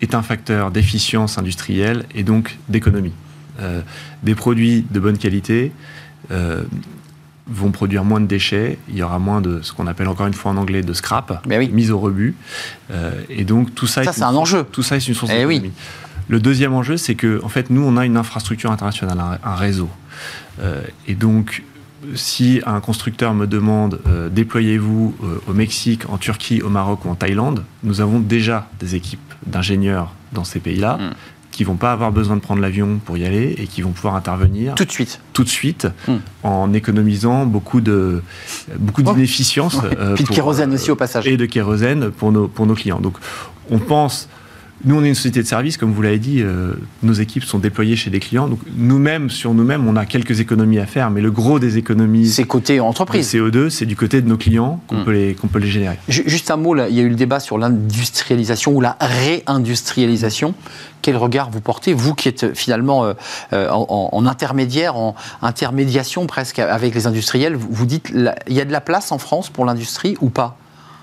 est 0.00 0.14
un 0.14 0.22
facteur 0.22 0.70
d'efficience 0.70 1.38
industrielle 1.38 2.04
et 2.14 2.22
donc 2.22 2.58
d'économie. 2.68 3.14
Euh, 3.60 3.80
des 4.22 4.34
produits 4.34 4.84
de 4.90 5.00
bonne 5.00 5.18
qualité 5.18 5.72
euh, 6.30 6.62
vont 7.46 7.70
produire 7.70 8.04
moins 8.04 8.20
de 8.20 8.26
déchets, 8.26 8.78
il 8.88 8.96
y 8.96 9.02
aura 9.02 9.18
moins 9.18 9.40
de 9.40 9.62
ce 9.62 9.72
qu'on 9.72 9.86
appelle 9.86 10.08
encore 10.08 10.26
une 10.26 10.34
fois 10.34 10.52
en 10.52 10.56
anglais 10.56 10.82
de 10.82 10.92
scrap, 10.92 11.46
mise 11.46 11.90
au 11.90 11.98
rebut. 11.98 12.36
et 13.28 13.44
donc 13.44 13.74
tout 13.74 13.86
ça, 13.86 14.04
ça 14.04 14.12
c'est 14.12 14.22
un 14.22 14.34
enjeu. 14.34 14.64
Tout 14.70 14.82
ça 14.82 14.96
est 14.96 15.08
une 15.08 15.14
source 15.14 15.32
eh 15.34 15.38
d'économie. 15.38 15.72
Le 16.28 16.40
deuxième 16.40 16.72
enjeu, 16.72 16.96
c'est 16.96 17.16
que 17.16 17.40
en 17.42 17.48
fait 17.48 17.68
nous 17.68 17.82
on 17.82 17.96
a 17.96 18.06
une 18.06 18.16
infrastructure 18.16 18.70
internationale, 18.70 19.18
un, 19.42 19.54
réseau. 19.54 19.90
et 21.08 21.14
donc 21.14 21.62
si 22.14 22.60
un 22.66 22.80
constructeur 22.80 23.34
me 23.34 23.46
demande 23.46 24.00
euh, 24.06 24.28
déployez-vous 24.28 25.14
euh, 25.22 25.50
au 25.50 25.52
Mexique, 25.52 26.08
en 26.08 26.18
Turquie, 26.18 26.62
au 26.62 26.68
Maroc 26.68 27.04
ou 27.04 27.08
en 27.08 27.14
Thaïlande, 27.14 27.64
nous 27.82 28.00
avons 28.00 28.18
déjà 28.18 28.68
des 28.80 28.94
équipes 28.94 29.20
d'ingénieurs 29.46 30.12
dans 30.32 30.44
ces 30.44 30.60
pays-là 30.60 30.98
qui 30.98 31.04
mm. 31.04 31.12
qui 31.52 31.64
vont 31.64 31.76
pas 31.76 31.92
avoir 31.92 32.12
besoin 32.12 32.36
de 32.36 32.40
prendre 32.40 32.62
l'avion 32.62 32.98
pour 33.04 33.18
y 33.18 33.26
aller 33.26 33.54
et 33.58 33.66
qui 33.66 33.82
vont 33.82 33.90
pouvoir 33.90 34.14
intervenir 34.14 34.74
tout 34.74 34.84
de 34.84 34.90
suite, 34.90 35.20
tout 35.32 35.44
de 35.44 35.48
suite, 35.48 35.86
mm. 36.08 36.14
en 36.42 36.72
économisant 36.72 37.46
beaucoup 37.46 37.80
de 37.80 38.22
beaucoup 38.78 39.02
oh. 39.04 39.12
d'inefficience 39.12 39.78
euh, 39.98 40.16
de 40.16 40.22
kérosène 40.22 40.72
aussi 40.72 40.90
au 40.90 40.96
passage 40.96 41.26
et 41.26 41.36
de 41.36 41.46
kérosène 41.46 42.10
pour 42.10 42.32
nos 42.32 42.48
pour 42.48 42.66
nos 42.66 42.74
clients. 42.74 43.00
Donc 43.00 43.16
on 43.70 43.78
pense 43.78 44.28
nous, 44.84 44.96
on 44.96 45.04
est 45.04 45.08
une 45.08 45.14
société 45.14 45.42
de 45.42 45.46
service, 45.46 45.76
comme 45.76 45.92
vous 45.92 46.02
l'avez 46.02 46.18
dit, 46.18 46.42
euh, 46.42 46.74
nos 47.02 47.12
équipes 47.12 47.44
sont 47.44 47.58
déployées 47.58 47.94
chez 47.94 48.10
des 48.10 48.18
clients. 48.18 48.48
Donc, 48.48 48.58
nous-mêmes, 48.76 49.30
sur 49.30 49.54
nous-mêmes, 49.54 49.86
on 49.86 49.94
a 49.94 50.06
quelques 50.06 50.40
économies 50.40 50.80
à 50.80 50.86
faire, 50.86 51.10
mais 51.10 51.20
le 51.20 51.30
gros 51.30 51.60
des 51.60 51.78
économies. 51.78 52.28
C'est 52.28 52.44
côté 52.44 52.80
entreprise. 52.80 53.32
CO2, 53.32 53.70
c'est 53.70 53.86
du 53.86 53.94
côté 53.94 54.20
de 54.20 54.28
nos 54.28 54.36
clients 54.36 54.80
qu'on 54.88 54.96
hmm. 54.96 55.04
peut, 55.04 55.12
les, 55.12 55.34
qu'on 55.34 55.46
peut 55.46 55.60
les 55.60 55.68
générer. 55.68 55.98
Juste 56.08 56.50
un 56.50 56.56
mot, 56.56 56.74
là, 56.74 56.88
il 56.88 56.96
y 56.96 57.00
a 57.00 57.02
eu 57.02 57.08
le 57.08 57.14
débat 57.14 57.38
sur 57.38 57.58
l'industrialisation 57.58 58.72
ou 58.72 58.80
la 58.80 58.96
réindustrialisation. 59.00 60.54
Quel 61.00 61.16
regard 61.16 61.50
vous 61.50 61.60
portez, 61.60 61.92
vous 61.92 62.14
qui 62.14 62.28
êtes 62.28 62.56
finalement 62.56 63.04
euh, 63.04 63.14
euh, 63.52 63.68
en, 63.70 64.26
intermédiaire, 64.26 64.96
en 64.96 65.14
intermédiation 65.42 66.26
presque 66.26 66.58
avec 66.58 66.94
les 66.94 67.06
industriels 67.06 67.56
Vous 67.56 67.86
dites, 67.86 68.10
il 68.12 68.54
y 68.54 68.60
a 68.60 68.64
de 68.64 68.72
la 68.72 68.80
place 68.80 69.12
en 69.12 69.18
France 69.18 69.50
pour 69.50 69.64
l'industrie 69.64 70.16
ou 70.20 70.28
pas? 70.28 70.56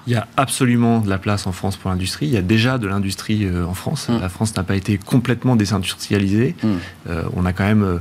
Il 0.10 0.14
y 0.14 0.16
a 0.16 0.28
absolument 0.38 1.02
de 1.02 1.10
la 1.10 1.20
place 1.20 1.46
en 1.46 1.52
France 1.52 1.78
pour 1.78 1.92
l'industrie. 1.92 2.26
Il 2.26 2.34
y 2.34 2.38
a 2.38 2.42
déjà 2.42 2.80
de 2.80 2.88
l'industrie 2.88 3.46
euh, 3.46 3.64
en 3.66 3.76
France. 3.76 4.10
Mm. 4.10 4.22
La 4.22 4.30
France 4.30 4.56
n'a 4.56 4.64
pas 4.64 4.76
été 4.76 4.98
complètement 4.98 5.56
désindustrialisée. 5.56 6.56
Mm. 6.64 6.68
Euh, 7.10 7.24
on 7.36 7.46
a 7.46 7.54
quand 7.54 7.66
même 7.66 7.84
euh, 7.84 8.00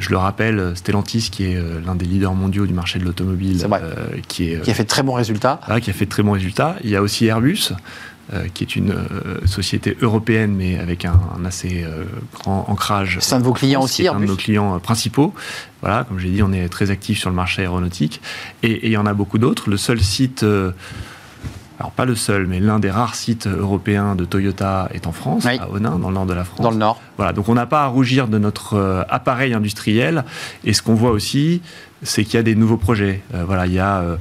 je 0.00 0.10
le 0.10 0.16
rappelle, 0.16 0.72
Stellantis, 0.74 1.28
qui 1.30 1.44
est 1.44 1.62
l'un 1.86 1.94
des 1.94 2.04
leaders 2.04 2.34
mondiaux 2.34 2.66
du 2.66 2.74
marché 2.74 2.98
de 2.98 3.04
l'automobile, 3.04 3.64
qui, 4.26 4.50
est, 4.50 4.60
qui 4.62 4.70
a 4.72 4.74
fait 4.74 4.82
de 4.82 4.88
très 4.88 5.04
bons 5.04 5.12
résultats. 5.12 5.60
qui 5.80 5.90
a 5.90 5.92
fait 5.92 6.06
de 6.06 6.10
très 6.10 6.24
bons 6.24 6.32
résultats. 6.32 6.74
Il 6.82 6.90
y 6.90 6.96
a 6.96 7.00
aussi 7.00 7.26
Airbus, 7.26 7.70
qui 8.54 8.64
est 8.64 8.74
une 8.74 8.92
société 9.46 9.96
européenne, 10.02 10.52
mais 10.52 10.80
avec 10.80 11.04
un, 11.04 11.20
assez 11.46 11.86
grand 12.34 12.68
ancrage. 12.68 13.18
C'est 13.20 13.36
un 13.36 13.38
de 13.38 13.44
vos 13.44 13.52
clients 13.52 13.80
aussi, 13.80 14.04
Airbus. 14.04 14.18
un 14.18 14.26
de 14.26 14.26
nos 14.26 14.36
clients 14.36 14.80
principaux. 14.80 15.32
Voilà, 15.80 16.02
comme 16.02 16.18
j'ai 16.18 16.30
dit, 16.30 16.42
on 16.42 16.52
est 16.52 16.68
très 16.68 16.90
actif 16.90 17.20
sur 17.20 17.30
le 17.30 17.36
marché 17.36 17.62
aéronautique, 17.62 18.20
et, 18.64 18.72
et 18.72 18.86
il 18.86 18.92
y 18.92 18.96
en 18.96 19.06
a 19.06 19.14
beaucoup 19.14 19.38
d'autres. 19.38 19.70
Le 19.70 19.76
seul 19.76 20.00
site 20.00 20.44
alors 21.78 21.92
pas 21.92 22.04
le 22.04 22.16
seul, 22.16 22.46
mais 22.48 22.58
l'un 22.58 22.80
des 22.80 22.90
rares 22.90 23.14
sites 23.14 23.46
européens 23.46 24.16
de 24.16 24.24
Toyota 24.24 24.88
est 24.92 25.06
en 25.06 25.12
France, 25.12 25.46
à 25.46 25.70
Onin, 25.70 25.98
dans 25.98 26.08
le 26.08 26.14
nord 26.14 26.26
de 26.26 26.34
la 26.34 26.42
France. 26.42 26.60
Dans 26.60 26.72
le 26.72 26.76
nord. 26.76 27.00
Voilà, 27.16 27.32
donc 27.32 27.48
on 27.48 27.54
n'a 27.54 27.66
pas 27.66 27.84
à 27.84 27.86
rougir 27.86 28.26
de 28.26 28.38
notre 28.38 28.74
euh, 28.74 29.04
appareil 29.08 29.54
industriel. 29.54 30.24
Et 30.64 30.72
ce 30.72 30.82
qu'on 30.82 30.94
voit 30.94 31.12
aussi, 31.12 31.62
c'est 32.02 32.24
qu'il 32.24 32.34
y 32.34 32.38
a 32.38 32.42
des 32.42 32.56
nouveaux 32.56 32.78
projets. 32.78 33.22
Euh, 33.32 33.44
voilà, 33.46 33.66
il 33.66 33.74
y 33.74 33.78
a 33.78 33.98
euh, 34.00 34.16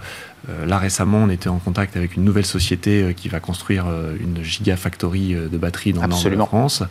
là 0.65 0.77
récemment, 0.77 1.19
on 1.19 1.29
était 1.29 1.49
en 1.49 1.57
contact 1.57 1.97
avec 1.97 2.15
une 2.15 2.23
nouvelle 2.23 2.45
société 2.45 3.01
euh, 3.01 3.13
qui 3.13 3.27
va 3.29 3.39
construire 3.39 3.85
euh, 3.87 4.15
une 4.19 4.43
gigafactory 4.43 5.35
de 5.35 5.57
batteries 5.57 5.93
dans 5.93 6.01
le 6.03 6.07
nord 6.07 6.23
de 6.23 6.35
France. 6.45 6.83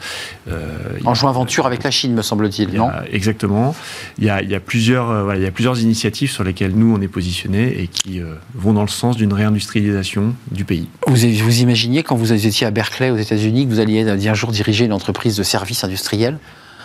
en 1.04 1.14
joint 1.14 1.30
aventure 1.30 1.66
avec 1.66 1.82
la 1.82 1.90
Chine, 1.90 2.14
me 2.14 2.22
semble-t-il, 2.22 2.74
non 2.74 2.90
Exactement. 3.10 3.74
Il 4.18 4.24
y, 4.24 4.30
a, 4.30 4.42
il, 4.42 4.50
y 4.50 4.54
a 4.54 4.60
plusieurs, 4.60 5.24
voilà, 5.24 5.38
il 5.38 5.42
y 5.42 5.46
a 5.48 5.50
plusieurs 5.50 5.80
initiatives 5.80 6.30
sur 6.30 6.44
lesquelles 6.44 6.72
nous, 6.72 6.94
on 6.94 7.00
est 7.00 7.08
positionnés 7.08 7.80
et 7.80 7.88
qui 7.88 8.20
vont 8.54 8.72
dans 8.72 8.82
le 8.82 8.88
sens 8.88 9.16
d'une 9.16 9.32
réindustrialisation 9.32 10.34
du 10.50 10.64
pays. 10.64 10.88
Vous, 11.06 11.16
vous 11.16 11.60
imaginiez, 11.60 12.02
quand 12.02 12.16
vous 12.16 12.32
étiez 12.32 12.66
à 12.66 12.70
Berkeley, 12.70 13.10
aux 13.10 13.16
États-Unis, 13.16 13.66
que 13.66 13.70
vous 13.70 13.80
alliez 13.80 14.28
un 14.28 14.34
jour 14.34 14.52
diriger 14.52 14.84
une 14.84 14.92
entreprise 14.92 15.36
de 15.36 15.42
services 15.42 15.84
industriels? 15.84 16.38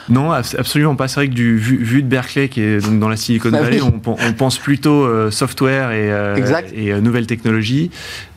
Non, 0.10 0.32
absolument 0.32 0.96
pas. 0.96 1.08
C'est 1.08 1.16
vrai 1.16 1.28
que 1.28 1.34
du 1.34 1.58
vu, 1.58 2.04
de 2.04 2.08
Berkeley, 2.08 2.50
qui 2.50 2.62
est 2.62 2.84
donc 2.84 3.00
dans 3.00 3.10
la 3.10 3.18
Silicon 3.18 3.52
ah 3.54 3.62
Valley, 3.62 3.82
on, 3.82 4.34
pense 4.34 4.58
plutôt 4.58 5.04
euh, 5.04 5.32
software 5.32 5.92
et, 5.92 6.12
euh, 6.12 6.64
et 6.74 6.92
euh, 6.92 7.02
nouvelles 7.02 7.28
technologies. 7.28 7.92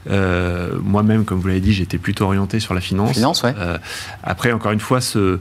Moi-même, 0.09 1.25
comme 1.25 1.41
vous 1.41 1.49
l'avez 1.49 1.61
dit, 1.61 1.73
j'étais 1.73 1.99
plutôt 1.99 2.25
orienté 2.25 2.61
sur 2.61 2.75
la 2.75 2.81
finance. 2.81 3.13
Finance, 3.13 3.43
ouais. 3.43 3.55
après, 4.23 4.53
encore 4.53 4.73
une 4.73 4.81
fois, 4.81 5.01
ce, 5.01 5.39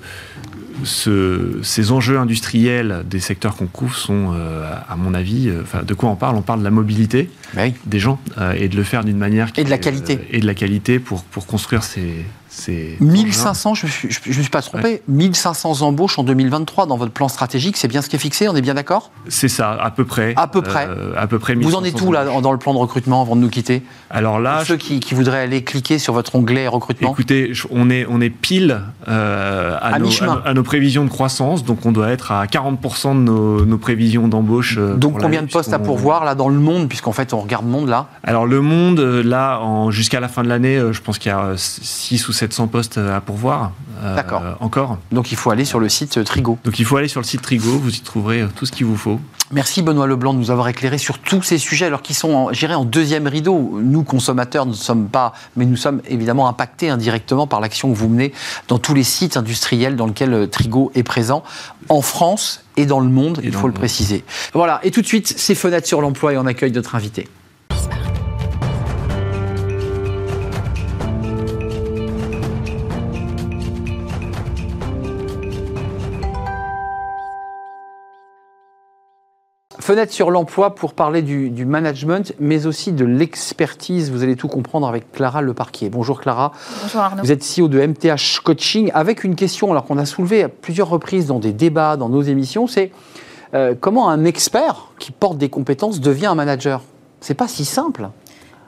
ces 0.84 1.92
enjeux 1.92 2.18
industriels 2.18 3.04
des 3.06 3.20
secteurs 3.20 3.58
qu'on 3.58 3.68
couvre 3.68 3.96
sont, 3.96 4.34
à 4.88 4.96
mon 4.96 5.14
avis, 5.14 5.52
de 5.84 5.94
quoi 5.94 6.10
on 6.10 6.16
parle? 6.16 6.38
On 6.38 6.42
parle 6.42 6.60
de 6.60 6.64
la 6.64 6.72
mobilité 6.72 7.30
bah 7.54 7.64
des 7.86 8.00
gens 8.00 8.20
et 8.56 8.70
de 8.70 8.76
le 8.76 8.84
faire 8.84 9.04
d'une 9.04 9.18
manière 9.18 9.50
et 9.58 9.64
de 9.64 9.70
la 9.70 9.78
qualité 9.78 10.20
et 10.32 10.40
de 10.40 10.48
la 10.48 10.56
qualité 10.56 10.98
pour 10.98 11.24
pour 11.24 11.46
construire 11.46 11.84
ces 11.84 12.26
1500, 13.00 13.76
je 13.76 13.86
ne 13.86 13.92
me, 14.08 14.34
suis 14.34 14.50
pas 14.50 14.62
trompé, 14.62 15.02
1500 15.08 15.82
embauches 15.82 16.20
en 16.20 16.24
2023 16.24 16.86
dans 16.86 16.98
votre 16.98 17.12
plan 17.12 17.28
stratégique, 17.28 17.78
c'est 17.78 17.88
bien 17.88 18.02
ce 18.02 18.10
qui 18.10 18.16
est 18.16 18.20
fixé, 18.20 18.48
on 18.48 18.56
est 18.56 18.62
bien 18.62 18.76
d'accord? 18.76 19.12
C'est 19.28 19.48
ça, 19.48 19.72
à 19.72 19.92
peu 19.92 20.06
près. 20.06 20.34
À 20.38 20.48
peu 20.48 20.62
près. 20.62 20.88
Euh, 20.88 21.14
à 21.18 21.28
peu 21.28 21.40
près 21.40 21.56
Vous 21.56 21.76
en 21.76 21.84
êtes 21.84 22.00
où 22.02 22.12
là 22.12 22.26
dans 22.42 22.52
le 22.52 22.58
plan 22.58 22.74
de 22.74 22.80
recrutement 22.80 23.22
avant 23.22 23.36
de 23.36 23.42
nous 23.42 23.50
quitter? 23.50 23.84
Alors 24.10 24.40
là, 24.40 24.58
Pour 24.58 24.68
ceux 24.68 24.78
qui, 24.78 25.02
voudraient 25.14 25.42
aller 25.42 25.64
cliquer 25.64 26.00
sur 26.00 26.14
votre 26.14 26.36
onglet 26.36 26.68
recrutement? 26.68 27.12
Écoutez, 27.12 27.54
on 27.72 27.90
est 27.90 28.06
on 28.10 28.22
est 28.22 28.30
pile 28.30 28.82
euh, 29.08 29.78
à, 29.82 30.00
nos, 30.54 30.64
prévisions 30.64 31.06
de 31.06 31.10
croissance, 31.10 31.64
donc 31.64 31.86
on 31.86 31.92
doit 31.92 32.10
être 32.10 32.32
à 32.32 32.46
40% 32.46 33.16
de 33.16 33.66
nos, 33.66 33.78
prévisions 33.78 34.28
d'embauche. 34.28 34.78
Euh, 34.78 34.96
donc 34.96 35.20
combien 35.20 35.42
de 35.42 35.50
postes 35.50 35.74
à 35.74 35.80
pourvoir 35.80 36.26
là 36.26 36.36
dans 36.36 36.50
le 36.50 36.60
monde, 36.60 36.88
puisqu'en 36.88 37.12
fait 37.12 37.34
on 37.34 37.40
regarde 37.40 37.66
le 37.66 37.72
monde 37.72 37.90
là 37.90 38.08
Alors 38.24 38.46
le 38.46 38.62
monde 38.62 39.00
là, 39.00 39.62
jusqu'à 39.90 40.20
la 40.20 40.28
fin 40.28 40.44
de 40.44 40.50
l'année, 40.50 40.80
je 40.92 41.02
pense 41.02 41.18
qu'il 41.18 41.32
y 41.32 41.36
a 41.36 41.54
6 41.56 42.28
ou 42.28 42.34
7 42.34 42.43
700 42.44 42.68
postes 42.68 42.98
à 42.98 43.22
pourvoir. 43.22 43.72
Euh, 44.04 44.18
encore. 44.60 44.98
Donc 45.14 45.32
il 45.32 45.38
faut 45.38 45.50
aller 45.50 45.64
sur 45.64 45.80
le 45.80 45.88
site 45.88 46.18
euh, 46.18 46.26
Trigo. 46.26 46.58
Donc 46.66 46.78
il 46.78 46.84
faut 46.84 46.98
aller 46.98 47.08
sur 47.08 47.22
le 47.22 47.26
site 47.26 47.42
Trigo, 47.42 47.78
vous 47.78 47.96
y 47.96 48.02
trouverez 48.02 48.42
euh, 48.42 48.48
tout 48.54 48.66
ce 48.66 48.74
qu'il 48.74 48.86
vous 48.86 48.98
faut. 48.98 49.22
Merci 49.54 49.82
Benoît 49.82 50.08
Leblanc 50.08 50.34
de 50.34 50.40
nous 50.40 50.52
avoir 50.52 50.68
éclairé 50.68 50.98
sur 50.98 51.20
tous 51.20 51.42
ces 51.42 51.58
sujets, 51.58 51.86
alors 51.86 52.02
qui 52.02 52.14
sont, 52.14 52.52
gérés 52.52 52.76
en 52.76 52.84
deuxième 52.84 53.28
rideau. 53.28 53.80
Nous, 53.82 54.04
consommateurs, 54.04 54.66
ne 54.66 54.74
sommes 54.74 55.08
pas, 55.08 55.34
mais 55.56 55.66
nous 55.66 55.78
sommes 55.78 56.02
évidemment 56.10 56.50
impactés 56.50 56.90
indirectement 56.90 57.48
par 57.48 57.62
l'action 57.62 57.94
que 57.94 57.98
vous 57.98 58.10
menez 58.10 58.34
dans 58.68 58.78
tous 58.78 58.94
les 58.94 59.04
sites 59.04 59.38
industriels 59.38 59.96
dans 59.96 60.08
lesquels 60.08 60.50
Trigo 60.52 60.92
est 60.96 61.04
présent, 61.04 61.44
en 61.88 62.02
France 62.02 62.66
et 62.76 62.86
dans 62.86 63.00
le 63.00 63.10
monde, 63.10 63.40
il 63.42 63.54
faut 63.54 63.68
le, 63.68 63.74
le 63.74 63.80
préciser. 63.80 64.26
Voilà, 64.54 64.82
et 64.84 64.92
tout 64.92 65.02
de 65.02 65.08
suite, 65.08 65.28
ces 65.38 65.56
fenêtres 65.56 65.88
sur 65.88 66.02
l'emploi 66.02 66.34
et 66.34 66.38
on 66.38 66.46
accueille 66.46 66.72
notre 66.72 66.96
invité. 66.96 67.30
Fenêtre 79.84 80.14
sur 80.14 80.32
l'emploi 80.32 80.76
pour 80.76 80.94
parler 80.94 81.22
du, 81.22 81.50
du, 81.50 81.66
management, 81.66 82.34
mais 82.40 82.68
aussi 82.68 82.94
de 82.94 83.04
l'expertise. 83.04 84.12
Vous 84.12 84.24
allez 84.24 84.38
tout 84.38 84.48
comprendre 84.48 84.88
avec 84.88 85.12
Clara 85.12 85.42
Leparquier. 85.42 85.90
Bonjour 85.90 86.22
Clara. 86.22 86.54
Bonjour 86.84 87.02
Arnaud. 87.02 87.22
Vous 87.22 87.34
êtes 87.34 87.44
CEO 87.44 87.68
de 87.68 87.86
MTH 87.86 88.40
Coaching 88.46 88.92
avec 88.94 89.26
une 89.26 89.36
question 89.36 89.72
alors 89.72 89.84
qu'on 89.84 89.98
a 89.98 90.06
soulevée 90.06 90.44
à 90.44 90.48
plusieurs 90.48 90.88
reprises 90.88 91.28
dans 91.28 91.40
des 91.40 91.52
débats, 91.52 91.98
dans 91.98 92.08
nos 92.08 92.22
émissions, 92.22 92.66
c'est 92.66 92.94
euh, 93.54 93.76
comment 93.78 94.08
un 94.08 94.24
expert 94.24 94.88
qui 95.00 95.12
porte 95.12 95.38
des 95.38 95.50
compétences 95.50 96.00
devient 96.00 96.28
un 96.28 96.36
manager? 96.36 96.80
C'est 97.20 97.34
pas 97.34 97.50
si 97.50 97.66
simple. 97.66 98.08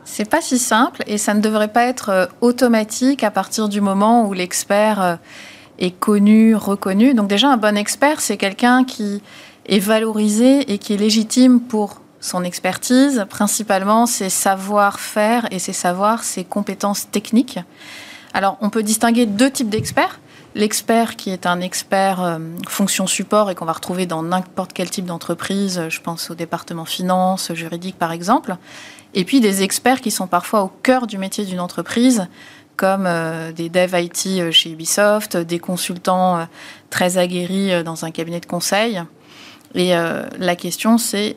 C'est 0.03 0.29
pas 0.29 0.41
si 0.41 0.59
simple 0.59 1.01
et 1.07 1.17
ça 1.17 1.33
ne 1.33 1.39
devrait 1.39 1.71
pas 1.71 1.85
être 1.85 2.09
euh, 2.09 2.25
automatique 2.41 3.23
à 3.23 3.31
partir 3.31 3.69
du 3.69 3.79
moment 3.79 4.27
où 4.27 4.33
l'expert 4.33 5.01
euh, 5.01 5.15
est 5.79 5.97
connu, 5.97 6.57
reconnu. 6.57 7.13
Donc 7.13 7.29
déjà, 7.29 7.47
un 7.47 7.57
bon 7.57 7.77
expert, 7.77 8.19
c'est 8.19 8.35
quelqu'un 8.35 8.83
qui 8.83 9.23
est 9.67 9.79
valorisé 9.79 10.71
et 10.71 10.77
qui 10.77 10.93
est 10.93 10.97
légitime 10.97 11.61
pour 11.61 12.01
son 12.19 12.43
expertise, 12.43 13.25
principalement 13.29 14.05
ses 14.05 14.29
savoir-faire 14.29 15.47
et 15.51 15.59
ses 15.59 15.73
savoirs, 15.73 16.23
ses 16.23 16.43
compétences 16.43 17.09
techniques. 17.11 17.59
Alors, 18.33 18.57
on 18.61 18.69
peut 18.69 18.83
distinguer 18.83 19.25
deux 19.25 19.51
types 19.51 19.69
d'experts. 19.69 20.19
L'expert 20.55 21.15
qui 21.17 21.29
est 21.29 21.45
un 21.45 21.59
expert 21.59 22.21
euh, 22.21 22.39
fonction 22.67 23.07
support 23.07 23.51
et 23.51 23.55
qu'on 23.55 23.65
va 23.65 23.73
retrouver 23.73 24.05
dans 24.05 24.23
n'importe 24.23 24.71
quel 24.73 24.89
type 24.89 25.05
d'entreprise, 25.05 25.83
je 25.89 26.01
pense 26.01 26.31
au 26.31 26.35
département 26.35 26.85
finance, 26.85 27.53
juridique 27.53 27.97
par 27.97 28.11
exemple, 28.13 28.55
et 29.13 29.25
puis 29.25 29.39
des 29.39 29.63
experts 29.63 30.01
qui 30.01 30.11
sont 30.11 30.27
parfois 30.27 30.63
au 30.63 30.67
cœur 30.67 31.07
du 31.07 31.17
métier 31.17 31.45
d'une 31.45 31.59
entreprise, 31.59 32.27
comme 32.75 33.05
euh, 33.07 33.51
des 33.51 33.69
devs 33.69 33.95
IT 33.97 34.27
euh, 34.27 34.51
chez 34.51 34.71
Ubisoft, 34.71 35.37
des 35.37 35.59
consultants 35.59 36.37
euh, 36.37 36.45
très 36.89 37.17
aguerris 37.17 37.83
dans 37.83 38.05
un 38.05 38.11
cabinet 38.11 38.39
de 38.39 38.45
conseil. 38.45 39.01
Et 39.75 39.91
la 39.91 40.55
question, 40.55 40.97
c'est 40.97 41.35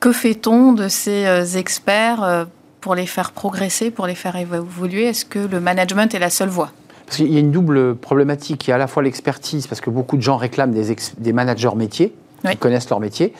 que 0.00 0.12
fait-on 0.12 0.72
de 0.72 0.88
ces 0.88 1.58
experts 1.58 2.46
pour 2.80 2.94
les 2.94 3.06
faire 3.06 3.32
progresser, 3.32 3.90
pour 3.90 4.06
les 4.06 4.14
faire 4.14 4.36
évoluer? 4.36 5.04
Est-ce 5.04 5.26
que 5.26 5.38
le 5.38 5.60
management 5.60 6.14
est 6.14 6.18
la 6.18 6.30
seule 6.30 6.48
voie? 6.48 6.70
Parce 7.04 7.18
qu'il 7.18 7.32
y 7.32 7.36
a 7.36 7.40
une 7.40 7.50
double 7.50 7.96
problématique. 7.96 8.66
Il 8.66 8.70
y 8.70 8.72
a 8.72 8.76
à 8.76 8.78
la 8.78 8.86
fois 8.86 9.02
l'expertise, 9.02 9.66
parce 9.66 9.80
que 9.80 9.90
beaucoup 9.90 10.16
de 10.16 10.22
gens 10.22 10.36
réclament 10.36 10.72
des, 10.72 10.96
des 11.18 11.32
managers 11.32 11.74
métiers, 11.76 12.14
qui 12.48 12.56
connaissent 12.56 12.88
leur 12.88 13.00
métier. 13.00 13.34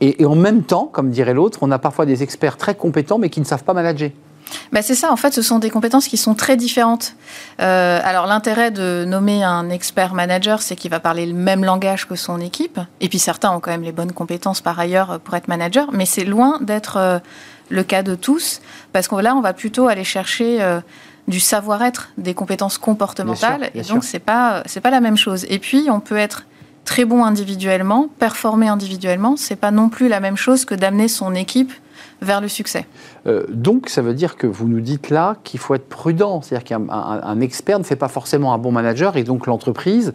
Et, 0.00 0.22
et 0.22 0.26
en 0.26 0.34
même 0.34 0.62
temps, 0.64 0.88
comme 0.90 1.10
dirait 1.10 1.34
l'autre, 1.34 1.60
on 1.62 1.70
a 1.70 1.78
parfois 1.78 2.06
des 2.06 2.22
experts 2.22 2.56
très 2.56 2.74
compétents, 2.74 3.18
mais 3.18 3.28
qui 3.28 3.38
ne 3.38 3.44
savent 3.44 3.62
pas 3.62 3.74
manager. 3.74 4.10
Bah 4.72 4.82
c'est 4.82 4.94
ça, 4.94 5.12
en 5.12 5.16
fait, 5.16 5.32
ce 5.32 5.42
sont 5.42 5.58
des 5.58 5.70
compétences 5.70 6.08
qui 6.08 6.16
sont 6.16 6.34
très 6.34 6.56
différentes. 6.56 7.14
Euh, 7.60 8.00
alors 8.02 8.26
l'intérêt 8.26 8.70
de 8.70 9.04
nommer 9.06 9.42
un 9.42 9.70
expert 9.70 10.14
manager, 10.14 10.62
c'est 10.62 10.76
qu'il 10.76 10.90
va 10.90 11.00
parler 11.00 11.26
le 11.26 11.34
même 11.34 11.64
langage 11.64 12.06
que 12.06 12.16
son 12.16 12.40
équipe. 12.40 12.80
Et 13.00 13.08
puis 13.08 13.18
certains 13.18 13.50
ont 13.52 13.60
quand 13.60 13.70
même 13.70 13.82
les 13.82 13.92
bonnes 13.92 14.12
compétences 14.12 14.60
par 14.60 14.78
ailleurs 14.78 15.20
pour 15.20 15.34
être 15.34 15.48
manager, 15.48 15.90
mais 15.92 16.06
c'est 16.06 16.24
loin 16.24 16.58
d'être 16.60 16.96
euh, 16.96 17.18
le 17.68 17.82
cas 17.82 18.02
de 18.02 18.14
tous, 18.14 18.60
parce 18.92 19.08
que 19.08 19.16
là, 19.16 19.34
on 19.34 19.40
va 19.40 19.52
plutôt 19.52 19.88
aller 19.88 20.04
chercher 20.04 20.60
euh, 20.60 20.80
du 21.28 21.40
savoir-être, 21.40 22.10
des 22.18 22.34
compétences 22.34 22.78
comportementales, 22.78 23.70
et 23.74 23.82
donc 23.82 24.04
c'est 24.04 24.18
pas 24.18 24.62
c'est 24.66 24.80
pas 24.80 24.90
la 24.90 25.00
même 25.00 25.16
chose. 25.16 25.46
Et 25.48 25.58
puis 25.58 25.88
on 25.90 26.00
peut 26.00 26.16
être 26.16 26.46
très 26.84 27.04
bon 27.04 27.24
individuellement, 27.24 28.08
performer 28.18 28.68
individuellement, 28.68 29.36
c'est 29.36 29.56
pas 29.56 29.70
non 29.70 29.88
plus 29.88 30.08
la 30.08 30.18
même 30.18 30.36
chose 30.36 30.64
que 30.64 30.74
d'amener 30.74 31.08
son 31.08 31.34
équipe 31.34 31.72
vers 32.22 32.40
le 32.40 32.48
succès. 32.48 32.86
Euh, 33.26 33.44
donc, 33.48 33.88
ça 33.88 34.02
veut 34.02 34.14
dire 34.14 34.36
que 34.36 34.46
vous 34.46 34.68
nous 34.68 34.80
dites 34.80 35.10
là 35.10 35.36
qu'il 35.44 35.60
faut 35.60 35.74
être 35.74 35.88
prudent. 35.88 36.42
C'est-à-dire 36.42 36.64
qu'un 36.64 37.40
expert 37.40 37.78
ne 37.78 37.84
fait 37.84 37.96
pas 37.96 38.08
forcément 38.08 38.52
un 38.52 38.58
bon 38.58 38.72
manager 38.72 39.16
et 39.16 39.24
donc 39.24 39.46
l'entreprise 39.46 40.12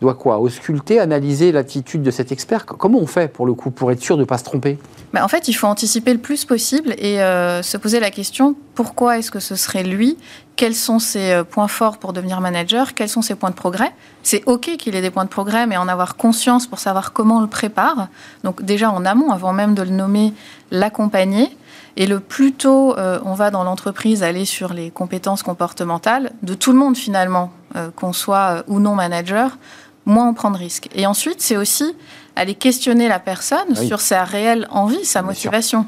doit 0.00 0.14
quoi? 0.14 0.38
Ausculter, 0.38 0.98
analyser 0.98 1.52
l'attitude 1.52 2.02
de 2.02 2.10
cet 2.10 2.32
expert? 2.32 2.66
Comment 2.66 2.98
on 2.98 3.06
fait 3.06 3.28
pour 3.32 3.46
le 3.46 3.54
coup 3.54 3.70
pour 3.70 3.92
être 3.92 4.02
sûr 4.02 4.16
de 4.16 4.22
ne 4.22 4.26
pas 4.26 4.38
se 4.38 4.44
tromper? 4.44 4.78
Ben, 5.12 5.22
En 5.22 5.28
fait, 5.28 5.48
il 5.48 5.54
faut 5.54 5.66
anticiper 5.66 6.12
le 6.12 6.20
plus 6.20 6.44
possible 6.44 6.94
et 6.98 7.22
euh, 7.22 7.62
se 7.62 7.76
poser 7.76 8.00
la 8.00 8.10
question 8.10 8.56
pourquoi 8.74 9.18
est-ce 9.18 9.30
que 9.30 9.40
ce 9.40 9.56
serait 9.56 9.84
lui 9.84 10.16
Quels 10.56 10.74
sont 10.74 10.98
ses 10.98 11.32
euh, 11.32 11.44
points 11.44 11.68
forts 11.68 11.98
pour 11.98 12.12
devenir 12.12 12.40
manager 12.40 12.94
Quels 12.94 13.08
sont 13.08 13.22
ses 13.22 13.34
points 13.34 13.50
de 13.50 13.54
progrès 13.54 13.92
C'est 14.22 14.42
OK 14.46 14.76
qu'il 14.76 14.94
ait 14.94 15.02
des 15.02 15.10
points 15.10 15.24
de 15.24 15.30
progrès, 15.30 15.66
mais 15.66 15.76
en 15.76 15.88
avoir 15.88 16.16
conscience 16.16 16.66
pour 16.66 16.78
savoir 16.78 17.12
comment 17.12 17.38
on 17.38 17.40
le 17.40 17.48
prépare. 17.48 18.08
Donc 18.44 18.62
déjà 18.62 18.90
en 18.90 19.04
amont, 19.04 19.30
avant 19.30 19.52
même 19.52 19.74
de 19.74 19.82
le 19.82 19.90
nommer, 19.90 20.32
l'accompagner 20.70 21.56
et 21.96 22.06
le 22.06 22.20
plus 22.20 22.52
tôt 22.52 22.96
euh, 22.98 23.18
on 23.24 23.34
va 23.34 23.50
dans 23.50 23.64
l'entreprise 23.64 24.22
aller 24.22 24.44
sur 24.44 24.72
les 24.74 24.90
compétences 24.90 25.42
comportementales 25.42 26.32
de 26.42 26.54
tout 26.54 26.72
le 26.72 26.78
monde 26.78 26.96
finalement, 26.96 27.52
euh, 27.76 27.90
qu'on 27.94 28.12
soit 28.12 28.58
euh, 28.58 28.62
ou 28.66 28.80
non 28.80 28.94
manager, 28.94 29.58
moins 30.04 30.28
on 30.28 30.34
prend 30.34 30.50
de 30.50 30.58
risques. 30.58 30.88
Et 30.94 31.06
ensuite, 31.06 31.40
c'est 31.40 31.56
aussi 31.56 31.96
aller 32.36 32.54
questionner 32.54 33.08
la 33.08 33.20
personne 33.20 33.76
sur 33.76 34.00
sa 34.00 34.24
réelle 34.24 34.66
envie, 34.70 35.04
sa 35.04 35.22
motivation. 35.22 35.86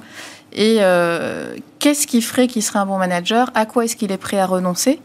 Et 0.52 0.78
qu'est-ce 1.78 2.06
qui 2.06 2.22
ferait 2.22 2.46
qu'il 2.46 2.62
serait 2.62 2.78
un 2.78 2.86
bon 2.86 2.98
manager? 2.98 3.50
À 3.54 3.66
quoi 3.66 3.84
est-ce 3.84 3.96
qu'il 3.96 4.12
est 4.12 4.18
prêt 4.18 4.38
à 4.38 4.46
renoncer? 4.46 5.00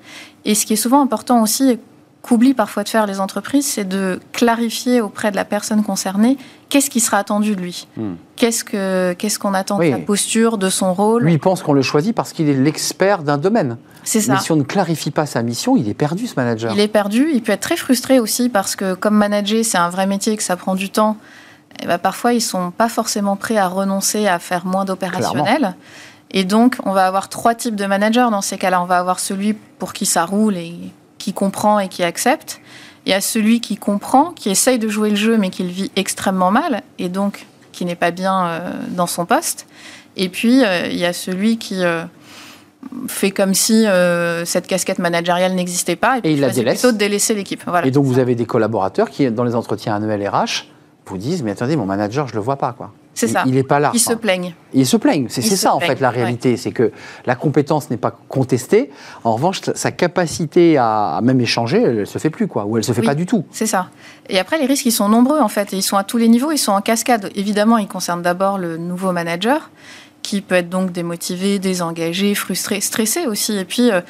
Et 0.45 0.55
ce 0.55 0.65
qui 0.65 0.73
est 0.73 0.77
souvent 0.77 1.01
important 1.01 1.41
aussi, 1.41 1.77
qu'oublient 2.21 2.53
parfois 2.53 2.83
de 2.83 2.89
faire 2.89 3.07
les 3.07 3.19
entreprises, 3.19 3.65
c'est 3.65 3.87
de 3.87 4.19
clarifier 4.31 5.01
auprès 5.01 5.31
de 5.31 5.35
la 5.35 5.45
personne 5.45 5.83
concernée 5.83 6.37
qu'est-ce 6.69 6.89
qui 6.89 6.99
sera 6.99 7.17
attendu 7.17 7.55
de 7.55 7.61
lui. 7.61 7.87
Hmm. 7.97 8.13
Qu'est-ce 8.35 9.39
qu'on 9.39 9.53
attend 9.53 9.77
de 9.77 9.89
sa 9.89 9.97
posture, 9.97 10.57
de 10.57 10.69
son 10.69 10.93
rôle? 10.93 11.23
Lui, 11.23 11.33
il 11.33 11.39
pense 11.39 11.61
qu'on 11.63 11.73
le 11.73 11.81
choisit 11.81 12.15
parce 12.15 12.31
qu'il 12.31 12.47
est 12.47 12.53
l'expert 12.53 13.23
d'un 13.23 13.37
domaine. 13.37 13.77
C'est 14.03 14.21
ça. 14.21 14.33
Mais 14.33 14.39
si 14.39 14.51
on 14.51 14.55
ne 14.55 14.63
clarifie 14.63 15.11
pas 15.11 15.25
sa 15.25 15.43
mission, 15.43 15.75
il 15.75 15.89
est 15.89 15.93
perdu, 15.93 16.27
ce 16.27 16.35
manager. 16.35 16.71
Il 16.73 16.79
est 16.79 16.87
perdu. 16.87 17.29
Il 17.33 17.41
peut 17.41 17.51
être 17.51 17.61
très 17.61 17.77
frustré 17.77 18.19
aussi 18.19 18.49
parce 18.49 18.75
que, 18.75 18.93
comme 18.93 19.15
manager, 19.15 19.65
c'est 19.65 19.77
un 19.77 19.89
vrai 19.89 20.07
métier, 20.07 20.37
que 20.37 20.43
ça 20.43 20.55
prend 20.55 20.75
du 20.75 20.89
temps. 20.89 21.17
Et 21.81 21.85
eh 21.85 21.87
ben, 21.87 21.97
parfois, 21.97 22.33
ils 22.33 22.37
ne 22.37 22.41
sont 22.41 22.69
pas 22.69 22.89
forcément 22.89 23.35
prêts 23.35 23.57
à 23.57 23.67
renoncer 23.67 24.27
à 24.27 24.37
faire 24.37 24.67
moins 24.67 24.85
d'opérationnel. 24.85 25.75
Et 26.29 26.45
donc, 26.45 26.77
on 26.85 26.91
va 26.91 27.07
avoir 27.07 27.27
trois 27.27 27.55
types 27.55 27.75
de 27.75 27.85
managers 27.87 28.27
dans 28.29 28.41
ces 28.41 28.59
cas-là. 28.59 28.81
On 28.81 28.85
va 28.85 28.99
avoir 28.99 29.19
celui 29.19 29.53
pour 29.53 29.93
qui 29.93 30.05
ça 30.05 30.25
roule 30.25 30.57
et 30.57 30.75
qui 31.17 31.33
comprend 31.33 31.79
et 31.79 31.87
qui 31.87 32.03
accepte. 32.03 32.61
Il 33.05 33.11
y 33.11 33.15
a 33.15 33.21
celui 33.21 33.61
qui 33.61 33.77
comprend, 33.77 34.31
qui 34.31 34.49
essaye 34.49 34.77
de 34.77 34.87
jouer 34.87 35.09
le 35.09 35.15
jeu, 35.15 35.37
mais 35.37 35.49
qui 35.49 35.63
le 35.63 35.69
vit 35.69 35.91
extrêmement 35.95 36.51
mal, 36.51 36.83
et 36.99 37.09
donc 37.09 37.47
qui 37.71 37.85
n'est 37.85 37.95
pas 37.95 38.11
bien 38.11 38.45
euh, 38.45 38.59
dans 38.89 39.07
son 39.07 39.25
poste. 39.25 39.65
Et 40.17 40.29
puis, 40.29 40.63
euh, 40.63 40.87
il 40.87 40.97
y 40.97 41.05
a 41.05 41.13
celui 41.13 41.57
qui 41.57 41.83
euh, 41.83 42.03
fait 43.07 43.31
comme 43.31 43.53
si 43.53 43.85
cette 44.45 44.67
casquette 44.67 44.99
managériale 44.99 45.53
n'existait 45.53 45.95
pas, 45.95 46.19
et, 46.23 46.33
il 46.33 46.41
la 46.41 46.49
délaisse. 46.49 46.79
plutôt 46.79 46.91
de 46.91 46.97
délaisser 46.97 47.33
l'équipe. 47.33 47.63
Voilà, 47.65 47.87
et 47.87 47.91
donc, 47.91 48.05
vous 48.05 48.19
avez 48.19 48.35
des 48.35 48.45
collaborateurs 48.45 49.09
qui, 49.09 49.29
dans 49.31 49.43
les 49.43 49.55
entretiens 49.55 49.95
annuels 49.95 50.27
RH, 50.27 50.67
vous 51.11 51.17
disent, 51.17 51.43
mais 51.43 51.51
attendez, 51.51 51.75
mon 51.75 51.85
manager, 51.85 52.27
je 52.27 52.33
ne 52.33 52.37
le 52.37 52.43
vois 52.43 52.55
pas, 52.55 52.73
quoi. 52.73 52.91
C'est 53.13 53.27
ça. 53.27 53.43
Il 53.45 53.53
n'est 53.55 53.63
pas 53.63 53.79
là. 53.79 53.91
Ils 53.93 53.99
se 53.99 54.13
plaignent. 54.13 54.53
Ils 54.73 54.85
se 54.85 54.95
plaignent. 54.95 55.27
C'est 55.29 55.41
ça, 55.41 55.75
en 55.75 55.79
fait, 55.79 55.99
la 55.99 56.09
réalité. 56.09 56.57
C'est 56.57 56.71
que 56.71 56.91
la 57.25 57.35
compétence 57.35 57.89
n'est 57.89 57.97
pas 57.97 58.17
contestée. 58.29 58.89
En 59.23 59.33
revanche, 59.33 59.61
sa 59.61 59.91
capacité 59.91 60.77
à, 60.77 61.19
même 61.21 61.41
échanger, 61.41 61.81
elle 61.81 61.99
ne 61.99 62.05
se 62.05 62.17
fait 62.17 62.29
plus, 62.29 62.47
quoi. 62.47 62.65
Ou 62.65 62.77
elle 62.77 62.81
ne 62.81 62.85
se 62.85 62.93
fait 62.93 63.01
pas 63.01 63.15
du 63.15 63.25
tout. 63.25 63.45
C'est 63.51 63.65
ça. 63.65 63.89
Et 64.29 64.39
après, 64.39 64.57
les 64.57 64.65
risques, 64.65 64.85
ils 64.85 64.91
sont 64.91 65.09
nombreux, 65.09 65.39
en 65.39 65.49
fait. 65.49 65.73
Ils 65.73 65.81
sont 65.81 65.97
à 65.97 66.03
tous 66.03 66.17
les 66.17 66.29
niveaux. 66.29 66.51
Ils 66.51 66.57
sont 66.57 66.71
en 66.71 66.81
cascade. 66.81 67.29
Évidemment, 67.35 67.77
ils 67.77 67.87
concernent 67.87 68.21
d'abord 68.21 68.57
le 68.57 68.77
nouveau 68.77 69.11
manager, 69.11 69.69
qui 70.21 70.41
peut 70.41 70.55
être 70.55 70.69
donc 70.69 70.91
démotivé, 70.91 71.59
désengagé, 71.59 72.33
frustré, 72.33 72.79
stressé 72.79 73.25
aussi. 73.25 73.57
Et 73.57 73.65
puis, 73.65 73.91
euh, 73.91 74.01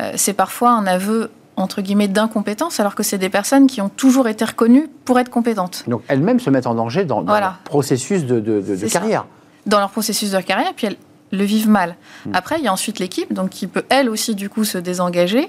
euh, 0.00 0.12
c'est 0.16 0.34
parfois 0.34 0.72
un 0.72 0.86
aveu 0.86 1.30
entre 1.56 1.82
guillemets 1.82 2.08
d'incompétence, 2.08 2.80
alors 2.80 2.94
que 2.94 3.02
c'est 3.02 3.18
des 3.18 3.28
personnes 3.28 3.66
qui 3.66 3.80
ont 3.80 3.88
toujours 3.88 4.28
été 4.28 4.44
reconnues 4.44 4.88
pour 5.04 5.18
être 5.18 5.28
compétentes. 5.28 5.84
Donc 5.86 6.02
elles-mêmes 6.08 6.40
se 6.40 6.50
mettent 6.50 6.66
en 6.66 6.74
danger 6.74 7.04
dans, 7.04 7.22
leur 7.22 7.58
processus 7.64 8.24
de, 8.24 8.88
carrière. 8.88 9.26
Dans 9.66 9.78
leur 9.78 9.90
processus 9.90 10.30
de 10.30 10.40
carrière, 10.40 10.72
puis 10.74 10.86
elles 10.88 10.96
le 11.30 11.44
vivent 11.44 11.68
mal. 11.68 11.96
Hmm. 12.26 12.34
Après, 12.34 12.58
il 12.58 12.64
y 12.64 12.68
a 12.68 12.72
ensuite 12.72 12.98
l'équipe, 12.98 13.32
donc 13.32 13.50
qui 13.50 13.66
peut 13.66 13.84
elle 13.88 14.08
aussi 14.08 14.34
du 14.34 14.48
coup 14.48 14.64
se 14.64 14.78
désengager. 14.78 15.48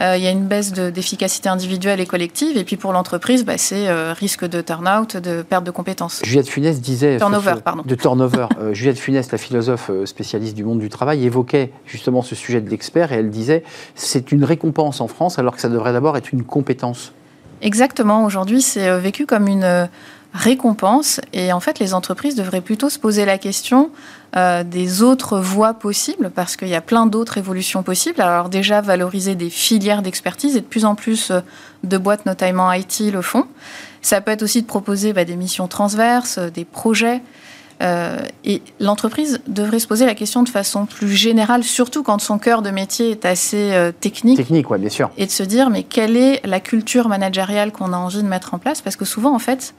Euh, 0.00 0.16
il 0.16 0.22
y 0.22 0.26
a 0.26 0.30
une 0.30 0.46
baisse 0.46 0.72
d'efficacité 0.72 1.48
individuelle 1.48 2.00
et 2.00 2.06
collective. 2.06 2.56
Et 2.56 2.64
puis 2.64 2.76
pour 2.76 2.92
l'entreprise, 2.92 3.44
bah, 3.44 3.58
c'est 3.58 3.88
euh, 3.88 4.12
risque 4.12 4.44
de 4.44 4.60
turn-out, 4.60 5.16
de 5.16 5.42
perte 5.42 5.64
de 5.64 5.70
compétences. 5.70 6.20
Juliette 6.24 6.48
Funès 6.48 6.80
disait. 6.80 7.18
Turnover, 7.18 7.54
pardon. 7.64 7.82
De 7.84 7.94
turnover. 7.94 8.46
Euh, 8.60 8.72
Juliette 8.74 8.98
Funès, 8.98 9.30
la 9.32 9.38
philosophe 9.38 9.90
spécialiste 10.04 10.54
du 10.54 10.64
monde 10.64 10.78
du 10.78 10.88
travail, 10.88 11.24
évoquait 11.24 11.72
justement 11.86 12.22
ce 12.22 12.34
sujet 12.34 12.60
de 12.60 12.70
l'expert 12.70 13.12
et 13.12 13.16
elle 13.16 13.30
disait 13.30 13.64
c'est 13.94 14.30
une 14.30 14.44
récompense 14.44 15.00
en 15.00 15.08
France 15.08 15.38
alors 15.38 15.54
que 15.54 15.60
ça 15.60 15.68
devrait 15.68 15.92
d'abord 15.92 16.16
être 16.16 16.32
une 16.32 16.44
compétence. 16.44 17.12
Exactement. 17.60 18.24
Aujourd'hui, 18.24 18.62
c'est 18.62 18.96
vécu 19.00 19.26
comme 19.26 19.48
une 19.48 19.88
récompense. 20.34 21.20
Et 21.32 21.52
en 21.52 21.60
fait, 21.60 21.78
les 21.78 21.94
entreprises 21.94 22.34
devraient 22.34 22.60
plutôt 22.60 22.88
se 22.88 22.98
poser 22.98 23.24
la 23.24 23.38
question 23.38 23.90
euh, 24.36 24.62
des 24.62 25.02
autres 25.02 25.38
voies 25.38 25.74
possibles, 25.74 26.30
parce 26.34 26.56
qu'il 26.56 26.68
y 26.68 26.74
a 26.74 26.80
plein 26.80 27.06
d'autres 27.06 27.38
évolutions 27.38 27.82
possibles. 27.82 28.20
Alors 28.20 28.48
déjà, 28.48 28.80
valoriser 28.80 29.34
des 29.34 29.50
filières 29.50 30.02
d'expertise, 30.02 30.56
et 30.56 30.60
de 30.60 30.66
plus 30.66 30.84
en 30.84 30.94
plus 30.94 31.30
euh, 31.30 31.40
de 31.82 31.96
boîtes, 31.96 32.26
notamment 32.26 32.72
IT, 32.72 33.00
le 33.12 33.22
font. 33.22 33.46
Ça 34.02 34.20
peut 34.20 34.30
être 34.30 34.42
aussi 34.42 34.62
de 34.62 34.66
proposer 34.66 35.12
bah, 35.12 35.24
des 35.24 35.36
missions 35.36 35.66
transverses, 35.66 36.38
euh, 36.38 36.50
des 36.50 36.64
projets. 36.64 37.22
et 38.44 38.60
l'entreprise 38.80 39.40
devrait 39.46 39.78
se 39.78 39.86
poser 39.86 40.04
la 40.04 40.16
question 40.16 40.42
de 40.42 40.48
façon 40.48 40.84
plus 40.84 41.12
générale, 41.12 41.62
surtout 41.62 42.02
quand 42.02 42.18
son 42.20 42.38
cœur 42.40 42.60
de 42.60 42.70
métier 42.70 43.12
est 43.12 43.24
assez 43.24 43.72
technique. 44.00 44.36
Technique, 44.36 44.68
oui, 44.68 44.78
bien 44.80 44.90
sûr. 44.90 45.10
Et 45.16 45.26
de 45.26 45.30
se 45.30 45.44
dire, 45.44 45.70
mais 45.70 45.84
quelle 45.84 46.16
est 46.16 46.44
la 46.44 46.58
culture 46.58 47.08
managériale 47.08 47.70
qu'on 47.70 47.92
a 47.92 47.96
envie 47.96 48.24
de 48.24 48.28
mettre 48.28 48.52
en 48.52 48.58
place? 48.58 48.82
Parce 48.82 48.96
que 48.96 49.04
souvent, 49.04 49.32
en 49.32 49.38
fait, 49.38 49.74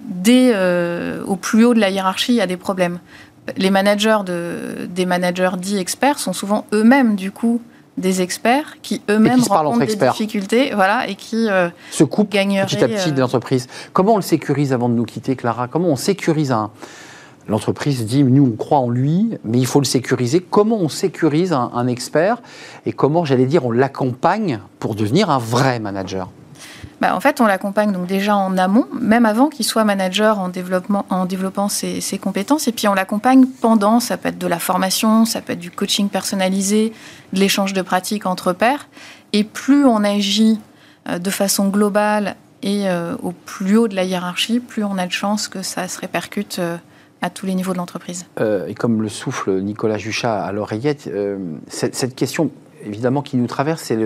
dès 0.00 0.52
euh, 0.54 1.24
au 1.24 1.36
plus 1.36 1.64
haut 1.64 1.74
de 1.74 1.80
la 1.80 1.90
hiérarchie, 1.90 2.32
il 2.32 2.36
y 2.36 2.40
a 2.40 2.46
des 2.46 2.56
problèmes. 2.56 2.98
Les 3.56 3.70
managers 3.70 4.18
de, 4.26 4.86
des 4.86 5.06
managers 5.06 5.56
dits 5.58 5.78
experts 5.78 6.18
sont 6.18 6.32
souvent 6.32 6.66
eux-mêmes, 6.72 7.16
du 7.16 7.30
coup, 7.30 7.62
des 7.96 8.20
experts 8.20 8.76
qui 8.82 9.02
eux-mêmes 9.10 9.42
rencontrent 9.42 9.78
des 9.84 9.96
difficultés 9.96 10.72
voilà, 10.74 11.08
et 11.08 11.14
qui 11.14 11.48
euh, 11.48 11.68
se 11.90 12.04
coupent 12.04 12.30
petit 12.30 12.84
à 12.84 12.88
petit 12.88 13.12
de 13.12 13.20
l'entreprise. 13.20 13.66
Comment 13.92 14.14
on 14.14 14.16
le 14.16 14.22
sécurise 14.22 14.72
avant 14.72 14.88
de 14.88 14.94
nous 14.94 15.04
quitter, 15.04 15.34
Clara? 15.34 15.66
Comment 15.66 15.88
on 15.88 15.96
sécurise 15.96 16.52
un, 16.52 16.70
L'entreprise 17.48 18.04
dit, 18.04 18.22
nous, 18.22 18.44
on 18.44 18.56
croit 18.56 18.78
en 18.78 18.90
lui, 18.90 19.38
mais 19.42 19.58
il 19.58 19.66
faut 19.66 19.80
le 19.80 19.86
sécuriser. 19.86 20.40
Comment 20.40 20.76
on 20.76 20.90
sécurise 20.90 21.54
un, 21.54 21.86
expert? 21.86 22.42
Et 22.84 22.92
comment, 22.92 23.24
j'allais 23.24 23.46
dire, 23.46 23.64
on 23.64 23.70
l'accompagne 23.70 24.60
pour 24.78 24.94
devenir 24.94 25.30
un 25.30 25.38
vrai 25.38 25.80
manager? 25.80 26.30
Bah, 27.00 27.14
en 27.14 27.20
fait, 27.20 27.40
on 27.40 27.46
l'accompagne 27.46 27.92
donc 27.92 28.06
déjà 28.06 28.36
en 28.36 28.58
amont, 28.58 28.86
même 29.00 29.24
avant 29.24 29.48
qu'il 29.48 29.64
soit 29.64 29.84
manager 29.84 30.38
en, 30.38 30.48
développant 30.48 31.68
ses, 31.68 32.18
compétences. 32.20 32.66
Et 32.68 32.72
puis 32.72 32.88
on 32.88 32.94
l'accompagne 32.94 33.46
pendant, 33.60 34.00
ça 34.00 34.16
peut 34.16 34.30
être 34.30 34.38
de 34.38 34.46
la 34.46 34.58
formation, 34.58 35.24
ça 35.24 35.40
peut 35.40 35.52
être 35.52 35.60
du 35.60 35.70
coaching 35.70 36.08
personnalisé, 36.08 36.92
de 37.32 37.38
l'échange 37.38 37.72
de 37.72 37.82
pratiques 37.82 38.26
entre 38.26 38.52
pairs. 38.52 38.88
Et 39.32 39.44
plus 39.44 39.84
on 39.84 40.02
agit 40.02 40.58
euh, 41.08 41.18
de 41.18 41.30
façon 41.30 41.68
globale 41.68 42.34
et 42.62 42.88
euh, 42.88 43.14
au 43.22 43.32
plus 43.32 43.76
haut 43.76 43.88
de 43.88 43.94
la 43.94 44.04
hiérarchie, 44.04 44.60
plus 44.60 44.84
on 44.84 44.98
a 44.98 45.06
de 45.06 45.12
chances 45.12 45.48
que 45.48 45.62
ça 45.62 45.86
se 45.88 46.00
répercute 46.00 46.58
euh, 46.58 46.76
à 47.22 47.30
tous 47.30 47.46
les 47.46 47.54
niveaux 47.54 47.72
de 47.72 47.78
l'entreprise. 47.78 48.26
Et 48.40 48.74
comme 48.74 49.02
le 49.02 49.08
souffle 49.08 49.60
Nicolas 49.60 49.98
Juchat 49.98 50.42
à 50.42 50.52
l'oreillette, 50.52 51.08
euh, 51.08 51.38
cette, 51.68 52.14
question, 52.14 52.50
évidemment, 52.84 53.22
qui 53.22 53.36
nous 53.36 53.46
traverse, 53.46 53.82
c'est 53.82 53.98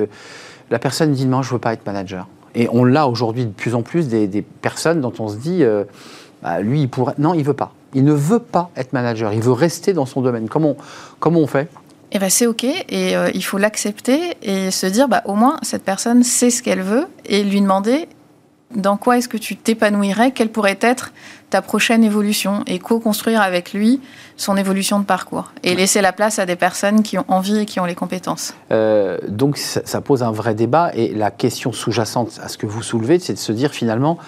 la 0.70 0.78
personne 0.78 1.12
dit 1.12 1.26
non, 1.26 1.42
je 1.42 1.50
ne 1.50 1.54
veux 1.54 1.60
pas 1.60 1.72
être 1.72 1.84
manager. 1.86 2.28
Et 2.54 2.68
on 2.70 2.84
l'a 2.84 3.08
aujourd'hui 3.08 3.46
de 3.46 3.50
plus 3.50 3.74
en 3.74 3.82
plus 3.82 4.08
des, 4.08 4.42
personnes 4.42 5.00
dont 5.00 5.12
on 5.18 5.28
se 5.28 5.36
dit, 5.36 5.62
euh, 5.62 5.84
bah, 6.42 6.60
lui, 6.60 6.82
il 6.82 6.88
pourrait. 6.88 7.14
Non, 7.18 7.34
il 7.34 7.44
veut 7.44 7.54
pas. 7.54 7.72
Il 7.94 8.04
ne 8.04 8.12
veut 8.12 8.38
pas 8.38 8.70
être 8.76 8.92
manager. 8.92 9.32
Il 9.32 9.42
veut 9.42 9.52
rester 9.52 9.92
dans 9.92 10.06
son 10.06 10.22
domaine. 10.22 10.48
Comment, 10.48 10.76
comment 11.18 11.40
on 11.40 11.46
fait? 11.46 11.68
Eh 12.10 12.18
ben, 12.18 12.28
c'est 12.28 12.46
OK 12.46 12.64
et 12.64 13.14
il 13.32 13.42
faut 13.42 13.56
l'accepter 13.56 14.36
et 14.42 14.70
se 14.70 14.84
dire 14.84 15.08
bah, 15.08 15.22
au 15.24 15.34
moins 15.34 15.56
cette 15.62 15.82
personne 15.82 16.22
sait 16.22 16.50
ce 16.50 16.62
qu'elle 16.62 16.82
veut 16.82 17.06
et 17.24 17.42
lui 17.42 17.62
demander 17.62 18.06
dans 18.74 18.96
quoi 18.96 19.18
est-ce 19.18 19.28
que 19.28 19.36
tu 19.36 19.56
t'épanouirais, 19.56 20.32
quelle 20.32 20.50
pourrait 20.50 20.78
être 20.80 21.12
ta 21.50 21.62
prochaine 21.62 22.04
évolution? 22.04 22.62
Et 22.66 22.78
co-construire 22.78 23.40
avec 23.42 23.72
lui 23.72 24.00
son 24.36 24.56
évolution 24.56 24.98
de 24.98 25.04
parcours 25.04 25.52
et 25.62 25.74
laisser 25.74 26.00
la 26.00 26.12
place 26.12 26.38
à 26.38 26.46
des 26.46 26.56
personnes 26.56 27.02
qui 27.02 27.18
ont 27.18 27.24
envie 27.28 27.58
et 27.58 27.66
qui 27.66 27.80
ont 27.80 27.84
les 27.84 27.94
compétences. 27.94 28.54
Euh, 28.70 29.18
donc 29.28 29.58
ça, 29.58 30.00
pose 30.00 30.22
un 30.22 30.32
vrai 30.32 30.54
débat 30.54 30.90
et 30.94 31.14
la 31.14 31.30
question 31.30 31.72
sous-jacente 31.72 32.40
à 32.42 32.48
ce 32.48 32.58
que 32.58 32.66
vous 32.66 32.82
soulevez, 32.82 33.18
c'est 33.18 33.34
de 33.34 33.38
se 33.38 33.52
dire 33.52 33.72
finalement, 33.72 34.18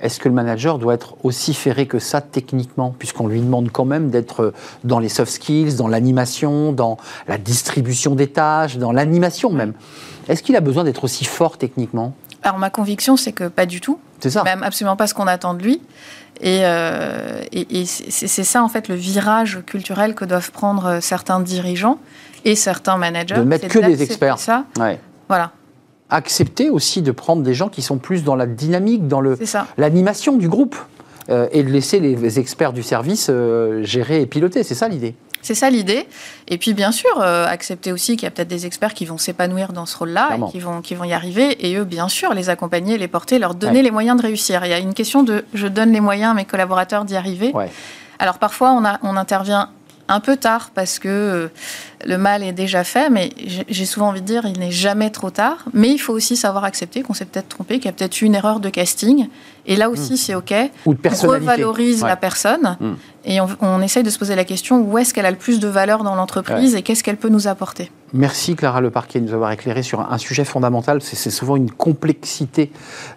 est-ce 0.00 0.20
que 0.20 0.28
le 0.28 0.34
manager 0.34 0.78
doit 0.78 0.94
être 0.94 1.16
aussi 1.22 1.54
ferré 1.54 1.86
que 1.86 1.98
ça 1.98 2.20
techniquement, 2.20 2.94
puisqu'on 2.98 3.26
lui 3.26 3.40
demande 3.40 3.70
quand 3.70 3.86
même 3.86 4.10
d'être 4.10 4.52
dans 4.84 4.98
les 4.98 5.08
soft 5.08 5.32
skills, 5.32 5.76
dans 5.76 5.88
l'animation, 5.88 6.72
dans 6.72 6.98
la 7.28 7.38
distribution 7.38 8.14
des 8.14 8.26
tâches, 8.26 8.76
dans 8.76 8.92
l'animation 8.92 9.50
même. 9.50 9.72
Est-ce 10.28 10.42
qu'il 10.42 10.56
a 10.56 10.60
besoin 10.60 10.84
d'être 10.84 11.04
aussi 11.04 11.24
fort 11.24 11.56
techniquement? 11.56 12.12
Alors 12.46 12.58
ma 12.58 12.70
conviction, 12.70 13.16
c'est 13.16 13.32
que 13.32 13.48
pas 13.48 13.66
du 13.66 13.80
tout. 13.80 13.98
C'est 14.20 14.30
ça. 14.30 14.44
Même 14.44 14.62
absolument 14.62 14.94
pas 14.96 15.08
ce 15.08 15.14
qu'on 15.14 15.26
attend 15.26 15.54
de 15.54 15.62
lui. 15.62 15.82
Et, 16.40 16.60
euh, 16.62 17.42
c'est 17.66 18.44
ça 18.44 18.62
en 18.62 18.68
fait 18.68 18.88
le 18.88 18.94
virage 18.94 19.60
culturel 19.66 20.14
que 20.14 20.24
doivent 20.24 20.52
prendre 20.52 21.00
certains 21.00 21.40
dirigeants 21.40 21.98
et 22.44 22.54
certains 22.54 22.98
managers. 22.98 23.34
De 23.34 23.42
mettre 23.42 23.66
que 23.66 23.78
des 23.80 24.02
experts. 24.02 24.38
Ça. 24.38 24.64
Ouais. 24.78 25.00
Voilà. 25.28 25.50
Accepter 26.08 26.70
aussi 26.70 27.02
de 27.02 27.10
prendre 27.10 27.42
des 27.42 27.54
gens 27.54 27.68
qui 27.68 27.82
sont 27.82 27.98
plus 27.98 28.22
dans 28.22 28.36
la 28.36 28.46
dynamique, 28.46 29.08
dans 29.08 29.22
l'animation 29.76 30.36
du 30.36 30.48
groupe, 30.48 30.76
euh, 31.28 31.48
et 31.50 31.64
de 31.64 31.70
laisser 31.70 31.98
les 31.98 32.38
experts 32.38 32.72
du 32.72 32.84
service 32.84 33.26
euh, 33.28 33.82
gérer 33.82 34.20
et 34.20 34.26
piloter. 34.26 34.62
C'est 34.62 34.76
ça 34.76 34.86
l'idée. 34.86 35.16
C'est 35.46 35.54
ça 35.54 35.70
l'idée. 35.70 36.08
Et 36.48 36.58
puis, 36.58 36.74
bien 36.74 36.90
sûr, 36.90 37.20
euh, 37.20 37.46
accepter 37.46 37.92
aussi 37.92 38.16
qu'il 38.16 38.24
y 38.24 38.26
a 38.26 38.32
peut-être 38.32 38.48
des 38.48 38.66
experts 38.66 38.94
qui 38.94 39.04
vont 39.04 39.16
s'épanouir 39.16 39.72
dans 39.72 39.86
ce 39.86 39.96
rôle-là 39.96 40.36
et 40.36 40.50
qui 40.50 40.58
vont, 40.58 40.80
qui 40.80 40.96
vont 40.96 41.04
y 41.04 41.12
arriver. 41.12 41.64
Et 41.64 41.76
eux, 41.76 41.84
bien 41.84 42.08
sûr, 42.08 42.34
les 42.34 42.48
accompagner, 42.48 42.98
les 42.98 43.06
porter, 43.06 43.38
leur 43.38 43.54
donner 43.54 43.80
les 43.82 43.92
moyens 43.92 44.16
de 44.16 44.22
réussir. 44.22 44.64
Il 44.64 44.70
y 44.70 44.74
a 44.74 44.80
une 44.80 44.92
question 44.92 45.22
de 45.22 45.44
je 45.54 45.68
donne 45.68 45.92
les 45.92 46.00
moyens 46.00 46.32
à 46.32 46.34
mes 46.34 46.46
collaborateurs 46.46 47.04
d'y 47.04 47.14
arriver. 47.14 47.52
Alors, 48.18 48.38
parfois, 48.38 48.72
on, 48.72 48.84
a, 48.84 48.98
on 49.04 49.16
intervient 49.16 49.70
un 50.08 50.20
peu 50.20 50.36
tard 50.36 50.70
parce 50.74 50.98
que 50.98 51.08
euh, 51.08 51.48
le 52.04 52.18
mal 52.18 52.42
est 52.42 52.52
déjà 52.52 52.84
fait, 52.84 53.10
mais 53.10 53.30
j'ai 53.68 53.86
souvent 53.86 54.08
envie 54.08 54.20
de 54.20 54.26
dire 54.26 54.44
il 54.46 54.58
n'est 54.58 54.70
jamais 54.70 55.10
trop 55.10 55.30
tard. 55.30 55.64
Mais 55.72 55.90
il 55.90 55.98
faut 55.98 56.12
aussi 56.12 56.36
savoir 56.36 56.64
accepter 56.64 57.02
qu'on 57.02 57.14
s'est 57.14 57.24
peut-être 57.24 57.48
trompé, 57.48 57.76
qu'il 57.76 57.86
y 57.86 57.88
a 57.88 57.92
peut-être 57.92 58.20
une 58.22 58.34
erreur 58.34 58.60
de 58.60 58.68
casting. 58.68 59.28
Et 59.66 59.76
là 59.76 59.90
aussi, 59.90 60.14
hmm. 60.14 60.16
c'est 60.16 60.34
OK. 60.34 60.54
Ou 60.86 60.94
de 60.94 61.00
on 61.04 61.28
revalorise 61.28 62.02
la 62.02 62.16
personne 62.16 62.76
hmm. 62.80 62.94
Et 63.26 63.40
on, 63.40 63.82
essaye 63.82 64.04
de 64.04 64.10
se 64.10 64.18
poser 64.18 64.36
la 64.36 64.44
question 64.44 64.80
où 64.80 64.98
est-ce 64.98 65.12
qu'elle 65.12 65.26
a 65.26 65.30
le 65.30 65.36
plus 65.36 65.58
de 65.58 65.66
valeur 65.66 66.04
dans 66.04 66.14
l'entreprise 66.14 66.76
et 66.76 66.82
qu'est-ce 66.82 67.02
qu'elle 67.02 67.16
peut 67.16 67.28
nous 67.28 67.48
apporter? 67.48 67.90
Merci 68.12 68.54
Clara 68.56 68.80
Leparquet 68.80 69.20
de 69.20 69.26
nous 69.26 69.34
avoir 69.34 69.50
éclairé 69.52 69.82
sur 69.82 70.00
un, 70.00 70.18
sujet 70.18 70.44
fondamental. 70.44 71.00
C'est 71.02 71.30
souvent 71.30 71.56
une 71.56 71.70
complexité 71.70 72.70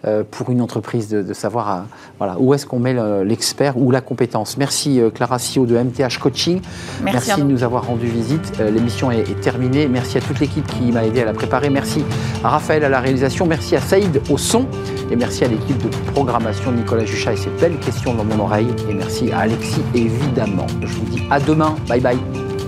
euh, 0.06 0.24
pour 0.30 0.50
une 0.50 0.62
entreprise 0.62 1.10
de, 1.10 1.34
savoir 1.34 1.70
euh, 1.70 1.82
voilà, 2.18 2.36
où 2.40 2.54
est-ce 2.54 2.66
qu'on 2.66 2.80
met 2.80 2.96
l'expert 3.24 3.78
ou 3.78 3.92
la 3.92 4.02
compétence. 4.02 4.58
Merci 4.58 5.02
Clara 5.14 5.38
CEO 5.38 5.66
de 5.66 5.78
MTH 5.78 6.20
Coaching. 6.20 6.62
Merci, 7.04 7.36
de 7.36 7.44
nous 7.44 7.64
avoir 7.64 7.86
rendu 7.86 8.08
visite. 8.08 8.54
Euh, 8.60 8.72
l'émission 8.72 9.12
est, 9.12 9.40
terminée. 9.42 9.88
Merci 9.88 10.18
à 10.18 10.22
toute 10.22 10.40
l'équipe 10.40 10.66
qui 10.68 10.92
m'a 10.92 11.06
aidé 11.06 11.22
à 11.22 11.26
la 11.26 11.34
préparer. 11.34 11.70
Merci 11.70 12.04
à 12.44 12.50
Raphaël 12.50 12.84
à 12.84 12.90
la 12.90 13.00
réalisation. 13.00 13.46
Merci 13.46 13.76
à 13.76 13.82
Saïd 13.82 14.22
au 14.30 14.38
son. 14.38 14.66
Et 15.12 15.16
merci 15.16 15.44
à 15.44 15.48
l'équipe 15.48 15.78
de 15.78 15.90
programmation 16.12 16.72
Nicolas 16.72 17.06
Juchat 17.06 17.34
et 17.34 17.38
ses 17.38 17.50
belles 17.62 17.80
questions 17.80 18.14
dans 18.14 18.26
mon 18.26 18.40
oreille. 18.40 18.70
Et 18.90 18.94
merci 18.94 19.32
à 19.32 19.40
Alexis 19.40 19.82
évidemment. 19.94 20.68
Je 20.82 20.94
vous 20.94 21.06
dis 21.06 21.24
à 21.30 21.40
demain. 21.40 21.76
Bye 21.88 22.02
bye. 22.02 22.59